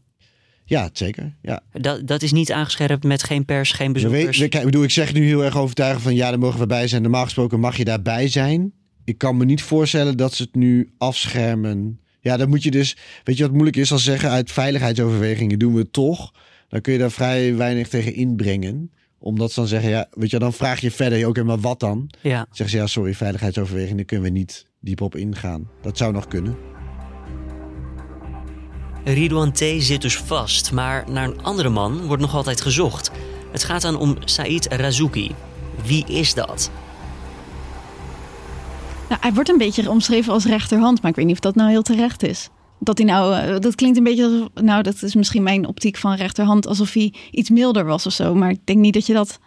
Ja, 0.66 0.90
zeker. 0.94 1.36
Ja. 1.42 1.62
Dat, 1.72 2.08
dat 2.08 2.22
is 2.22 2.32
niet 2.32 2.52
aangescherpt 2.52 3.04
met 3.04 3.24
geen 3.24 3.46
pers, 3.46 3.72
geen 3.72 3.94
bezoekers. 3.94 4.38
weet- 4.38 4.54
ik 4.54 4.64
bedoel, 4.64 4.84
ik 4.84 4.90
zeg 4.90 5.14
nu 5.14 5.26
heel 5.26 5.44
erg 5.44 5.58
overtuigend 5.58 6.04
van 6.04 6.16
ja, 6.16 6.30
daar 6.30 6.40
mogen 6.40 6.60
we 6.60 6.66
bij 6.68 6.88
zijn. 6.88 7.02
Normaal 7.02 7.24
gesproken 7.24 7.60
mag 7.60 7.78
je 7.78 7.86
daarbij 7.86 8.28
zijn. 8.28 8.74
Ik 9.04 9.18
kan 9.18 9.38
me 9.38 9.46
niet 9.46 9.62
voorstellen 9.62 10.18
dat 10.18 10.34
ze 10.34 10.44
het 10.44 10.56
nu 10.56 10.92
afschermen. 10.98 12.00
Ja, 12.22 12.38
dan 12.38 12.50
moet 12.50 12.64
je 12.64 12.72
dus, 12.72 12.98
weet 13.24 13.38
je 13.38 13.44
wat 13.44 13.52
moeilijk 13.52 13.78
is 13.78 13.92
als 13.92 14.04
ze 14.04 14.12
zeggen 14.12 14.30
uit 14.30 14.52
veiligheidsoverwegingen 14.52 15.60
doen 15.60 15.74
we 15.74 15.80
het 15.80 15.94
toch. 15.94 16.34
Dan 16.70 16.82
kun 16.82 16.94
je 16.94 17.00
daar 17.00 17.12
vrij 17.12 17.56
weinig 17.56 17.88
tegen 17.88 18.14
inbrengen. 18.14 18.92
Omdat 19.20 19.52
ze 19.52 19.60
dan 19.60 19.70
zeggen, 19.70 19.90
ja, 19.90 20.08
weet 20.12 20.30
je, 20.30 20.40
dan 20.40 20.54
vraag 20.54 20.80
je 20.80 20.92
verder, 20.92 21.28
oké, 21.28 21.44
maar 21.44 21.60
wat 21.60 21.80
dan? 21.80 22.10
Ja. 22.22 22.46
Zeggen 22.50 22.70
ze, 22.70 22.78
ja, 22.78 22.88
sorry, 22.88 23.14
veiligheidsoverwegingen, 23.14 24.06
kunnen 24.06 24.32
we 24.32 24.38
niet 24.38 24.68
diep 24.80 25.02
op 25.02 25.16
ingaan. 25.16 25.70
Dat 25.82 25.98
zou 25.98 26.14
nog 26.14 26.28
kunnen. 26.28 26.58
Ridwan 29.04 29.52
T. 29.52 29.64
zit 29.78 30.02
dus 30.02 30.18
vast, 30.18 30.72
maar 30.72 31.12
naar 31.12 31.28
een 31.28 31.42
andere 31.42 31.70
man 31.70 32.06
wordt 32.06 32.22
nog 32.22 32.36
altijd 32.36 32.62
gezocht. 32.62 33.12
Het 33.52 33.64
gaat 33.64 33.82
dan 33.82 33.96
om 33.96 34.18
Said 34.20 34.68
Razouki. 34.68 35.32
Wie 35.86 36.06
is 36.06 36.34
dat? 36.34 36.72
Nou, 39.12 39.24
hij 39.24 39.34
wordt 39.34 39.50
een 39.50 39.58
beetje 39.58 39.90
omschreven 39.90 40.34
als 40.34 40.46
rechterhand, 40.46 41.02
maar 41.02 41.12
ik 41.12 41.18
weet 41.18 41.26
niet 41.26 41.34
of 41.34 41.42
dat 41.42 41.56
nou 41.56 41.70
heel 41.70 41.82
terecht 41.82 42.24
is. 42.24 42.50
Dat 42.80 42.98
hij 42.98 43.08
nou, 43.08 43.36
eh, 43.36 43.60
dat 43.60 43.76
klinkt 43.76 43.98
een 43.98 44.04
beetje 44.04 44.24
alsof, 44.24 44.48
nou, 44.54 44.84
dat 44.84 45.04
is 45.04 45.16
misschien 45.16 45.44
mijn 45.44 45.68
optiek 45.68 45.98
van 45.98 46.16
rechterhand, 46.16 46.68
alsof 46.68 46.94
hij 46.94 47.14
iets 47.32 47.50
milder 47.50 47.86
was 47.86 48.06
of 48.06 48.14
zo. 48.14 48.36
Maar 48.36 48.50
ik 48.50 48.60
denk 48.64 48.80
niet 48.80 48.94
dat 48.94 49.06
je 49.06 49.14
dat 49.14 49.40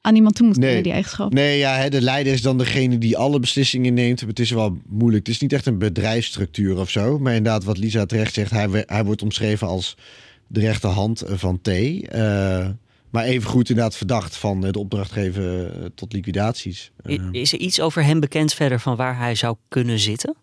aan 0.00 0.14
iemand 0.14 0.34
toe 0.34 0.46
moet 0.46 0.58
kunnen, 0.58 0.82
die 0.82 0.92
eigenschap. 0.92 1.32
Nee, 1.32 1.58
ja, 1.58 1.76
hè, 1.76 1.88
de 1.88 2.00
leider 2.00 2.32
is 2.32 2.42
dan 2.42 2.58
degene 2.58 2.98
die 2.98 3.16
alle 3.16 3.40
beslissingen 3.40 3.94
neemt. 3.94 4.20
Het 4.20 4.38
is 4.38 4.50
wel 4.50 4.76
moeilijk. 4.88 5.26
Het 5.26 5.34
is 5.34 5.40
niet 5.40 5.52
echt 5.52 5.66
een 5.66 5.78
bedrijfsstructuur 5.78 6.78
of 6.78 6.90
zo. 6.90 7.18
Maar 7.18 7.34
inderdaad, 7.34 7.64
wat 7.64 7.78
Lisa 7.78 8.06
terecht 8.06 8.34
zegt, 8.34 8.50
hij, 8.50 8.84
hij 8.86 9.04
wordt 9.04 9.22
omschreven 9.22 9.66
als 9.66 9.96
de 10.46 10.60
rechterhand 10.60 11.22
van 11.26 11.60
T. 11.62 11.68
Eh, 11.68 12.66
maar 13.12 13.24
even 13.24 13.48
goed 13.50 13.68
inderdaad 13.68 13.96
verdacht 13.96 14.36
van 14.36 14.62
het 14.62 14.76
opdrachtgeven 14.76 15.74
eh, 15.80 15.86
tot 15.94 16.12
liquidaties. 16.12 16.90
I- 17.08 17.20
Is 17.32 17.52
er 17.52 17.58
iets 17.58 17.80
over 17.80 18.04
hem 18.04 18.20
bekend 18.20 18.54
verder 18.54 18.80
van 18.80 18.96
waar 18.96 19.18
hij 19.18 19.34
zou 19.34 19.56
kunnen 19.68 19.98
zitten? 19.98 20.34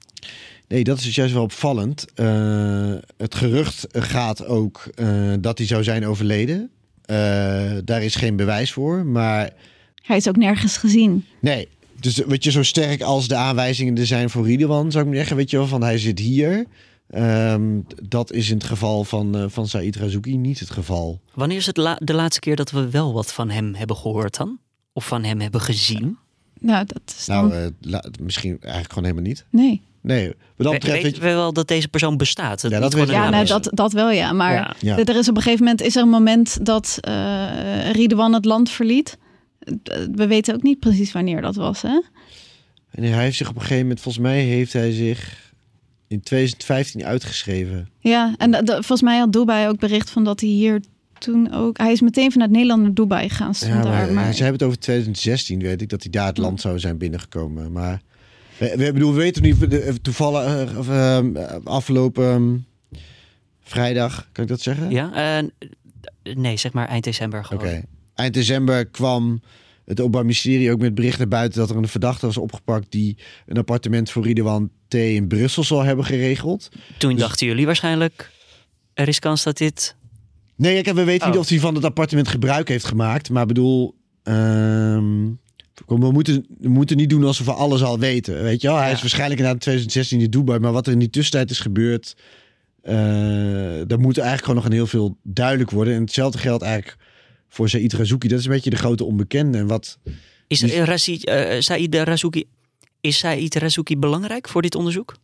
Nee, 0.67 0.84
dat 0.84 0.97
is 0.97 1.03
dus 1.03 1.15
juist 1.15 1.34
wel 1.34 1.43
opvallend. 1.43 2.05
Eh, 2.15 2.93
het 3.17 3.36
gerucht 3.36 3.88
gaat 3.91 4.45
ook 4.45 4.88
eh, 4.95 5.34
dat 5.39 5.58
hij 5.58 5.67
zou 5.67 5.84
zijn 5.84 6.05
overleden. 6.05 6.69
Eh, 7.05 7.17
daar 7.84 8.03
is 8.03 8.15
geen 8.15 8.36
bewijs 8.36 8.71
voor, 8.71 9.05
maar 9.05 9.49
Hij 10.01 10.17
is 10.17 10.27
ook 10.27 10.38
nergens 10.38 10.77
gezien. 10.77 11.25
Nee. 11.41 11.67
Dus 11.99 12.17
weet 12.17 12.43
je, 12.43 12.51
zo 12.51 12.63
sterk 12.63 13.01
als 13.01 13.27
de 13.27 13.36
aanwijzingen 13.36 13.97
er 13.97 14.05
zijn 14.05 14.29
voor 14.29 14.45
Ridwan, 14.45 14.91
zou 14.91 15.03
ik 15.03 15.10
maar 15.10 15.19
zeggen, 15.19 15.36
weet 15.36 15.49
je 15.49 15.58
wel, 15.58 15.67
van 15.67 15.84
hij 15.84 15.97
zit 15.97 16.19
hier. 16.19 16.65
Ehm, 17.09 17.79
dat 18.07 18.31
is 18.31 18.49
in 18.49 18.55
het 18.57 18.63
geval 18.65 19.03
van, 19.03 19.35
eh 19.37 19.43
van 19.47 19.67
Said 19.67 19.95
Razouki 19.95 20.37
niet 20.37 20.59
het 20.59 20.69
geval. 20.69 21.21
Wanneer 21.33 21.57
is 21.57 21.65
het 21.65 21.77
la- 21.77 21.99
de 22.03 22.13
laatste 22.13 22.39
keer 22.39 22.55
dat 22.55 22.71
we 22.71 22.89
wel 22.89 23.13
wat 23.13 23.33
van 23.33 23.49
hem 23.49 23.75
hebben 23.75 23.95
gehoord 23.95 24.37
dan? 24.37 24.59
Of 24.93 25.07
van 25.07 25.23
hem 25.23 25.39
hebben 25.39 25.61
gezien? 25.61 26.17
Nou, 26.59 26.85
dat 26.85 27.01
is 27.17 27.25
dan... 27.25 27.47
Nou, 27.47 27.71
eh, 27.91 27.99
misschien 28.21 28.57
eigenlijk 28.61 28.93
gewoon 28.93 29.03
helemaal 29.09 29.27
niet. 29.29 29.45
nee. 29.49 29.81
Nee, 30.01 30.27
wat 30.27 30.35
dat 30.55 30.65
We, 30.67 30.71
betreft... 30.79 31.03
weten 31.03 31.21
weet 31.21 31.29
we 31.31 31.35
wel 31.35 31.53
dat 31.53 31.67
deze 31.67 31.87
persoon 31.87 32.17
bestaat? 32.17 32.61
Ja, 32.61 32.79
dat 32.79 32.93
weet 32.93 33.03
ik 33.03 33.09
een 33.09 33.13
Ja, 33.15 33.21
naam 33.21 33.31
nou, 33.31 33.45
dat, 33.45 33.69
dat 33.73 33.93
wel 33.93 34.11
ja. 34.11 34.33
Maar 34.33 34.53
Ja. 34.53 34.75
Ja. 34.79 34.97
er 35.03 35.15
is 35.15 35.29
op 35.29 35.35
een 35.35 35.41
gegeven 35.41 35.63
moment 35.63 35.81
is 35.81 35.95
er 35.95 36.01
een 36.01 36.09
moment 36.09 36.65
dat 36.65 36.97
eh 37.01 37.91
Ridwan 37.91 38.33
het 38.33 38.45
land 38.45 38.69
verliet. 38.69 39.17
We 40.15 40.27
weten 40.27 40.53
ook 40.55 40.61
niet 40.63 40.79
precies 40.79 41.11
wanneer 41.11 41.41
dat 41.41 41.55
was, 41.55 41.81
hè? 41.81 42.01
En 42.91 43.03
hij 43.03 43.23
heeft 43.23 43.37
zich 43.37 43.49
op 43.49 43.55
een 43.55 43.61
gegeven 43.61 43.81
moment, 43.81 43.99
volgens 44.01 44.23
mij 44.23 44.39
heeft 44.41 44.73
hij 44.73 44.91
zich 44.91 45.48
in 46.09 46.21
2015 46.21 47.05
uitgeschreven. 47.05 47.89
Ja, 47.99 48.33
en 48.37 48.51
dat- 48.51 48.65
dat- 48.65 48.75
volgens 48.75 49.01
mij 49.01 49.17
had 49.19 49.31
Dubai 49.33 49.67
ook 49.67 49.79
bericht 49.79 50.09
van 50.09 50.23
dat 50.23 50.39
hij 50.39 50.49
hier 50.49 50.81
toen 51.19 51.53
ook... 51.53 51.77
Hij 51.77 51.91
is 51.91 52.01
meteen 52.01 52.31
vanuit 52.31 52.51
Nederland 52.51 52.81
naar 52.81 52.93
Dubai 52.93 53.29
gegaan. 53.29 53.53
Ja, 53.59 53.81
daar, 53.81 53.83
maar, 53.91 54.11
maar... 54.13 54.33
Ze 54.33 54.43
hebben 54.43 54.59
het 54.59 54.63
over 54.63 54.79
2016, 54.79 55.59
weet 55.59 55.81
ik, 55.81 55.89
dat 55.89 56.01
hij 56.03 56.11
daar 56.11 56.27
het 56.27 56.37
land 56.37 56.61
zou 56.61 56.79
zijn 56.79 56.97
binnengekomen. 56.97 57.71
Maar 57.71 58.01
we, 58.57 58.73
we, 58.77 58.93
bedoel, 58.93 59.11
we 59.11 59.17
weten 59.17 59.41
niet, 59.43 59.59
de- 59.69 59.97
toevallig 60.01 60.71
eh, 60.71 60.77
of, 60.77 60.89
ehm, 60.89 61.35
afgelopen 61.63 62.25
ehm, 62.31 62.57
vrijdag, 63.61 64.29
kan 64.31 64.43
ik 64.43 64.49
dat 64.49 64.61
zeggen? 64.61 64.89
Ja, 64.89 65.37
eh, 65.39 65.47
nee, 66.35 66.57
zeg 66.57 66.73
maar 66.73 66.87
eind 66.87 67.03
december 67.03 67.45
gewoon. 67.45 67.63
Oké. 67.67 67.81
Eind 68.15 68.33
december 68.33 68.85
kwam 68.85 69.41
het 69.89 69.99
Openbaar 69.99 70.21
Ministerie 70.21 70.71
ook 70.71 70.80
met 70.80 70.95
bericht 70.95 71.17
naar 71.17 71.28
buiten 71.28 71.60
dat 71.60 71.69
er 71.69 71.75
een 71.75 71.88
verdachte 71.88 72.25
was 72.25 72.38
opgepakt 72.38 72.91
die 72.91 73.17
een 73.45 73.58
appartement 73.58 74.12
voor 74.12 74.23
Ridwan 74.23 74.69
T. 74.88 74.93
in 74.93 75.28
Brussel 75.28 75.63
zal 75.63 75.84
hebben 75.84 76.06
geregeld. 76.06 76.69
Toen 76.97 77.15
dachten 77.15 77.47
jullie 77.47 77.65
waarschijnlijk, 77.65 78.32
er 78.93 79.08
is 79.08 79.19
kans 79.19 79.43
dat 79.43 79.58
dit... 79.58 79.95
Nee, 80.56 80.82
kijk, 80.82 80.95
we 80.95 81.04
weten 81.04 81.28
niet 81.28 81.36
Oh. 81.36 81.41
of 81.41 81.49
hij 81.49 81.60
van 81.60 81.75
het 81.75 81.84
appartement 81.84 82.28
gebruik 82.28 82.67
heeft 82.67 82.86
gemaakt. 82.86 83.30
Maar 83.30 83.45
bedoel, 83.45 83.95
ehm, 84.23 85.25
we, 85.88 86.12
moeten, 86.12 86.45
we 86.60 86.69
moeten 86.69 86.97
niet 86.97 87.10
doen 87.10 87.23
alsof 87.23 87.45
we 87.45 87.54
alles 87.54 87.84
al 87.84 87.99
weten. 87.99 88.43
Weet 88.43 88.62
je 88.62 88.67
wel? 88.67 88.78
Hij 88.78 88.91
is 88.91 89.02
waarschijnlijk 89.02 89.41
na 89.41 89.47
2016 89.47 90.21
in 90.21 90.30
Dubai. 90.30 90.60
Maar 90.60 90.71
wat 90.71 90.88
er 90.88 90.93
in 90.93 90.99
die 90.99 91.10
tussentijd 91.10 91.52
is 91.52 91.60
gebeurd, 91.60 92.15
eh 92.82 92.93
daar 93.88 93.99
moet 93.99 94.17
eigenlijk 94.17 94.45
gewoon 94.45 94.56
nog 94.56 94.65
een 94.65 94.71
heel 94.71 94.88
veel 94.88 95.17
duidelijk 95.23 95.71
worden. 95.71 95.93
En 95.93 96.02
hetzelfde 96.02 96.38
geldt 96.38 96.63
eigenlijk 96.63 96.97
voor 97.49 97.69
Said 97.69 97.93
Razouki. 97.93 98.27
Dat 98.27 98.39
is 98.39 98.45
een 98.45 98.51
beetje 98.51 98.69
de 98.69 98.75
grote 98.75 99.03
onbekende. 99.03 99.57
En 99.57 99.67
wat... 99.67 99.97
Is 100.47 100.59
Die- 100.59 100.75
uh, 100.75 100.83
Razi, 100.83 101.17
eh, 101.17 101.62
Said 101.62 101.95
Razouki 101.95 102.43
Is 103.02 103.17
Said 103.17 103.56
Razouki 103.56 103.97
belangrijk 103.97 104.47
voor 104.50 104.62
dit 104.62 104.75
onderzoek? 104.75 105.15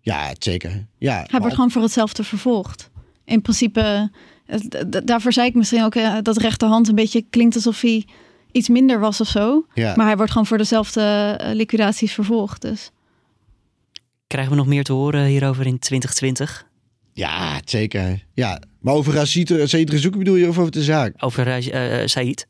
Ja, 0.00 0.34
zeker. 0.38 0.86
Ja, 0.98 1.24
Hij 1.30 1.40
wordt 1.40 1.54
gewoon 1.54 1.70
voor 1.70 1.82
hetzelfde 1.82 2.24
vervolgd. 2.24 2.90
In 3.24 3.42
principe, 3.42 4.10
daarvoor 5.04 5.32
zei 5.32 5.48
ik 5.48 5.54
misschien 5.54 5.84
ook 5.84 6.24
dat 6.24 6.36
rechterhand 6.36 6.88
een 6.88 6.94
beetje 6.94 7.24
klinkt 7.30 7.54
alsof 7.54 7.80
hij 7.80 8.06
iets 8.52 8.68
minder 8.68 9.00
was 9.00 9.20
of 9.20 9.28
zo. 9.28 9.66
Ja. 9.74 9.96
Maar 9.96 10.06
hij 10.06 10.16
wordt 10.16 10.30
gewoon 10.32 10.46
voor 10.46 10.58
dezelfde 10.58 11.38
liquidaties 11.52 12.12
vervolgd. 12.12 12.62
Dus. 12.62 12.90
Krijgen 14.26 14.52
we 14.52 14.58
nog 14.58 14.66
meer 14.66 14.84
te 14.84 14.92
horen 14.92 15.24
hierover 15.24 15.66
in 15.66 15.78
2020? 15.78 16.66
Ja, 17.12 17.60
zeker. 17.64 18.24
Ja, 18.34 18.60
maar 18.80 18.94
over 18.94 19.14
Rashid 19.14 19.48
Said 19.48 19.90
Razouki 19.90 20.18
bedoel 20.18 20.34
je 20.34 20.48
of 20.48 20.58
over 20.58 20.72
de 20.72 20.82
zaak? 20.82 21.14
Over 21.18 21.74
uh, 21.74 22.06
Said? 22.06 22.46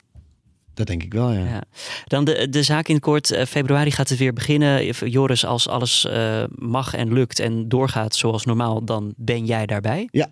Dat 0.75 0.87
denk 0.87 1.03
ik 1.03 1.13
wel, 1.13 1.33
ja. 1.33 1.45
ja. 1.45 1.63
Dan 2.05 2.25
de, 2.25 2.49
de 2.49 2.63
zaak 2.63 2.89
in 2.89 3.01
kort. 3.01 3.39
Februari 3.49 3.91
gaat 3.91 4.09
het 4.09 4.19
weer 4.19 4.33
beginnen. 4.33 4.87
Joris, 5.11 5.45
als 5.45 5.69
alles 5.69 6.07
uh, 6.11 6.45
mag 6.55 6.95
en 6.95 7.13
lukt 7.13 7.39
en 7.39 7.69
doorgaat 7.69 8.15
zoals 8.15 8.45
normaal, 8.45 8.85
dan 8.85 9.15
ben 9.17 9.45
jij 9.45 9.67
daarbij. 9.67 10.09
Ja. 10.11 10.29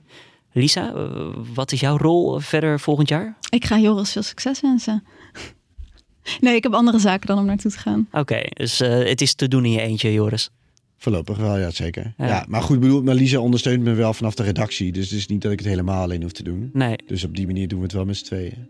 Lisa, 0.53 0.93
uh, 0.95 1.29
wat 1.55 1.73
is 1.73 1.81
jouw 1.81 1.97
rol 1.97 2.39
verder 2.39 2.81
volgend 2.81 3.09
jaar? 3.09 3.37
Ik 3.51 3.65
ga 3.65 3.79
Joris 3.79 4.13
veel 4.13 4.23
succes 4.23 4.61
wensen. 4.61 5.05
nee, 6.41 6.55
ik 6.55 6.63
heb 6.63 6.75
andere 6.75 6.99
zaken 6.99 7.27
dan 7.27 7.39
om 7.39 7.45
naartoe 7.45 7.71
te 7.71 7.79
gaan. 7.79 8.07
Oké, 8.09 8.19
okay, 8.19 8.51
dus 8.55 8.79
het 8.79 9.21
is 9.21 9.35
te 9.35 9.49
doen 9.49 9.65
in 9.65 9.73
je 9.73 9.81
eentje, 9.81 10.13
Joris. 10.13 10.51
Voorlopig 11.03 11.37
wel, 11.37 11.59
ja, 11.59 11.71
zeker. 11.71 12.15
Ja. 12.17 12.27
ja 12.27 12.45
maar 12.49 12.63
goed, 12.63 12.81
bedoel, 12.81 13.03
maar 13.03 13.15
Lisa 13.15 13.39
ondersteunt 13.39 13.83
me 13.83 13.95
wel 13.95 14.15
vanaf 14.15 14.35
de 14.35 14.43
redactie. 14.43 14.93
Dus 14.93 15.11
het 15.11 15.19
is 15.19 15.27
niet 15.27 15.43
dat 15.43 15.53
ik 15.53 15.59
het 15.59 15.69
helemaal 15.69 16.03
alleen 16.03 16.23
hoef 16.23 16.33
te 16.33 16.43
doen. 16.43 16.71
Nee. 16.73 16.97
Dus 17.07 17.25
op 17.25 17.37
die 17.37 17.47
manier 17.47 17.69
doen 17.69 17.79
we 17.79 17.85
het 17.85 17.93
wel 17.93 18.05
met 18.05 18.17
z'n 18.17 18.25
tweeën. 18.25 18.69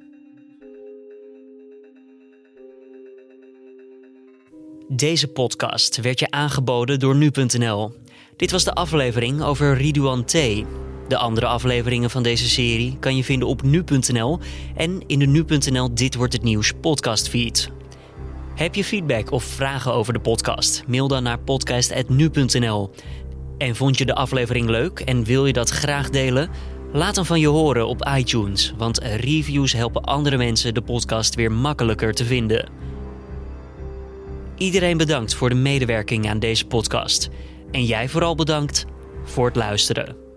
Deze 4.89 5.29
podcast 5.29 6.01
werd 6.01 6.21
je 6.21 6.31
aangeboden 6.31 6.99
door 6.99 7.17
nu.nl. 7.17 7.93
Dit 8.37 8.51
was 8.51 8.65
de 8.65 8.73
aflevering 8.73 9.43
over 9.43 9.77
Ridouan 9.77 10.25
T. 10.25 10.33
De 11.09 11.17
andere 11.17 11.47
afleveringen 11.47 12.11
van 12.11 12.23
deze 12.23 12.49
serie 12.49 12.97
kan 13.01 13.17
je 13.17 13.25
vinden 13.25 13.49
op 13.49 13.63
nu.nl 13.63 14.39
en 14.77 15.03
in 15.07 15.19
de 15.19 15.27
nu.nl 15.27 15.95
Dit 15.95 16.15
wordt 16.15 16.33
het 16.33 16.43
nieuws 16.43 16.73
podcastfeed. 16.81 17.71
Heb 18.61 18.75
je 18.75 18.85
feedback 18.85 19.31
of 19.31 19.45
vragen 19.45 19.93
over 19.93 20.13
de 20.13 20.21
podcast? 20.21 20.85
Mail 20.87 21.09
dan 21.09 21.23
naar 21.23 21.39
podcast@nu.nl. 21.39 22.91
En 23.59 23.77
vond 23.77 23.99
je 23.99 24.05
de 24.05 24.15
aflevering 24.15 24.69
leuk 24.69 25.01
en 25.01 25.25
wil 25.25 25.47
je 25.47 25.53
dat 25.53 25.71
graag 25.71 26.11
delen? 26.11 26.51
Laat 26.93 27.15
dan 27.15 27.27
van 27.27 27.41
je 27.41 27.47
horen 27.47 27.87
op 27.87 28.11
iTunes, 28.17 28.75
want 28.77 28.99
reviews 28.99 29.73
helpen 29.73 30.03
andere 30.03 30.37
mensen 30.37 30.75
de 30.75 30.83
podcast 30.83 31.35
weer 31.35 31.53
makkelijker 31.53 32.15
te 32.15 32.25
vinden. 32.25 32.69
Iedereen 34.57 34.97
bedankt 34.97 35.35
voor 35.35 35.49
de 35.49 35.55
medewerking 35.55 36.29
aan 36.29 36.39
deze 36.39 36.67
podcast. 36.67 37.29
En 37.71 37.85
jij 37.85 38.09
vooral 38.09 38.35
bedankt 38.35 38.87
voor 39.25 39.47
het 39.47 39.57
luisteren. 39.57 40.30